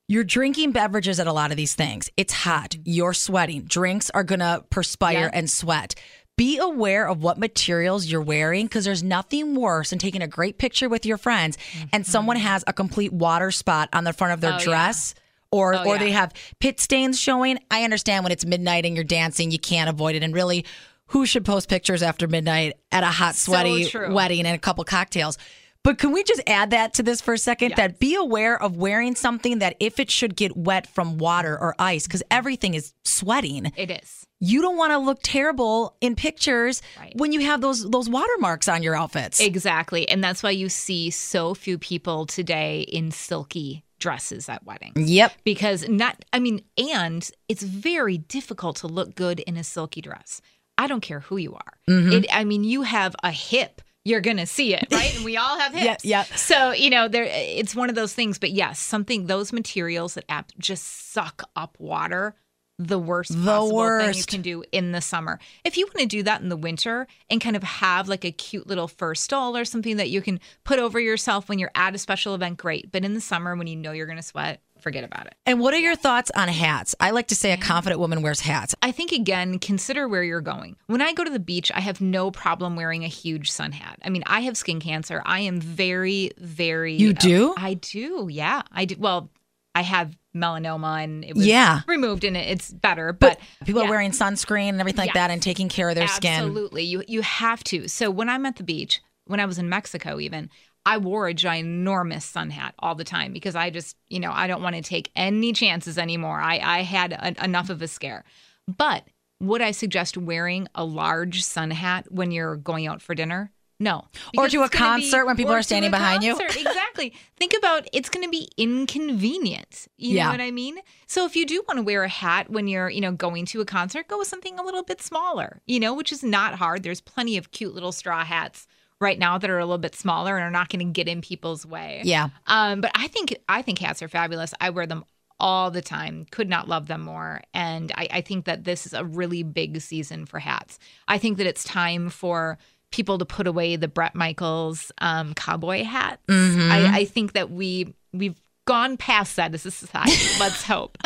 You're 0.09 0.24
drinking 0.24 0.72
beverages 0.72 1.18
at 1.18 1.26
a 1.26 1.33
lot 1.33 1.50
of 1.52 1.57
these 1.57 1.74
things. 1.74 2.11
It's 2.16 2.33
hot. 2.33 2.76
You're 2.85 3.14
sweating. 3.14 3.62
Drinks 3.62 4.11
are 4.11 4.22
going 4.24 4.38
to 4.40 4.64
perspire 4.70 5.14
Yeah. 5.18 5.31
and 5.33 5.50
sweat. 5.50 5.94
Be 6.37 6.59
aware 6.59 7.09
of 7.09 7.22
what 7.22 7.38
materials 7.38 8.07
you're 8.07 8.20
wearing 8.20 8.66
because 8.66 8.85
there's 8.85 9.03
nothing 9.03 9.55
worse 9.55 9.90
than 9.90 9.99
taking 9.99 10.20
a 10.20 10.29
great 10.29 10.59
picture 10.59 10.88
with 10.88 11.07
your 11.07 11.16
friends 11.16 11.57
and 11.92 12.05
mm-hmm. 12.05 12.11
someone 12.11 12.37
has 12.37 12.62
a 12.66 12.75
complete 12.75 13.11
water 13.12 13.51
spot 13.51 13.88
on 13.94 14.05
the 14.05 14.12
front 14.12 14.35
of 14.35 14.40
their 14.42 14.53
Oh, 14.53 14.59
yeah. 14.59 14.64
dress 14.64 15.14
or 15.51 15.75
Oh, 15.75 15.85
or 15.85 15.94
yeah. 15.94 15.99
they 15.99 16.11
have 16.11 16.35
pit 16.61 16.79
stains 16.79 17.18
showing. 17.18 17.59
I 17.70 17.85
understand 17.85 18.22
when 18.22 18.33
it's 18.33 18.44
midnight 18.44 18.85
and 18.85 18.94
you're 18.94 19.05
dancing, 19.05 19.51
you 19.51 19.59
can't 19.59 19.88
avoid 19.88 20.14
it. 20.14 20.22
And 20.22 20.35
really, 20.35 20.66
who 21.07 21.25
should 21.25 21.44
post 21.44 21.70
pictures 21.70 22.03
after 22.03 22.27
midnight 22.27 22.75
at 22.92 23.03
a 23.03 23.07
hot, 23.07 23.35
sweaty 23.35 23.87
true. 23.87 24.12
wedding 24.12 24.44
and 24.44 24.55
a 24.55 24.59
couple 24.59 24.85
cocktails? 24.85 25.38
But 25.83 25.99
can 25.99 26.11
we 26.12 26.25
just 26.25 26.42
add 26.49 26.70
that 26.70 26.94
to 26.94 27.03
this 27.05 27.20
for 27.20 27.33
a 27.33 27.38
second? 27.38 27.70
Yes. 27.70 27.77
That 27.77 27.99
be 28.01 28.16
aware 28.16 28.61
of 28.61 28.77
wearing 28.77 29.14
something 29.14 29.61
that 29.61 29.77
if 29.79 30.01
it 30.01 30.11
should 30.11 30.35
get 30.37 30.57
wet 30.57 30.87
from 30.88 31.16
water 31.16 31.57
or 31.59 31.77
ice, 31.79 32.07
because 32.07 32.25
everything 32.31 32.75
is 32.75 32.92
sweating, 33.05 33.72
It 33.77 33.90
is. 33.92 34.25
You 34.40 34.61
don't 34.61 34.77
want 34.77 34.92
to 34.92 34.99
look 34.99 35.18
terrible 35.22 35.96
in 36.01 36.14
pictures 36.14 36.83
Right. 36.99 37.12
when 37.16 37.33
you 37.33 37.40
have 37.40 37.61
those 37.61 37.88
those 37.90 38.09
watermarks 38.09 38.68
on 38.68 38.83
your 38.83 38.94
outfits. 38.94 39.40
Exactly. 39.40 40.09
And 40.09 40.22
that's 40.22 40.42
why 40.42 40.51
you 40.51 40.68
see 40.68 41.11
so 41.11 41.55
few 41.55 41.79
people 41.79 42.27
today 42.27 42.81
in 42.83 43.11
silky 43.11 43.83
dresses 43.99 44.49
at 44.49 44.62
weddings. 44.66 45.11
yep. 45.11 45.33
Because 45.42 45.88
not, 45.88 46.22
I 46.33 46.38
mean, 46.38 46.61
and 46.77 47.29
it's 47.49 47.62
very 47.62 48.18
difficult 48.18 48.77
to 48.79 48.87
look 48.87 49.14
good 49.14 49.40
in 49.40 49.57
a 49.57 49.64
silky 49.64 50.03
dress. 50.03 50.42
I 50.77 50.87
don't 50.87 51.01
care 51.01 51.20
who 51.20 51.38
you 51.38 51.55
are. 51.55 51.72
Mm-hmm. 51.88 52.12
It, 52.12 52.27
I 52.31 52.44
mean, 52.44 52.62
you 52.62 52.83
have 52.83 53.16
a 53.22 53.31
hip. 53.31 53.81
You're 54.05 54.20
gonna 54.20 54.46
see 54.46 54.75
it, 54.75 54.87
right? 54.92 55.16
And 55.16 55.25
we 55.25 55.37
all 55.38 55.59
have 55.59 55.75
Yeah, 55.75 55.81
hips. 55.92 56.05
yeah. 56.05 56.22
So 56.25 56.72
you 56.72 56.90
know, 56.90 57.09
there. 57.09 57.25
It's 57.29 57.75
one 57.75 57.88
of 57.88 57.94
those 57.96 58.12
things. 58.12 58.38
But 58.38 58.53
yes, 58.53 58.79
something 58.79 59.27
those 59.27 59.53
materials 59.53 60.14
that 60.14 60.53
just 60.59 61.12
suck 61.12 61.42
up 61.57 61.77
water. 61.81 62.35
The 62.78 62.98
worst 62.98 63.32
The 63.32 63.44
possible 63.44 63.98
thing 63.98 64.14
you 64.14 64.24
can 64.24 64.42
do 64.42 64.62
in 64.70 64.92
the 64.92 65.00
summer. 65.00 65.38
If 65.64 65.78
you 65.78 65.86
want 65.86 65.98
to 66.00 66.06
do 66.06 66.22
that 66.24 66.42
in 66.42 66.50
the 66.50 66.56
winter 66.56 67.06
and 67.30 67.40
kind 67.40 67.56
of 67.56 67.62
have 67.62 68.06
like 68.06 68.24
a 68.24 68.30
cute 68.30 68.66
little 68.66 68.86
fur 68.86 69.14
stole 69.14 69.56
or 69.56 69.64
something 69.64 69.96
that 69.96 70.10
you 70.10 70.20
can 70.20 70.40
put 70.62 70.78
over 70.78 71.00
yourself 71.00 71.48
when 71.48 71.58
you're 71.58 71.70
at 71.74 71.94
a 71.94 71.98
special 71.98 72.34
event, 72.34 72.58
great. 72.58 72.92
But 72.92 73.04
in 73.04 73.14
the 73.14 73.20
summer 73.20 73.56
when 73.56 73.66
you 73.66 73.76
know 73.76 73.92
you're 73.92 74.06
going 74.06 74.18
to 74.18 74.22
sweat, 74.22 74.60
forget 74.78 75.04
about 75.04 75.26
it. 75.26 75.34
And 75.46 75.58
what 75.58 75.72
are 75.72 75.78
your 75.78 75.96
thoughts 75.96 76.30
on 76.36 76.48
hats? 76.48 76.94
I 77.00 77.12
like 77.12 77.28
to 77.28 77.34
say 77.34 77.52
a 77.52 77.56
confident 77.56 77.98
woman 77.98 78.20
wears 78.20 78.40
hats. 78.40 78.74
I 78.82 78.92
think 78.92 79.10
again, 79.10 79.58
consider 79.58 80.06
where 80.06 80.22
you're 80.22 80.42
going. 80.42 80.76
When 80.86 81.00
I 81.00 81.14
go 81.14 81.24
to 81.24 81.30
the 81.30 81.38
beach, 81.38 81.72
I 81.74 81.80
have 81.80 82.02
no 82.02 82.30
problem 82.30 82.76
wearing 82.76 83.04
a 83.04 83.08
huge 83.08 83.50
sun 83.50 83.72
hat. 83.72 83.98
I 84.04 84.10
mean, 84.10 84.22
I 84.26 84.40
have 84.40 84.56
skin 84.56 84.80
cancer. 84.80 85.22
I 85.24 85.40
am 85.40 85.60
very, 85.60 86.32
very. 86.36 86.96
You 86.96 87.14
do? 87.14 87.54
I 87.56 87.74
do. 87.74 88.28
Yeah, 88.30 88.62
I 88.70 88.84
do. 88.84 88.96
Well, 88.98 89.30
I 89.74 89.82
have 89.82 90.16
melanoma, 90.37 91.03
and 91.03 91.25
it 91.25 91.35
was 91.35 91.46
Yeah. 91.46 91.81
removed, 91.87 92.25
and 92.25 92.37
it's 92.37 92.70
better. 92.70 93.12
But, 93.12 93.40
People 93.64 93.83
yeah. 93.83 93.88
are 93.88 93.90
wearing 93.90 94.12
sunscreen 94.12 94.68
and 94.70 94.81
everything 94.81 95.07
like 95.07 95.14
that 95.14 95.31
and 95.31 95.42
taking 95.42 95.68
care 95.68 95.88
of 95.88 95.94
their 95.96 96.09
skin. 96.09 96.33
Absolutely. 96.44 96.85
You 96.85 97.03
you 97.09 97.22
have 97.22 97.64
to. 97.64 97.88
So 97.88 98.11
when 98.11 98.29
I'm 98.29 98.46
at 98.46 98.57
the 98.57 98.62
beach, 98.64 99.01
when 99.27 99.40
I 99.40 99.46
was 99.46 99.59
in 99.59 99.68
Mexico 99.68 100.20
even, 100.20 100.51
I 100.85 100.99
wore 100.99 101.27
a 101.27 101.35
ginormous 101.35 102.22
sun 102.22 102.51
hat 102.51 102.75
all 102.79 102.94
the 102.94 103.03
time 103.03 103.33
because 103.33 103.57
I 103.57 103.70
just, 103.70 103.96
you 104.09 104.20
know, 104.20 104.31
I 104.33 104.46
don't 104.46 104.62
want 104.62 104.77
to 104.77 104.83
take 104.83 105.11
any 105.16 105.53
chances 105.53 105.99
anymore. 105.99 106.40
I 106.40 106.59
I 106.59 106.83
had 106.83 107.12
a, 107.12 107.44
enough 107.44 107.70
of 107.70 107.83
a 107.83 107.88
scare. 107.88 108.25
But 108.68 109.05
would 109.40 109.61
I 109.62 109.72
suggest 109.72 110.16
wearing 110.16 110.68
a 110.75 110.85
large 110.85 111.42
sun 111.42 111.70
hat 111.72 112.07
when 112.11 112.31
you're 112.31 112.57
going 112.57 112.87
out 112.87 113.03
for 113.03 113.14
dinner? 113.14 113.53
No. 113.78 114.06
Or 114.38 114.48
to 114.48 114.56
a 114.62 114.68
gonna 114.68 114.70
be- 114.70 114.76
concert 114.78 115.26
when 115.26 115.36
people 115.36 115.52
are 115.52 115.62
standing 115.62 115.90
behind 115.90 116.22
you. 116.22 116.36
Exactly. 116.38 117.12
Think 117.36 117.52
about 117.58 117.86
it's 117.92 118.08
going 118.08 118.24
to 118.24 118.30
be 118.30 118.48
inconvenient. 118.56 119.86
You 119.96 120.16
Yeah. 120.16 120.24
know 120.26 120.30
what 120.32 120.40
I 120.40 120.50
mean? 120.50 120.78
So 121.06 121.26
if 121.26 121.36
you 121.36 121.46
do 121.46 121.62
want 121.68 121.78
to 121.78 121.82
wear 121.82 122.02
a 122.04 122.08
hat 122.08 122.50
when 122.50 122.68
you're, 122.68 122.88
you 122.88 123.00
know, 123.00 123.12
going 123.12 123.44
to 123.46 123.60
a 123.60 123.64
concert, 123.64 124.08
go 124.08 124.18
with 124.18 124.28
something 124.28 124.58
a 124.58 124.62
little 124.62 124.82
bit 124.82 125.02
smaller, 125.02 125.60
you 125.66 125.78
know, 125.80 125.94
which 125.94 126.12
is 126.12 126.22
not 126.22 126.54
hard. 126.54 126.82
There's 126.82 127.00
plenty 127.00 127.36
of 127.36 127.50
cute 127.50 127.74
little 127.74 127.92
straw 127.92 128.24
hats 128.24 128.66
right 129.00 129.18
now 129.18 129.36
that 129.38 129.50
are 129.50 129.58
a 129.58 129.64
little 129.66 129.78
bit 129.78 129.94
smaller 129.94 130.36
and 130.36 130.44
are 130.44 130.50
not 130.50 130.68
going 130.70 130.80
to 130.86 130.92
get 130.92 131.06
in 131.08 131.20
people's 131.20 131.66
way. 131.66 132.00
Yeah. 132.04 132.28
Um, 132.46 132.80
but 132.80 132.90
I 132.94 133.08
think 133.08 133.36
I 133.48 133.60
think 133.62 133.78
hats 133.78 134.00
are 134.02 134.08
fabulous. 134.08 134.54
I 134.60 134.70
wear 134.70 134.86
them 134.86 135.04
all 135.38 135.70
the 135.70 135.82
time. 135.82 136.26
Could 136.30 136.48
not 136.48 136.66
love 136.66 136.86
them 136.86 137.02
more. 137.02 137.42
And 137.52 137.92
I, 137.94 138.08
I 138.10 138.20
think 138.22 138.46
that 138.46 138.64
this 138.64 138.86
is 138.86 138.94
a 138.94 139.04
really 139.04 139.42
big 139.42 139.82
season 139.82 140.24
for 140.24 140.38
hats. 140.38 140.78
I 141.08 141.18
think 141.18 141.36
that 141.36 141.46
it's 141.46 141.62
time 141.62 142.08
for 142.08 142.56
people 142.96 143.18
to 143.18 143.26
put 143.26 143.46
away 143.46 143.76
the 143.76 143.88
Bret 143.88 144.14
Michaels 144.14 144.90
um, 144.98 145.35
cowboy 145.35 145.85
hats. 145.85 146.22
I, 146.28 146.90
I 147.00 147.04
think 147.04 147.35
that 147.35 147.50
we 147.50 147.94
we've 148.12 148.40
gone 148.66 148.96
past 148.96 149.37
that 149.37 149.54
as 149.54 149.66
a 149.66 149.70
society. 149.70 150.16
Let's 150.40 150.64
hope. 150.64 150.98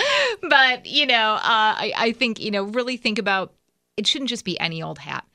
But 0.48 0.87
you 0.87 1.07
know, 1.07 1.35
uh, 1.35 1.40
I, 1.42 1.92
I 1.96 2.12
think 2.12 2.40
you 2.40 2.50
know, 2.50 2.62
really 2.62 2.96
think 2.96 3.18
about 3.18 3.53
it. 3.96 4.07
Shouldn't 4.07 4.31
just 4.31 4.44
be 4.44 4.59
any 4.61 4.83
old 4.83 4.98
hat. 4.98 5.26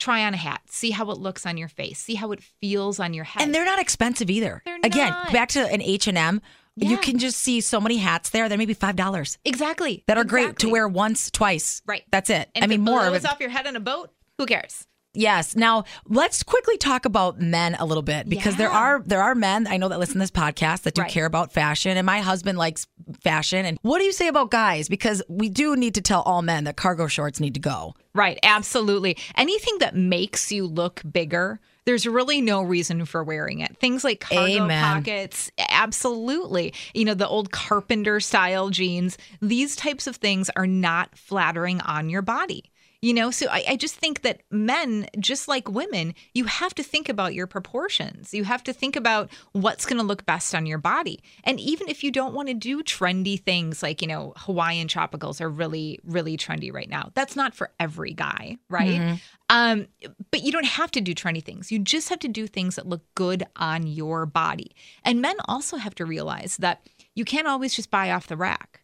Try 0.00 0.24
on 0.24 0.34
a 0.34 0.36
hat. 0.36 0.62
See 0.68 0.90
how 0.90 1.10
it 1.12 1.18
looks 1.18 1.46
on 1.46 1.56
your 1.56 1.68
face. 1.68 2.00
See 2.00 2.16
how 2.16 2.32
it 2.32 2.42
feels 2.42 2.98
on 2.98 3.14
your 3.14 3.22
head. 3.22 3.42
And 3.42 3.54
they're 3.54 3.64
not 3.64 3.78
expensive 3.78 4.28
either. 4.28 4.60
They're 4.64 4.78
Again, 4.82 5.10
not. 5.10 5.32
back 5.32 5.50
to 5.50 5.60
an 5.60 5.80
H&M, 5.80 6.40
you 6.74 6.96
can 6.96 7.18
just 7.18 7.38
see 7.38 7.60
so 7.60 7.80
many 7.80 7.98
hats 7.98 8.30
there. 8.30 8.48
They're 8.48 8.58
maybe 8.58 8.74
$5 8.74 9.38
exactly 9.44 10.02
that 10.08 10.18
are 10.18 10.24
great 10.24 10.58
to 10.58 10.68
wear 10.70 10.88
once, 10.88 11.30
twice. 11.30 11.82
Right. 11.86 12.02
That's 12.10 12.30
it. 12.30 12.50
And 12.56 12.64
I 12.64 12.66
mean, 12.66 12.80
more 12.80 13.04
of 13.04 13.10
blows 13.12 13.24
it. 13.24 13.30
off 13.30 13.38
your 13.38 13.50
head 13.50 13.68
on 13.68 13.76
a 13.76 13.80
boat. 13.80 14.10
Who 14.38 14.46
cares? 14.46 14.88
Yes. 15.14 15.54
Now 15.54 15.84
let's 16.08 16.42
quickly 16.42 16.78
talk 16.78 17.04
about 17.04 17.38
men 17.40 17.74
a 17.74 17.84
little 17.84 18.02
bit 18.02 18.28
because 18.28 18.56
there 18.56 18.70
are 18.70 19.02
there 19.04 19.20
are 19.22 19.34
men 19.34 19.66
I 19.66 19.76
know 19.76 19.88
that 19.88 19.98
listen 19.98 20.14
to 20.14 20.18
this 20.20 20.30
podcast 20.30 20.82
that 20.82 20.94
do 20.94 21.02
Right. 21.02 21.10
care 21.10 21.26
about 21.26 21.52
fashion, 21.52 21.96
and 21.98 22.06
my 22.06 22.20
husband 22.20 22.56
likes 22.56 22.86
fashion. 23.22 23.66
And 23.66 23.78
what 23.82 23.98
do 23.98 24.04
you 24.04 24.12
say 24.12 24.28
about 24.28 24.50
guys? 24.50 24.88
Because 24.88 25.22
we 25.28 25.48
do 25.50 25.76
need 25.76 25.94
to 25.96 26.00
tell 26.00 26.22
all 26.22 26.40
men 26.42 26.64
that 26.64 26.76
cargo 26.76 27.08
shorts 27.08 27.40
need 27.40 27.54
to 27.54 27.60
go. 27.60 27.94
Right, 28.14 28.38
absolutely. 28.42 29.16
Anything 29.36 29.78
that 29.80 29.94
makes 29.96 30.52
you 30.52 30.66
look 30.66 31.02
bigger, 31.10 31.60
there's 31.84 32.06
really 32.06 32.40
no 32.40 32.62
reason 32.62 33.04
for 33.06 33.24
wearing 33.24 33.60
it. 33.60 33.76
Things 33.78 34.04
like 34.04 34.20
cargo 34.20 34.64
Amen. 34.64 34.82
pockets, 34.82 35.50
absolutely. 35.92 36.72
You 36.94 37.04
know, 37.04 37.14
the 37.14 37.28
old 37.28 37.50
carpenter 37.52 38.20
style 38.20 38.70
jeans, 38.70 39.18
these 39.40 39.76
types 39.76 40.06
of 40.06 40.16
things 40.16 40.50
are 40.56 40.66
not 40.66 41.16
flattering 41.18 41.80
on 41.82 42.08
your 42.08 42.22
body. 42.22 42.70
You 43.02 43.12
know, 43.14 43.32
so 43.32 43.48
I, 43.50 43.64
I 43.70 43.76
just 43.76 43.96
think 43.96 44.22
that 44.22 44.42
men, 44.48 45.08
just 45.18 45.48
like 45.48 45.68
women, 45.68 46.14
you 46.34 46.44
have 46.44 46.72
to 46.76 46.84
think 46.84 47.08
about 47.08 47.34
your 47.34 47.48
proportions. 47.48 48.32
You 48.32 48.44
have 48.44 48.62
to 48.62 48.72
think 48.72 48.94
about 48.94 49.28
what's 49.50 49.84
going 49.84 49.96
to 49.96 50.04
look 50.04 50.24
best 50.24 50.54
on 50.54 50.66
your 50.66 50.78
body. 50.78 51.20
And 51.42 51.58
even 51.58 51.88
if 51.88 52.04
you 52.04 52.12
don't 52.12 52.32
want 52.32 52.46
to 52.46 52.54
do 52.54 52.80
trendy 52.84 53.42
things 53.42 53.82
like, 53.82 54.02
you 54.02 54.06
know, 54.06 54.34
Hawaiian 54.36 54.86
tropicals 54.86 55.40
are 55.40 55.50
really, 55.50 55.98
really 56.04 56.36
trendy 56.36 56.72
right 56.72 56.88
now. 56.88 57.10
That's 57.14 57.34
not 57.34 57.54
for 57.56 57.72
every 57.80 58.12
guy, 58.12 58.58
right? 58.68 59.18
Um, 59.50 59.88
but 60.30 60.44
you 60.44 60.52
don't 60.52 60.64
have 60.64 60.92
to 60.92 61.00
do 61.00 61.12
trendy 61.12 61.42
things. 61.42 61.72
You 61.72 61.80
just 61.80 62.08
have 62.08 62.20
to 62.20 62.28
do 62.28 62.46
things 62.46 62.76
that 62.76 62.86
look 62.86 63.02
good 63.16 63.42
on 63.56 63.88
your 63.88 64.26
body. 64.26 64.76
And 65.04 65.20
men 65.20 65.36
also 65.48 65.76
have 65.76 65.96
to 65.96 66.06
realize 66.06 66.56
that 66.58 66.88
you 67.16 67.24
can't 67.24 67.48
always 67.48 67.74
just 67.74 67.90
buy 67.90 68.12
off 68.12 68.28
the 68.28 68.36
rack 68.36 68.81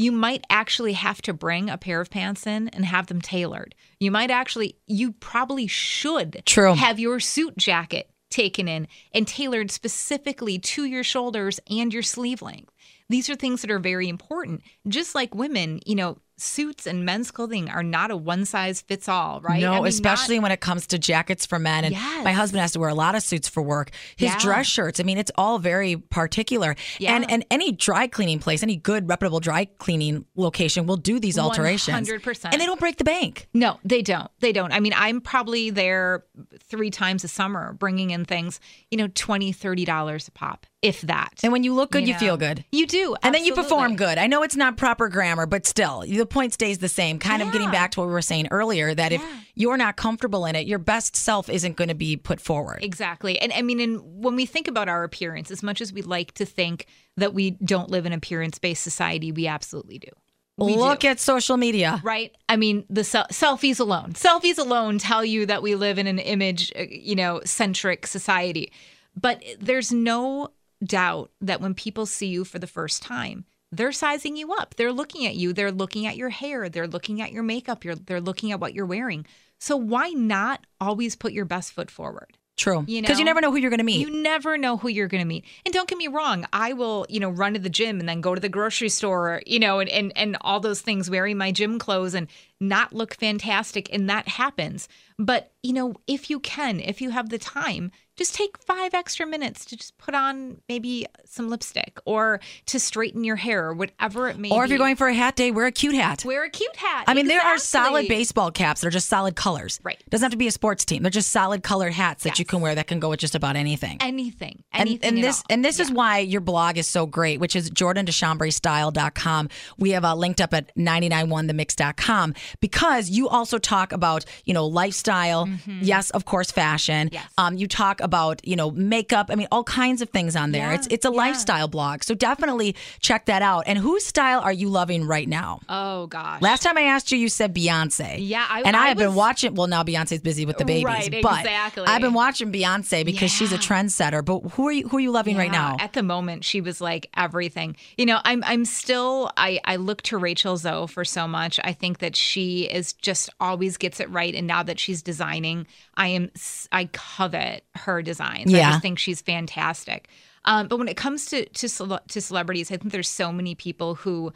you 0.00 0.12
might 0.12 0.44
actually 0.48 0.94
have 0.94 1.20
to 1.22 1.34
bring 1.34 1.68
a 1.68 1.76
pair 1.76 2.00
of 2.00 2.10
pants 2.10 2.46
in 2.46 2.68
and 2.68 2.86
have 2.86 3.08
them 3.08 3.20
tailored. 3.20 3.74
You 3.98 4.10
might 4.10 4.30
actually, 4.30 4.76
you 4.86 5.12
probably 5.12 5.66
should 5.66 6.42
True. 6.46 6.74
have 6.74 6.98
your 6.98 7.20
suit 7.20 7.56
jacket 7.58 8.10
taken 8.30 8.66
in 8.66 8.88
and 9.12 9.28
tailored 9.28 9.70
specifically 9.70 10.58
to 10.58 10.84
your 10.84 11.04
shoulders 11.04 11.60
and 11.68 11.92
your 11.92 12.02
sleeve 12.02 12.40
length. 12.40 12.72
These 13.10 13.28
are 13.28 13.34
things 13.34 13.60
that 13.60 13.70
are 13.70 13.78
very 13.78 14.08
important. 14.08 14.62
Just 14.88 15.14
like 15.14 15.34
women, 15.34 15.80
you 15.84 15.96
know, 15.96 16.18
suits 16.40 16.86
and 16.86 17.04
men's 17.04 17.30
clothing 17.30 17.68
are 17.68 17.82
not 17.82 18.10
a 18.10 18.16
one 18.16 18.44
size 18.44 18.80
fits 18.80 19.08
all, 19.08 19.40
right? 19.40 19.60
No, 19.60 19.72
I 19.72 19.76
mean, 19.76 19.86
especially 19.86 20.36
not- 20.36 20.42
when 20.44 20.52
it 20.52 20.60
comes 20.60 20.86
to 20.88 20.98
jackets 20.98 21.46
for 21.46 21.58
men. 21.58 21.84
And 21.84 21.94
Yes. 21.94 22.24
my 22.24 22.32
husband 22.32 22.60
has 22.60 22.72
to 22.72 22.78
wear 22.80 22.88
a 22.88 22.94
lot 22.94 23.14
of 23.14 23.22
suits 23.22 23.48
for 23.48 23.62
work. 23.62 23.90
His 24.16 24.30
Yeah. 24.30 24.38
dress 24.38 24.66
shirts, 24.66 25.00
I 25.00 25.02
mean, 25.02 25.18
it's 25.18 25.30
all 25.36 25.58
very 25.58 25.96
particular. 25.96 26.74
Yeah. 26.98 27.14
And 27.16 27.30
and 27.30 27.44
any 27.50 27.72
dry 27.72 28.06
cleaning 28.06 28.38
place, 28.38 28.62
any 28.62 28.76
good 28.76 29.08
reputable 29.08 29.40
dry 29.40 29.66
cleaning 29.78 30.24
location 30.36 30.86
will 30.86 30.96
do 30.96 31.20
these 31.20 31.38
alterations. 31.38 32.08
100%. 32.08 32.52
And 32.54 32.60
they 32.60 32.66
don't 32.66 32.80
break 32.80 32.96
the 32.96 33.04
bank. 33.04 33.48
No, 33.54 33.78
they 33.84 34.02
don't. 34.02 34.30
They 34.40 34.52
don't. 34.52 34.72
I 34.72 34.80
mean, 34.80 34.94
I'm 34.96 35.20
probably 35.20 35.70
there 35.70 36.24
three 36.62 36.90
times 36.90 37.24
a 37.24 37.28
summer 37.28 37.72
bringing 37.74 38.10
in 38.10 38.24
things, 38.24 38.60
you 38.90 38.96
know, 38.98 39.08
20 39.14 39.52
$30 39.52 40.28
a 40.28 40.30
pop, 40.30 40.66
if 40.82 41.02
that. 41.02 41.40
And 41.42 41.52
when 41.52 41.62
you 41.62 41.74
look 41.74 41.90
good, 41.90 42.06
you, 42.06 42.14
know. 42.14 42.18
feel 42.18 42.36
good. 42.36 42.64
You 42.72 42.86
do. 42.86 43.14
And 43.22 43.34
then 43.34 43.44
you 43.44 43.54
perform 43.54 43.96
good. 43.96 44.16
I 44.16 44.26
know 44.26 44.42
it's 44.42 44.56
not 44.56 44.76
proper 44.76 45.08
grammar, 45.08 45.46
but 45.46 45.66
still, 45.66 46.00
the 46.00 46.24
point 46.24 46.54
stays 46.54 46.78
the 46.78 46.88
same. 46.88 47.18
Kind 47.18 47.42
of 47.42 47.52
getting 47.52 47.70
back 47.70 47.90
to 47.92 48.00
what 48.00 48.06
we 48.06 48.12
were 48.12 48.22
saying 48.22 48.48
earlier 48.50 48.94
that 48.94 49.12
if 49.12 49.22
you're 49.54 49.76
not 49.76 49.96
comfortable 49.96 50.46
in 50.46 50.56
it, 50.56 50.66
your 50.66 50.78
best 50.78 51.16
self 51.16 51.50
isn't 51.50 51.76
going 51.76 51.88
to 51.88 51.94
be 51.94 52.16
put 52.16 52.40
forward. 52.40 52.82
Exactly. 52.82 53.38
And 53.38 53.52
I 53.52 53.62
mean, 53.62 53.80
and 53.80 54.00
when 54.02 54.36
we 54.36 54.46
think 54.46 54.68
about 54.68 54.88
our 54.88 55.04
appearance, 55.04 55.50
as 55.50 55.62
much 55.62 55.80
as 55.80 55.92
we 55.92 56.02
like 56.02 56.32
to 56.34 56.46
think 56.46 56.86
that 57.16 57.34
we 57.34 57.50
don't 57.50 57.90
live 57.90 58.06
in 58.06 58.12
appearance 58.12 58.58
based 58.58 58.82
society, 58.82 59.32
we 59.32 59.46
absolutely 59.46 59.98
do. 59.98 60.08
We 60.56 60.76
Look 60.76 61.00
do. 61.00 61.08
at 61.08 61.20
social 61.20 61.56
media. 61.56 62.00
right? 62.04 62.34
I 62.48 62.56
mean, 62.56 62.84
the 62.90 63.04
sel- 63.04 63.26
selfies 63.30 63.80
alone, 63.80 64.12
selfies 64.12 64.58
alone 64.58 64.98
tell 64.98 65.24
you 65.24 65.46
that 65.46 65.62
we 65.62 65.74
live 65.74 65.98
in 65.98 66.06
an 66.06 66.18
image, 66.18 66.70
uh, 66.78 66.82
you 66.88 67.14
know, 67.14 67.40
centric 67.44 68.06
society. 68.06 68.72
But 69.18 69.42
there's 69.58 69.90
no 69.92 70.50
doubt 70.82 71.30
that 71.40 71.60
when 71.60 71.74
people 71.74 72.06
see 72.06 72.28
you 72.28 72.44
for 72.44 72.58
the 72.58 72.66
first 72.66 73.02
time, 73.02 73.44
they're 73.72 73.92
sizing 73.92 74.36
you 74.36 74.52
up. 74.52 74.74
They're 74.76 74.92
looking 74.92 75.26
at 75.26 75.36
you. 75.36 75.52
They're 75.52 75.72
looking 75.72 76.06
at 76.06 76.16
your 76.16 76.30
hair. 76.30 76.68
They're 76.68 76.88
looking 76.88 77.20
at 77.20 77.32
your 77.32 77.42
makeup. 77.42 77.84
You're, 77.84 77.94
they're 77.94 78.20
looking 78.20 78.52
at 78.52 78.60
what 78.60 78.74
you're 78.74 78.86
wearing. 78.86 79.26
So 79.58 79.76
why 79.76 80.10
not 80.10 80.66
always 80.80 81.14
put 81.14 81.32
your 81.32 81.44
best 81.44 81.72
foot 81.72 81.90
forward? 81.90 82.36
True. 82.56 82.84
You 82.86 83.00
Because 83.00 83.18
you 83.18 83.24
know? 83.24 83.30
never 83.30 83.40
know 83.40 83.50
who 83.50 83.56
you're 83.56 83.70
going 83.70 83.78
to 83.78 83.84
meet. 83.84 84.06
You 84.06 84.22
never 84.22 84.58
know 84.58 84.76
who 84.76 84.88
you're 84.88 85.08
going 85.08 85.22
to 85.22 85.26
meet. 85.26 85.44
And 85.64 85.72
don't 85.72 85.88
get 85.88 85.96
me 85.96 86.08
wrong, 86.08 86.46
I 86.52 86.74
will, 86.74 87.06
you 87.08 87.18
know, 87.18 87.30
run 87.30 87.54
to 87.54 87.58
the 87.58 87.70
gym 87.70 88.00
and 88.00 88.08
then 88.08 88.20
go 88.20 88.34
to 88.34 88.40
the 88.40 88.50
grocery 88.50 88.90
store, 88.90 89.40
you 89.46 89.58
know, 89.58 89.80
and, 89.80 89.88
and, 89.88 90.12
and 90.14 90.36
all 90.42 90.60
those 90.60 90.82
things 90.82 91.08
wearing 91.08 91.38
my 91.38 91.52
gym 91.52 91.78
clothes. 91.78 92.14
And 92.14 92.26
not 92.60 92.92
look 92.92 93.14
fantastic 93.14 93.92
and 93.92 94.08
that 94.10 94.28
happens. 94.28 94.88
But, 95.18 95.52
you 95.62 95.72
know, 95.72 95.94
if 96.06 96.30
you 96.30 96.40
can, 96.40 96.80
if 96.80 97.00
you 97.00 97.10
have 97.10 97.28
the 97.28 97.38
time, 97.38 97.90
just 98.16 98.34
take 98.34 98.58
five 98.58 98.92
extra 98.94 99.26
minutes 99.26 99.64
to 99.66 99.76
just 99.76 99.96
put 99.98 100.14
on 100.14 100.60
maybe 100.68 101.06
some 101.24 101.48
lipstick 101.48 101.98
or 102.04 102.40
to 102.66 102.78
straighten 102.78 103.24
your 103.24 103.36
hair 103.36 103.66
or 103.66 103.74
whatever 103.74 104.28
it 104.28 104.38
may 104.38 104.48
be. 104.50 104.54
Or 104.54 104.64
if 104.64 104.70
you're 104.70 104.78
going 104.78 104.96
for 104.96 105.08
a 105.08 105.14
hat 105.14 105.36
day, 105.36 105.50
wear 105.50 105.66
a 105.66 105.72
cute 105.72 105.94
hat. 105.94 106.22
wear 106.24 106.44
a 106.44 106.50
cute 106.50 106.76
hat. 106.76 107.04
I 107.06 107.14
mean, 107.14 107.28
there 107.28 107.40
are 107.40 107.56
solid 107.58 108.08
baseball 108.08 108.50
caps 108.50 108.80
that 108.80 108.88
are 108.88 108.90
just 108.90 109.08
solid 109.08 109.36
colors. 109.36 109.80
Right. 109.82 110.02
Doesn't 110.10 110.24
have 110.24 110.32
to 110.32 110.38
be 110.38 110.46
a 110.46 110.50
sports 110.50 110.84
team. 110.84 111.02
They're 111.02 111.10
just 111.10 111.30
solid 111.30 111.62
colored 111.62 111.92
hats 111.94 112.24
that 112.24 112.38
you 112.38 112.44
can 112.44 112.60
wear 112.60 112.74
that 112.74 112.86
can 112.86 113.00
go 113.00 113.10
with 113.10 113.20
just 113.20 113.34
about 113.34 113.56
anything. 113.56 113.98
Anything. 114.00 114.64
and, 114.72 114.88
Anything. 114.88 115.08
and 115.08 115.18
at 115.18 115.22
this 115.22 115.38
all. 115.38 115.44
and 115.50 115.64
this 115.64 115.80
is 115.80 115.90
why 115.90 116.18
your 116.18 116.42
blog 116.42 116.76
is 116.76 116.86
so 116.86 117.06
great, 117.06 117.40
which 117.40 117.56
is 117.56 117.70
jordandeshambrestyle.com. 117.70 119.48
We 119.78 119.90
have 119.90 120.04
uh, 120.04 120.14
linked 120.14 120.40
up 120.40 120.52
at 120.52 120.74
991themix.com 120.76 122.34
because 122.60 123.10
you 123.10 123.28
also 123.28 123.58
talk 123.58 123.92
about, 123.92 124.24
you 124.44 124.54
know, 124.54 124.66
lifestyle. 124.66 125.48
Yes, 125.80 126.10
of 126.10 126.24
course, 126.24 126.50
fashion. 126.50 127.06
Mm-hmm. 127.08 127.14
Yes. 127.14 127.26
Um, 127.38 127.56
you 127.56 127.66
talk 127.66 128.00
about, 128.00 128.46
you 128.46 128.56
know, 128.56 128.70
makeup. 128.70 129.26
I 129.30 129.34
mean, 129.36 129.48
all 129.52 129.64
kinds 129.64 130.02
of 130.02 130.10
things 130.10 130.36
on 130.36 130.52
there. 130.52 130.68
Yeah, 130.68 130.74
It's 130.74 130.86
it's 130.90 131.04
a 131.04 131.10
yeah. 131.10 131.16
lifestyle 131.16 131.68
blog. 131.68 132.02
So 132.02 132.14
definitely 132.14 132.74
check 133.00 133.26
that 133.26 133.42
out. 133.42 133.64
And 133.66 133.78
whose 133.78 134.04
style 134.04 134.40
are 134.40 134.52
you 134.52 134.68
loving 134.68 135.04
right 135.06 135.28
now? 135.28 135.60
Oh 135.68 136.06
gosh. 136.08 136.42
Last 136.42 136.62
time 136.62 136.76
I 136.76 136.82
asked 136.82 137.12
you, 137.12 137.18
you 137.18 137.28
said 137.28 137.54
Beyonce. 137.54 138.16
Yeah, 138.18 138.46
I- 138.48 138.62
and 138.62 138.76
I, 138.76 138.84
I 138.84 138.88
have 138.88 138.98
been 138.98 139.14
watching. 139.14 139.54
Well, 139.54 139.66
now 139.66 139.82
Beyonce's 139.82 140.20
busy 140.20 140.44
with 140.46 140.58
the 140.58 140.64
babies, 140.64 140.84
Right, 140.84 141.10
but 141.22 141.40
exactly. 141.40 141.84
I've 141.86 142.00
been 142.00 142.14
watching 142.14 142.50
Beyonce 142.52 143.04
because 143.04 143.30
she's 143.30 143.52
a 143.52 143.56
Yeah. 143.56 143.60
trendsetter. 143.60 144.24
But 144.24 144.40
who 144.52 144.68
are 144.68 144.72
you? 144.72 144.88
Who 144.88 144.96
are 144.96 145.00
you 145.00 145.10
loving 145.10 145.36
right 145.36 145.50
now? 145.52 145.76
At 145.78 145.92
the 145.92 146.02
moment, 146.02 146.44
she 146.44 146.60
was 146.60 146.80
like 146.80 147.08
everything. 147.16 147.76
You 147.96 148.06
know, 148.06 148.20
I'm 148.24 148.42
I'm 148.44 148.64
still 148.64 149.30
I 149.36 149.60
I 149.64 149.76
look 149.76 150.02
to 150.02 150.18
Rachel 150.18 150.56
Zoe 150.56 150.86
for 150.86 151.04
so 151.04 151.26
much. 151.28 151.58
I 151.62 151.72
think 151.72 151.98
that 151.98 152.16
she 152.16 152.39
is 152.70 152.92
just 152.92 153.30
always 153.40 153.76
gets 153.76 154.00
it 154.00 154.10
right. 154.10 154.34
And 154.34 154.46
now 154.46 154.62
that 154.62 154.78
she's 154.78 155.02
designing, 155.02 155.66
I 155.96 156.08
am 156.08 156.30
I 156.72 156.86
covet 156.92 157.64
her 157.74 158.02
designs. 158.02 158.52
I 158.68 158.70
just 158.72 158.82
think 158.82 158.98
she's 158.98 159.20
fantastic. 159.20 160.08
Um, 160.44 160.68
but 160.68 160.78
when 160.78 160.88
it 160.88 160.96
comes 160.96 161.26
to 161.26 161.44
to 161.44 161.68
cele- 161.68 162.00
to 162.08 162.20
celebrities, 162.20 162.70
I 162.70 162.76
think 162.76 162.92
there's 162.92 163.08
so 163.08 163.32
many 163.32 163.54
people 163.54 163.94
who 163.94 164.32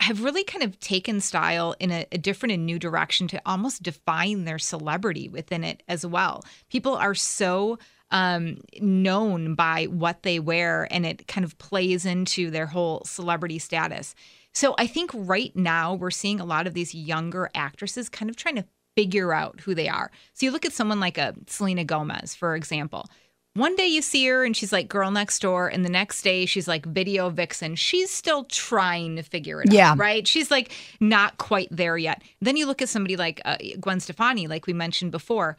have 0.00 0.22
really 0.22 0.44
kind 0.44 0.64
of 0.64 0.78
taken 0.80 1.20
style 1.20 1.74
in 1.78 1.90
a, 1.90 2.06
a 2.12 2.18
different 2.18 2.52
and 2.52 2.66
new 2.66 2.78
direction 2.78 3.28
to 3.28 3.40
almost 3.44 3.82
define 3.82 4.44
their 4.44 4.58
celebrity 4.58 5.28
within 5.28 5.64
it 5.64 5.82
as 5.88 6.06
well. 6.06 6.42
People 6.70 6.94
are 6.94 7.14
so 7.14 7.78
um, 8.10 8.58
known 8.80 9.54
by 9.54 9.84
what 9.84 10.22
they 10.22 10.38
wear, 10.38 10.88
and 10.90 11.04
it 11.04 11.26
kind 11.26 11.44
of 11.44 11.58
plays 11.58 12.06
into 12.06 12.50
their 12.50 12.66
whole 12.66 13.02
celebrity 13.04 13.58
status. 13.58 14.14
So 14.56 14.74
I 14.78 14.86
think 14.86 15.10
right 15.12 15.54
now 15.54 15.92
we're 15.92 16.10
seeing 16.10 16.40
a 16.40 16.46
lot 16.46 16.66
of 16.66 16.72
these 16.72 16.94
younger 16.94 17.50
actresses 17.54 18.08
kind 18.08 18.30
of 18.30 18.36
trying 18.36 18.54
to 18.54 18.64
figure 18.96 19.34
out 19.34 19.60
who 19.60 19.74
they 19.74 19.86
are. 19.86 20.10
So 20.32 20.46
you 20.46 20.50
look 20.50 20.64
at 20.64 20.72
someone 20.72 20.98
like 20.98 21.18
a 21.18 21.34
Selena 21.46 21.84
Gomez, 21.84 22.34
for 22.34 22.56
example. 22.56 23.04
One 23.52 23.76
day 23.76 23.86
you 23.86 24.00
see 24.00 24.26
her 24.28 24.46
and 24.46 24.56
she's 24.56 24.72
like 24.72 24.88
girl 24.88 25.10
next 25.10 25.40
door, 25.40 25.68
and 25.68 25.84
the 25.84 25.90
next 25.90 26.22
day 26.22 26.46
she's 26.46 26.66
like 26.66 26.86
video 26.86 27.28
vixen. 27.28 27.74
She's 27.76 28.10
still 28.10 28.44
trying 28.44 29.16
to 29.16 29.22
figure 29.22 29.60
it 29.60 29.70
Yeah. 29.70 29.92
out, 29.92 29.98
right? 29.98 30.26
She's 30.26 30.50
like 30.50 30.72
not 31.00 31.36
quite 31.36 31.68
there 31.70 31.98
yet. 31.98 32.22
Then 32.40 32.56
you 32.56 32.64
look 32.64 32.80
at 32.80 32.88
somebody 32.88 33.16
like 33.18 33.42
uh, 33.44 33.58
Gwen 33.78 34.00
Stefani, 34.00 34.46
like 34.46 34.66
we 34.66 34.72
mentioned 34.72 35.12
before. 35.12 35.58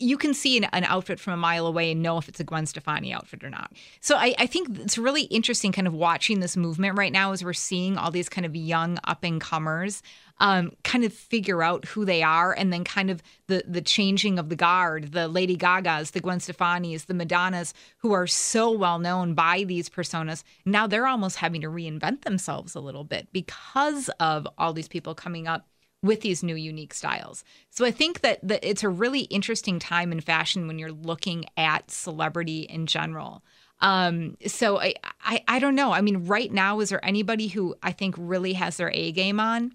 You 0.00 0.16
can 0.16 0.34
see 0.34 0.56
an, 0.56 0.64
an 0.72 0.84
outfit 0.84 1.20
from 1.20 1.34
a 1.34 1.36
mile 1.36 1.66
away 1.66 1.92
and 1.92 2.02
know 2.02 2.18
if 2.18 2.28
it's 2.28 2.40
a 2.40 2.44
Gwen 2.44 2.66
Stefani 2.66 3.12
outfit 3.12 3.44
or 3.44 3.50
not. 3.50 3.72
So 4.00 4.16
I, 4.16 4.34
I 4.38 4.46
think 4.46 4.78
it's 4.80 4.98
really 4.98 5.22
interesting, 5.24 5.72
kind 5.72 5.86
of 5.86 5.94
watching 5.94 6.40
this 6.40 6.56
movement 6.56 6.98
right 6.98 7.12
now 7.12 7.32
as 7.32 7.44
we're 7.44 7.52
seeing 7.52 7.96
all 7.96 8.10
these 8.10 8.28
kind 8.28 8.44
of 8.44 8.56
young 8.56 8.98
up 9.04 9.22
and 9.22 9.40
comers 9.40 10.02
um, 10.40 10.72
kind 10.84 11.04
of 11.04 11.12
figure 11.12 11.62
out 11.62 11.84
who 11.84 12.04
they 12.04 12.22
are, 12.22 12.52
and 12.52 12.72
then 12.72 12.82
kind 12.82 13.10
of 13.10 13.22
the 13.46 13.62
the 13.68 13.82
changing 13.82 14.38
of 14.38 14.48
the 14.48 14.56
guard, 14.56 15.12
the 15.12 15.28
Lady 15.28 15.56
Gagas, 15.56 16.12
the 16.12 16.20
Gwen 16.20 16.38
Stefanis, 16.38 17.06
the 17.06 17.14
Madonnas, 17.14 17.74
who 17.98 18.12
are 18.12 18.26
so 18.26 18.70
well 18.70 18.98
known 18.98 19.34
by 19.34 19.64
these 19.64 19.88
personas. 19.88 20.42
Now 20.64 20.86
they're 20.86 21.06
almost 21.06 21.36
having 21.36 21.60
to 21.60 21.68
reinvent 21.68 22.22
themselves 22.22 22.74
a 22.74 22.80
little 22.80 23.04
bit 23.04 23.28
because 23.32 24.08
of 24.18 24.48
all 24.56 24.72
these 24.72 24.88
people 24.88 25.14
coming 25.14 25.46
up 25.46 25.66
with 26.02 26.22
these 26.22 26.42
new 26.42 26.56
unique 26.56 26.94
styles. 26.94 27.44
So 27.68 27.84
I 27.84 27.90
think 27.90 28.20
that, 28.20 28.38
that 28.46 28.68
it's 28.68 28.82
a 28.82 28.88
really 28.88 29.20
interesting 29.22 29.78
time 29.78 30.12
in 30.12 30.20
fashion 30.20 30.66
when 30.66 30.78
you're 30.78 30.92
looking 30.92 31.44
at 31.56 31.90
celebrity 31.90 32.62
in 32.62 32.86
general. 32.86 33.42
Um, 33.80 34.36
so 34.46 34.78
I, 34.78 34.94
I 35.22 35.42
I 35.48 35.58
don't 35.58 35.74
know. 35.74 35.92
I 35.92 36.02
mean, 36.02 36.26
right 36.26 36.52
now, 36.52 36.80
is 36.80 36.90
there 36.90 37.04
anybody 37.04 37.48
who 37.48 37.74
I 37.82 37.92
think 37.92 38.14
really 38.18 38.52
has 38.54 38.76
their 38.76 38.90
A 38.92 39.10
game 39.12 39.40
on? 39.40 39.72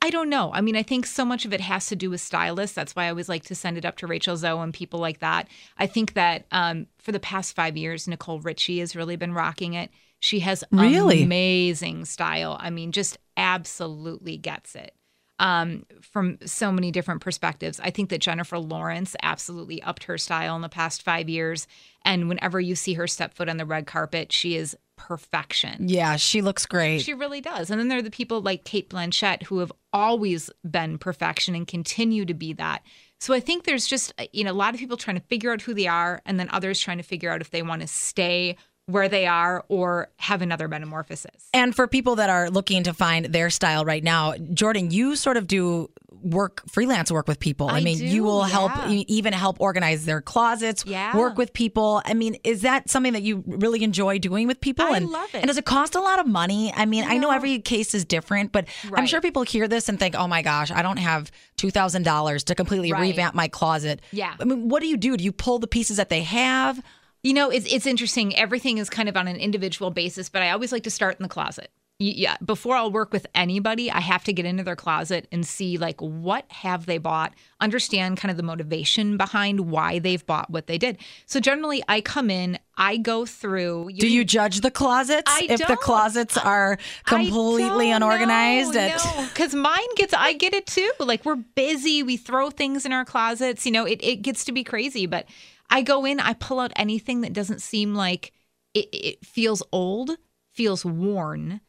I 0.00 0.10
don't 0.10 0.28
know. 0.28 0.52
I 0.52 0.60
mean, 0.60 0.76
I 0.76 0.82
think 0.82 1.06
so 1.06 1.24
much 1.24 1.44
of 1.44 1.52
it 1.52 1.60
has 1.60 1.86
to 1.86 1.96
do 1.96 2.10
with 2.10 2.20
stylists. 2.20 2.74
That's 2.74 2.96
why 2.96 3.06
I 3.06 3.10
always 3.10 3.28
like 3.28 3.44
to 3.44 3.54
send 3.54 3.78
it 3.78 3.84
up 3.84 3.96
to 3.98 4.06
Rachel 4.08 4.36
Zoe 4.36 4.60
and 4.60 4.74
people 4.74 4.98
like 4.98 5.20
that. 5.20 5.48
I 5.78 5.86
think 5.86 6.14
that 6.14 6.46
um, 6.50 6.86
for 6.98 7.12
the 7.12 7.20
past 7.20 7.54
five 7.54 7.76
years, 7.76 8.08
Nicole 8.08 8.40
Richie 8.40 8.80
has 8.80 8.96
really 8.96 9.14
been 9.14 9.32
rocking 9.32 9.74
it. 9.74 9.90
She 10.18 10.40
has 10.40 10.64
Really? 10.72 11.22
amazing 11.22 12.04
style. 12.04 12.56
I 12.60 12.70
mean, 12.70 12.90
just 12.90 13.18
absolutely 13.36 14.36
gets 14.36 14.74
it 14.74 14.94
um, 15.42 15.84
from 16.00 16.38
so 16.46 16.70
many 16.70 16.92
different 16.92 17.20
perspectives. 17.20 17.80
I 17.80 17.90
think 17.90 18.10
that 18.10 18.20
Jennifer 18.20 18.60
Lawrence 18.60 19.16
absolutely 19.22 19.82
upped 19.82 20.04
her 20.04 20.16
style 20.16 20.54
in 20.54 20.62
the 20.62 20.68
past 20.68 21.02
five 21.02 21.28
years. 21.28 21.66
And 22.04 22.28
whenever 22.28 22.60
you 22.60 22.76
see 22.76 22.94
her 22.94 23.08
step 23.08 23.34
foot 23.34 23.48
on 23.48 23.56
the 23.56 23.66
red 23.66 23.84
carpet, 23.84 24.30
she 24.30 24.54
is 24.54 24.76
perfection. 24.96 25.88
yeah, 25.88 26.14
she 26.14 26.42
looks 26.42 26.64
great. 26.64 27.00
She 27.00 27.12
really 27.12 27.40
does. 27.40 27.70
And 27.70 27.80
then 27.80 27.88
there 27.88 27.98
are 27.98 28.02
the 28.02 28.10
people 28.10 28.40
like 28.40 28.62
Cate 28.62 28.88
Blanchett 28.88 29.42
who 29.42 29.58
have 29.58 29.72
always 29.92 30.48
been 30.68 30.96
perfection 30.96 31.56
and 31.56 31.66
continue 31.66 32.24
to 32.24 32.34
be 32.34 32.52
that. 32.52 32.84
So 33.18 33.34
I 33.34 33.40
think 33.40 33.64
there's 33.64 33.88
just, 33.88 34.12
you 34.32 34.44
know, 34.44 34.52
a 34.52 34.54
lot 34.54 34.74
of 34.74 34.80
people 34.80 34.96
trying 34.96 35.16
to 35.16 35.26
figure 35.26 35.52
out 35.52 35.62
who 35.62 35.74
they 35.74 35.88
are 35.88 36.22
and 36.24 36.38
then 36.38 36.48
others 36.50 36.78
trying 36.78 36.98
to 36.98 37.04
figure 37.04 37.30
out 37.30 37.40
if 37.40 37.50
they 37.50 37.62
want 37.62 37.82
to 37.82 37.88
stay 37.88 38.56
where 38.92 39.08
they 39.08 39.26
are 39.26 39.64
or 39.68 40.10
have 40.16 40.42
another 40.42 40.68
metamorphosis. 40.68 41.48
and 41.54 41.74
for 41.74 41.86
people 41.86 42.16
that 42.16 42.30
are 42.30 42.50
looking 42.50 42.82
to 42.84 42.92
find 42.94 43.26
their 43.26 43.50
style 43.50 43.84
right 43.84 44.04
now, 44.04 44.34
Jordan, 44.52 44.90
you 44.90 45.16
sort 45.16 45.36
of 45.36 45.46
do 45.46 45.88
work 46.22 46.62
freelance 46.68 47.10
work 47.10 47.26
with 47.26 47.40
people. 47.40 47.68
I, 47.68 47.78
I 47.78 47.80
mean, 47.80 47.98
you 47.98 48.22
will 48.22 48.44
help 48.44 48.70
yeah. 48.76 48.88
you 48.90 49.04
even 49.08 49.32
help 49.32 49.60
organize 49.60 50.04
their 50.04 50.20
closets, 50.20 50.84
Yeah. 50.86 51.16
work 51.16 51.36
with 51.36 51.52
people. 51.52 52.00
I 52.04 52.14
mean, 52.14 52.36
is 52.44 52.62
that 52.62 52.88
something 52.88 53.12
that 53.14 53.22
you 53.22 53.42
really 53.44 53.82
enjoy 53.82 54.20
doing 54.20 54.46
with 54.46 54.60
people? 54.60 54.84
I 54.84 54.98
and 54.98 55.10
love 55.10 55.34
it. 55.34 55.38
And 55.38 55.46
does 55.48 55.56
it 55.58 55.64
cost 55.64 55.96
a 55.96 56.00
lot 56.00 56.20
of 56.20 56.26
money? 56.28 56.72
I 56.76 56.86
mean, 56.86 57.02
I 57.04 57.16
know 57.18 57.30
No. 57.30 57.34
every 57.34 57.58
case 57.58 57.92
is 57.92 58.04
different, 58.04 58.52
but 58.52 58.66
I'm 58.94 59.06
sure 59.06 59.20
people 59.20 59.42
hear 59.42 59.66
this 59.66 59.88
and 59.88 59.98
think, 59.98 60.14
"Oh 60.14 60.28
my 60.28 60.42
gosh, 60.42 60.70
I 60.70 60.82
don't 60.82 60.98
have 60.98 61.32
$2,000 61.56 62.44
to 62.44 62.54
completely 62.54 62.92
Right. 62.92 63.00
revamp 63.00 63.34
my 63.34 63.48
closet." 63.48 64.00
Yeah. 64.12 64.34
I 64.40 64.44
mean, 64.44 64.68
what 64.68 64.80
do 64.80 64.86
you 64.86 64.96
do? 64.96 65.16
Do 65.16 65.24
you 65.24 65.32
pull 65.32 65.58
the 65.58 65.66
pieces 65.66 65.96
that 65.96 66.08
they 66.08 66.22
have? 66.22 66.80
You 67.22 67.34
know, 67.34 67.50
it's 67.50 67.72
it's 67.72 67.86
interesting. 67.86 68.34
Everything 68.34 68.78
is 68.78 68.90
kind 68.90 69.08
of 69.08 69.16
on 69.16 69.28
an 69.28 69.36
individual 69.36 69.90
basis, 69.90 70.28
but 70.28 70.42
I 70.42 70.50
always 70.50 70.72
like 70.72 70.82
to 70.84 70.90
start 70.90 71.18
in 71.18 71.22
the 71.22 71.28
closet. 71.28 71.70
Yeah, 71.98 72.36
before 72.44 72.74
I'll 72.74 72.90
work 72.90 73.12
with 73.12 73.28
anybody, 73.32 73.88
I 73.88 74.00
have 74.00 74.24
to 74.24 74.32
get 74.32 74.44
into 74.44 74.64
their 74.64 74.74
closet 74.74 75.28
and 75.30 75.46
see 75.46 75.78
like 75.78 76.00
what 76.00 76.50
have 76.50 76.86
they 76.86 76.98
bought, 76.98 77.32
understand 77.60 78.16
kind 78.16 78.30
of 78.30 78.36
the 78.36 78.42
motivation 78.42 79.16
behind 79.16 79.60
why 79.70 80.00
they've 80.00 80.24
bought 80.26 80.50
what 80.50 80.66
they 80.66 80.78
did. 80.78 80.98
So 81.26 81.38
generally, 81.38 81.80
I 81.86 82.00
come 82.00 82.28
in, 82.28 82.58
I 82.76 82.96
go 82.96 83.24
through. 83.24 83.90
Do 83.98 84.08
you 84.08 84.24
judge 84.24 84.62
the 84.62 84.70
closets 84.72 85.30
I 85.32 85.46
if 85.48 85.60
the 85.60 85.66
don't. 85.66 85.80
closets 85.80 86.36
are 86.36 86.76
completely 87.04 87.92
unorganized? 87.92 88.74
at- 88.76 89.28
because 89.28 89.54
mine 89.54 89.78
gets 89.96 90.12
i 90.14 90.32
get 90.32 90.54
it 90.54 90.66
too 90.66 90.90
like 90.98 91.24
we're 91.24 91.36
busy 91.36 92.02
we 92.02 92.16
throw 92.16 92.50
things 92.50 92.84
in 92.84 92.92
our 92.92 93.04
closets 93.04 93.64
you 93.66 93.72
know 93.72 93.84
it, 93.84 94.00
it 94.02 94.16
gets 94.22 94.44
to 94.44 94.52
be 94.52 94.64
crazy 94.64 95.06
but 95.06 95.26
i 95.70 95.82
go 95.82 96.04
in 96.04 96.18
i 96.20 96.32
pull 96.34 96.58
out 96.60 96.72
anything 96.76 97.20
that 97.22 97.32
doesn't 97.32 97.60
seem 97.60 97.94
like 97.94 98.32
it, 98.74 98.88
it 98.92 99.24
feels 99.24 99.62
old 99.72 100.12
feels 100.52 100.84
worn 100.84 101.60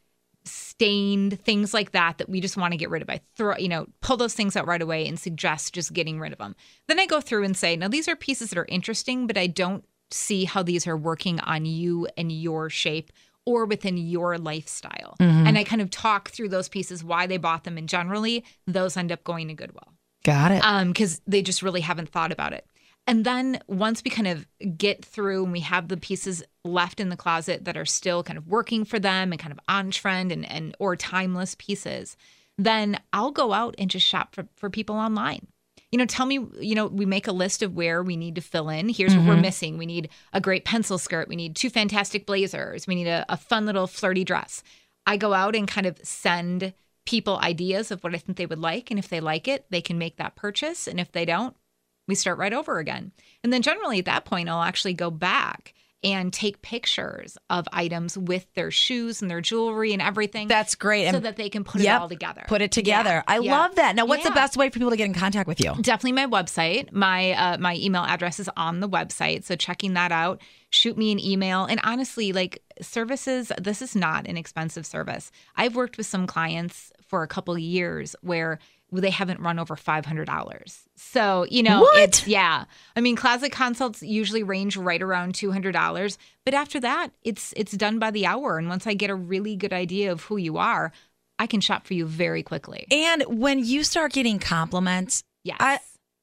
stained 0.45 1.39
things 1.41 1.73
like 1.73 1.91
that 1.91 2.17
that 2.17 2.29
we 2.29 2.41
just 2.41 2.57
want 2.57 2.71
to 2.73 2.77
get 2.77 2.89
rid 2.89 3.01
of. 3.01 3.09
I 3.09 3.21
throw 3.35 3.55
you 3.57 3.69
know 3.69 3.87
pull 4.01 4.17
those 4.17 4.33
things 4.33 4.55
out 4.55 4.67
right 4.67 4.81
away 4.81 5.07
and 5.07 5.19
suggest 5.19 5.73
just 5.73 5.93
getting 5.93 6.19
rid 6.19 6.31
of 6.33 6.39
them 6.39 6.55
then 6.87 6.99
i 6.99 7.05
go 7.05 7.21
through 7.21 7.43
and 7.43 7.55
say 7.55 7.75
now 7.75 7.87
these 7.87 8.07
are 8.07 8.15
pieces 8.15 8.49
that 8.49 8.57
are 8.57 8.65
interesting 8.65 9.27
but 9.27 9.37
i 9.37 9.47
don't 9.47 9.85
see 10.11 10.45
how 10.45 10.61
these 10.63 10.85
are 10.87 10.97
working 10.97 11.39
on 11.41 11.65
you 11.65 12.07
and 12.17 12.31
your 12.31 12.69
shape 12.69 13.11
or 13.45 13.65
within 13.65 13.97
your 13.97 14.37
lifestyle. 14.37 15.15
And 15.19 15.57
I 15.57 15.65
kind 15.65 15.81
of 15.81 15.89
talk 15.89 16.29
through 16.29 16.47
those 16.47 16.69
pieces, 16.69 17.03
why 17.03 17.27
they 17.27 17.35
bought 17.35 17.65
them, 17.65 17.77
and 17.77 17.89
generally 17.89 18.45
those 18.65 18.95
end 18.95 19.11
up 19.11 19.21
going 19.25 19.49
to 19.49 19.53
Goodwill. 19.53 19.91
Got 20.23 20.53
it. 20.53 20.59
um 20.63 20.89
because 20.89 21.19
they 21.27 21.41
just 21.41 21.61
really 21.61 21.81
haven't 21.81 22.07
thought 22.09 22.31
about 22.31 22.53
it 22.53 22.65
and 23.05 23.25
then 23.25 23.59
once 23.67 24.01
we 24.03 24.09
kind 24.11 24.27
of 24.27 24.47
get 24.77 25.03
through 25.03 25.43
and 25.43 25.51
we 25.51 25.59
have 25.59 25.87
the 25.87 25.97
pieces 25.97 26.43
left 26.63 26.99
in 26.99 27.09
the 27.09 27.17
closet 27.17 27.65
that 27.65 27.77
are 27.77 27.85
still 27.85 28.23
kind 28.23 28.37
of 28.37 28.47
working 28.47 28.85
for 28.85 28.99
them 28.99 29.31
and 29.31 29.39
kind 29.39 29.51
of 29.51 29.59
on 29.67 29.91
trend 29.91 30.31
and, 30.31 30.49
and 30.49 30.75
or 30.79 30.95
timeless 30.95 31.55
pieces 31.55 32.15
then 32.57 32.99
i'll 33.11 33.31
go 33.31 33.53
out 33.53 33.75
and 33.77 33.89
just 33.89 34.05
shop 34.05 34.35
for, 34.35 34.47
for 34.55 34.69
people 34.69 34.95
online. 34.95 35.47
You 35.91 35.99
know 35.99 36.05
tell 36.05 36.25
me 36.25 36.39
you 36.59 36.75
know 36.75 36.87
we 36.87 37.05
make 37.05 37.27
a 37.27 37.31
list 37.31 37.61
of 37.61 37.75
where 37.75 38.01
we 38.01 38.17
need 38.17 38.35
to 38.35 38.41
fill 38.41 38.69
in. 38.69 38.89
Here's 38.89 39.15
what 39.15 39.27
we're 39.27 39.33
mm-hmm. 39.33 39.41
missing. 39.41 39.77
We 39.77 39.85
need 39.85 40.09
a 40.31 40.41
great 40.41 40.65
pencil 40.65 40.97
skirt. 40.97 41.27
We 41.27 41.35
need 41.35 41.55
two 41.55 41.69
fantastic 41.69 42.25
blazers. 42.25 42.87
We 42.87 42.95
need 42.95 43.07
a, 43.07 43.25
a 43.29 43.37
fun 43.37 43.65
little 43.65 43.85
flirty 43.85 44.23
dress. 44.23 44.63
I 45.05 45.17
go 45.17 45.33
out 45.33 45.55
and 45.55 45.67
kind 45.67 45.85
of 45.85 45.99
send 46.03 46.73
people 47.05 47.37
ideas 47.37 47.91
of 47.91 48.03
what 48.03 48.15
I 48.15 48.17
think 48.17 48.37
they 48.37 48.45
would 48.45 48.59
like. 48.59 48.89
And 48.89 48.97
if 48.97 49.09
they 49.09 49.19
like 49.19 49.47
it, 49.47 49.65
they 49.69 49.81
can 49.81 49.97
make 49.97 50.17
that 50.17 50.35
purchase. 50.35 50.87
And 50.87 50.99
if 50.99 51.11
they 51.11 51.25
don't, 51.25 51.55
we 52.07 52.15
start 52.15 52.37
right 52.37 52.53
over 52.53 52.79
again. 52.79 53.11
And 53.43 53.51
then 53.53 53.61
generally 53.61 53.99
at 53.99 54.05
that 54.05 54.25
point, 54.25 54.49
I'll 54.49 54.61
actually 54.63 54.93
go 54.93 55.09
back 55.11 55.73
and 56.05 56.33
take 56.33 56.61
pictures 56.61 57.37
of 57.49 57.65
items 57.71 58.17
with 58.17 58.45
their 58.55 58.69
shoes 58.69 59.21
and 59.21 59.31
their 59.31 59.39
jewelry 59.39 59.93
and 59.93 60.01
everything. 60.01 60.49
That's 60.49 60.75
great. 60.75 61.09
So 61.09 61.15
And- 61.15 61.25
that 61.25 61.37
they 61.37 61.47
can 61.49 61.63
put 61.63 61.79
Yep, 61.79 61.95
it 61.95 62.01
all 62.01 62.09
together. 62.09 62.43
Put 62.45 62.61
it 62.61 62.73
together. 62.73 63.23
Yeah, 63.25 63.35
I 63.35 63.39
yeah. 63.39 63.57
love 63.57 63.75
that. 63.75 63.95
Now, 63.95 64.05
what's 64.05 64.25
the 64.25 64.31
best 64.31 64.57
way 64.57 64.67
for 64.69 64.73
people 64.79 64.89
to 64.89 64.97
get 64.97 65.05
in 65.05 65.13
contact 65.13 65.47
with 65.47 65.61
you? 65.61 65.73
Definitely 65.79 66.11
my 66.11 66.27
website. 66.27 66.91
My 66.91 67.31
uh, 67.31 67.57
my 67.57 67.75
email 67.77 68.03
address 68.03 68.41
is 68.41 68.49
on 68.57 68.81
the 68.81 68.89
website, 68.89 69.45
so 69.45 69.55
checking 69.55 69.93
that 69.93 70.11
out. 70.11 70.41
Shoot 70.71 70.97
me 70.97 71.13
an 71.13 71.21
email. 71.21 71.63
And 71.63 71.79
honestly, 71.85 72.33
like 72.33 72.61
services, 72.81 73.53
this 73.57 73.81
is 73.81 73.95
not 73.95 74.27
an 74.27 74.35
expensive 74.35 74.85
service. 74.85 75.31
I've 75.55 75.75
worked 75.77 75.97
with 75.97 76.05
some 76.07 76.27
clients 76.27 76.91
for 77.07 77.23
a 77.23 77.27
couple 77.27 77.57
years 77.57 78.13
where 78.21 78.59
they 79.01 79.09
haven't 79.09 79.39
run 79.39 79.59
over 79.59 79.75
five 79.75 80.05
hundred 80.05 80.25
dollars. 80.25 80.81
So 80.95 81.45
you 81.49 81.63
know, 81.63 81.81
What? 81.81 81.97
it's 81.97 82.27
yeah. 82.27 82.65
I 82.95 83.01
mean, 83.01 83.15
closet 83.15 83.51
consults 83.51 84.01
usually 84.03 84.43
range 84.43 84.77
right 84.77 85.01
around 85.01 85.35
two 85.35 85.51
hundred 85.51 85.71
dollars, 85.73 86.17
but 86.45 86.53
after 86.53 86.79
that, 86.79 87.09
it's 87.23 87.53
it's 87.57 87.71
done 87.73 87.99
by 87.99 88.11
the 88.11 88.25
hour. 88.25 88.57
And 88.57 88.69
once 88.69 88.85
I 88.87 88.93
get 88.93 89.09
a 89.09 89.15
really 89.15 89.55
good 89.55 89.73
idea 89.73 90.11
of 90.11 90.23
who 90.23 90.37
you 90.37 90.57
are, 90.57 90.91
I 91.39 91.47
can 91.47 91.61
shop 91.61 91.85
for 91.87 91.93
you 91.93 92.05
very 92.05 92.43
quickly. 92.43 92.87
And 92.91 93.23
when 93.27 93.59
you 93.59 93.83
start 93.83 94.13
getting 94.13 94.39
compliments, 94.39 95.23
Yes. 95.43 95.57
I 95.59 95.79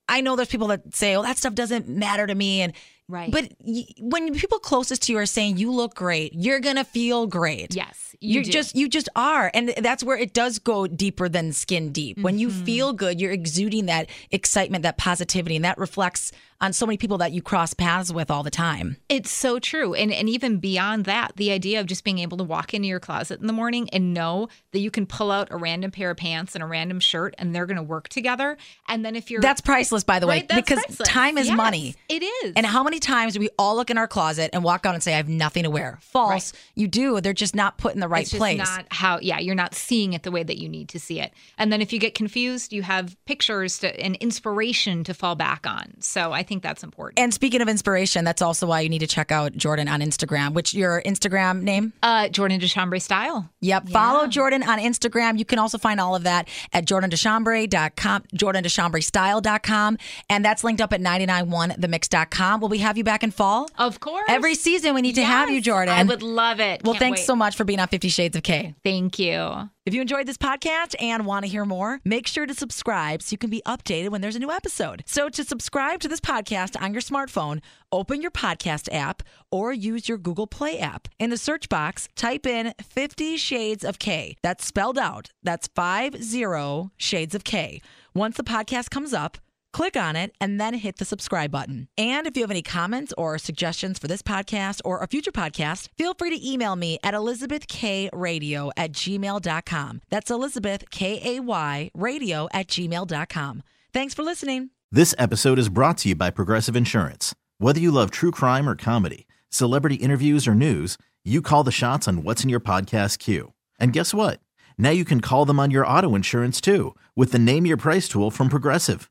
I 0.08 0.20
know 0.22 0.34
there's 0.34 0.48
people 0.48 0.68
that 0.68 0.94
say, 0.94 1.14
"Oh, 1.14 1.22
that 1.22 1.38
stuff 1.38 1.54
doesn't 1.54 1.88
matter 1.88 2.26
to 2.26 2.34
me," 2.34 2.62
and 2.62 2.72
Right. 3.10 3.30
But 3.30 3.52
y- 3.60 3.84
when 3.98 4.32
people 4.34 4.58
closest 4.58 5.02
to 5.02 5.12
you 5.12 5.18
are 5.18 5.26
saying 5.26 5.56
you 5.58 5.70
look 5.72 5.94
great, 5.94 6.32
you're 6.34 6.60
gonna 6.60 6.84
feel 6.84 7.26
great. 7.26 7.74
yes, 7.74 8.14
You 8.20 8.40
you 8.40 8.44
just 8.44 8.76
you 8.76 8.88
just 8.88 9.08
are, 9.16 9.50
and 9.52 9.74
that's 9.78 10.04
where 10.04 10.16
it 10.16 10.32
does 10.32 10.58
go 10.58 10.86
deeper 10.86 11.28
than 11.28 11.52
skin 11.52 11.90
deep. 11.92 12.18
When 12.18 12.38
you 12.38 12.48
Mm-hmm. 12.48 12.64
feel 12.64 12.92
good, 12.92 13.20
you're 13.20 13.32
exuding 13.32 13.86
that 13.86 14.08
excitement, 14.30 14.82
that 14.82 14.96
positivity, 14.98 15.56
and 15.56 15.64
that 15.64 15.76
reflects 15.78 16.32
on 16.62 16.74
so 16.74 16.84
many 16.84 16.98
people 16.98 17.16
that 17.16 17.32
you 17.32 17.40
cross 17.40 17.72
paths 17.72 18.12
with 18.12 18.30
all 18.30 18.42
the 18.42 18.50
time. 18.50 18.98
It's 19.08 19.30
so 19.30 19.58
true. 19.58 19.94
And 19.94 20.12
and 20.12 20.28
even 20.28 20.58
beyond 20.58 21.06
that, 21.06 21.32
the 21.36 21.50
idea 21.52 21.80
of 21.80 21.86
just 21.86 22.04
being 22.04 22.18
able 22.18 22.36
to 22.36 22.44
walk 22.44 22.74
into 22.74 22.86
your 22.86 23.00
closet 23.00 23.40
in 23.40 23.46
the 23.46 23.52
morning 23.54 23.88
and 23.94 24.12
know 24.12 24.48
that 24.72 24.80
you 24.80 24.90
can 24.90 25.06
pull 25.06 25.30
out 25.30 25.48
a 25.50 25.56
random 25.56 25.90
pair 25.90 26.10
of 26.10 26.18
pants 26.18 26.54
and 26.54 26.62
a 26.62 26.66
random 26.66 27.00
shirt 27.00 27.34
and 27.38 27.54
they're 27.54 27.64
going 27.66 27.78
to 27.78 27.82
work 27.82 28.08
together. 28.10 28.58
And 28.88 29.02
then 29.04 29.16
if 29.16 29.30
you're 29.30 29.40
That's 29.40 29.62
priceless, 29.62 30.04
by 30.04 30.18
the 30.18 30.26
way, 30.26 30.40
Right, 30.40 30.48
because 30.48 30.84
priceless. 30.84 31.08
time 31.08 31.38
is 31.38 31.46
Yes, 31.46 31.56
money. 31.56 31.94
It 32.10 32.22
is. 32.44 32.52
And 32.56 32.66
how 32.66 32.82
many 32.84 32.99
times 33.00 33.38
we 33.38 33.48
all 33.58 33.76
look 33.76 33.90
in 33.90 33.98
our 33.98 34.06
closet 34.08 34.50
and 34.52 34.62
walk 34.62 34.86
out 34.86 34.94
and 34.94 35.02
say, 35.02 35.14
"I 35.14 35.16
have 35.16 35.28
nothing 35.28 35.64
to 35.64 35.70
wear"? 35.70 35.98
False. 36.00 36.30
Right. 36.30 36.52
You 36.74 36.88
do. 36.88 37.20
They're 37.20 37.32
just 37.32 37.54
not 37.54 37.78
put 37.78 37.94
in 37.94 38.00
the 38.00 38.08
right 38.08 38.22
it's 38.22 38.30
just 38.30 38.38
place. 38.38 38.58
not 38.58 38.86
how 38.90 39.18
yeah, 39.20 39.38
you're 39.38 39.54
not 39.54 39.74
seeing 39.74 40.12
it 40.12 40.22
the 40.22 40.30
way 40.30 40.42
that 40.42 40.58
you 40.58 40.68
need 40.68 40.88
to 40.90 41.00
see 41.00 41.20
it. 41.20 41.32
And 41.58 41.72
then 41.72 41.80
if 41.80 41.92
you 41.92 41.98
get 41.98 42.14
confused, 42.14 42.72
you 42.72 42.82
have 42.82 43.16
pictures 43.24 43.78
to, 43.78 44.00
and 44.00 44.16
inspiration 44.16 45.02
to 45.04 45.14
fall 45.14 45.34
back 45.34 45.66
on. 45.66 45.94
So 46.00 46.32
I 46.32 46.42
think 46.42 46.62
that's 46.62 46.82
important. 46.82 47.18
and 47.18 47.32
speaking 47.34 47.60
of 47.60 47.68
inspiration, 47.68 48.24
that's 48.24 48.42
also 48.42 48.66
why 48.66 48.80
you 48.80 48.88
need 48.88 48.98
to 49.00 49.06
check 49.06 49.32
out 49.32 49.56
Jordan 49.56 49.88
on 49.88 50.00
Instagram. 50.00 50.52
Which 50.54 50.74
your 50.74 51.02
Instagram 51.02 51.62
name? 51.62 51.92
uh 52.02 52.28
Jordan 52.28 52.60
DeChambre 52.60 53.00
style. 53.00 53.50
Yep. 53.60 53.88
Follow 53.88 54.26
Jordan 54.26 54.62
on 54.62 54.78
Instagram. 54.78 55.38
You 55.38 55.44
can 55.44 55.58
also 55.58 55.78
find 55.78 56.00
all 56.00 56.14
of 56.14 56.22
that 56.24 56.48
at 56.72 56.84
jordandechambre.com, 56.86 58.22
jordandechambrestyle.com. 58.34 59.98
And 60.28 60.44
that's 60.44 60.64
linked 60.64 60.80
up 60.80 60.92
at 60.92 61.00
991themix.com. 61.00 62.60
Will 62.60 62.68
we 62.68 62.78
have 62.78 62.89
you 62.96 63.04
back 63.04 63.22
in 63.22 63.30
fall? 63.30 63.68
Of 63.78 64.00
course. 64.00 64.24
Every 64.28 64.54
season, 64.54 64.94
we 64.94 65.02
need 65.02 65.14
to 65.16 65.24
have 65.24 65.50
you, 65.50 65.60
Jordan. 65.60 65.94
I 65.94 66.02
would 66.02 66.22
love 66.22 66.60
it. 66.60 66.82
well, 66.84 66.94
Can't 66.94 67.00
thanks 67.00 67.20
wait. 67.20 67.26
so 67.26 67.36
much 67.36 67.56
for 67.56 67.64
being 67.64 67.80
on 67.80 67.88
Fifty 67.88 68.08
Shades 68.08 68.36
of 68.36 68.42
K. 68.42 68.74
Thank 68.84 69.18
you. 69.18 69.68
If 69.86 69.94
you 69.94 70.02
enjoyed 70.02 70.26
this 70.26 70.36
podcast 70.36 70.94
and 71.00 71.26
want 71.26 71.44
to 71.44 71.50
hear 71.50 71.64
more, 71.64 72.00
make 72.04 72.26
sure 72.26 72.46
to 72.46 72.54
subscribe 72.54 73.22
so 73.22 73.32
you 73.32 73.38
can 73.38 73.50
be 73.50 73.62
updated 73.66 74.10
when 74.10 74.20
there's 74.20 74.36
a 74.36 74.38
new 74.38 74.50
episode. 74.50 75.02
So, 75.06 75.28
to 75.30 75.42
subscribe 75.42 76.00
to 76.00 76.08
this 76.08 76.20
podcast 76.20 76.80
on 76.80 76.92
your 76.92 77.02
smartphone, 77.02 77.60
open 77.90 78.20
your 78.20 78.30
podcast 78.30 78.92
app 78.94 79.22
or 79.50 79.72
use 79.72 80.08
your 80.08 80.18
Google 80.18 80.46
Play 80.46 80.78
app. 80.78 81.08
In 81.18 81.30
the 81.30 81.36
search 81.38 81.68
box, 81.68 82.08
type 82.14 82.46
in 82.46 82.74
50 82.82 83.36
Shades 83.36 83.84
of 83.84 83.98
K. 83.98 84.36
That's 84.42 84.64
spelled 84.64 84.98
out. 84.98 85.30
That's 85.42 85.68
50 85.74 86.90
Shades 86.96 87.34
of 87.34 87.44
K. 87.44 87.80
Once 88.14 88.36
the 88.36 88.44
podcast 88.44 88.90
comes 88.90 89.12
up, 89.14 89.38
Click 89.72 89.96
on 89.96 90.16
it 90.16 90.34
and 90.40 90.60
then 90.60 90.74
hit 90.74 90.96
the 90.96 91.04
subscribe 91.04 91.50
button. 91.50 91.88
And 91.96 92.26
if 92.26 92.36
you 92.36 92.42
have 92.42 92.50
any 92.50 92.62
comments 92.62 93.12
or 93.16 93.38
suggestions 93.38 93.98
for 93.98 94.08
this 94.08 94.22
podcast 94.22 94.80
or 94.84 94.98
a 95.00 95.06
future 95.06 95.30
podcast, 95.30 95.88
feel 95.96 96.14
free 96.14 96.36
to 96.36 96.48
email 96.48 96.74
me 96.76 96.98
at 97.04 97.14
elizabethkradio 97.14 98.70
at 98.76 98.92
gmail.com. 98.92 100.00
That's 100.10 100.30
Elizabeth, 100.30 100.90
K 100.90 101.20
A 101.36 101.40
Y, 101.40 101.90
radio 101.94 102.48
at 102.52 102.66
gmail.com. 102.66 103.62
Thanks 103.92 104.14
for 104.14 104.22
listening. 104.22 104.70
This 104.90 105.14
episode 105.18 105.58
is 105.58 105.68
brought 105.68 105.98
to 105.98 106.08
you 106.08 106.14
by 106.16 106.30
Progressive 106.30 106.74
Insurance. 106.74 107.34
Whether 107.58 107.78
you 107.78 107.92
love 107.92 108.10
true 108.10 108.32
crime 108.32 108.68
or 108.68 108.74
comedy, 108.74 109.28
celebrity 109.48 109.96
interviews 109.96 110.48
or 110.48 110.54
news, 110.54 110.98
you 111.24 111.42
call 111.42 111.62
the 111.62 111.70
shots 111.70 112.08
on 112.08 112.24
what's 112.24 112.42
in 112.42 112.50
your 112.50 112.60
podcast 112.60 113.18
queue. 113.18 113.52
And 113.78 113.92
guess 113.92 114.12
what? 114.12 114.40
Now 114.78 114.90
you 114.90 115.04
can 115.04 115.20
call 115.20 115.44
them 115.44 115.60
on 115.60 115.70
your 115.70 115.86
auto 115.86 116.14
insurance 116.14 116.60
too 116.60 116.96
with 117.14 117.30
the 117.30 117.38
Name 117.38 117.66
Your 117.66 117.76
Price 117.76 118.08
tool 118.08 118.30
from 118.32 118.48
Progressive. 118.48 119.10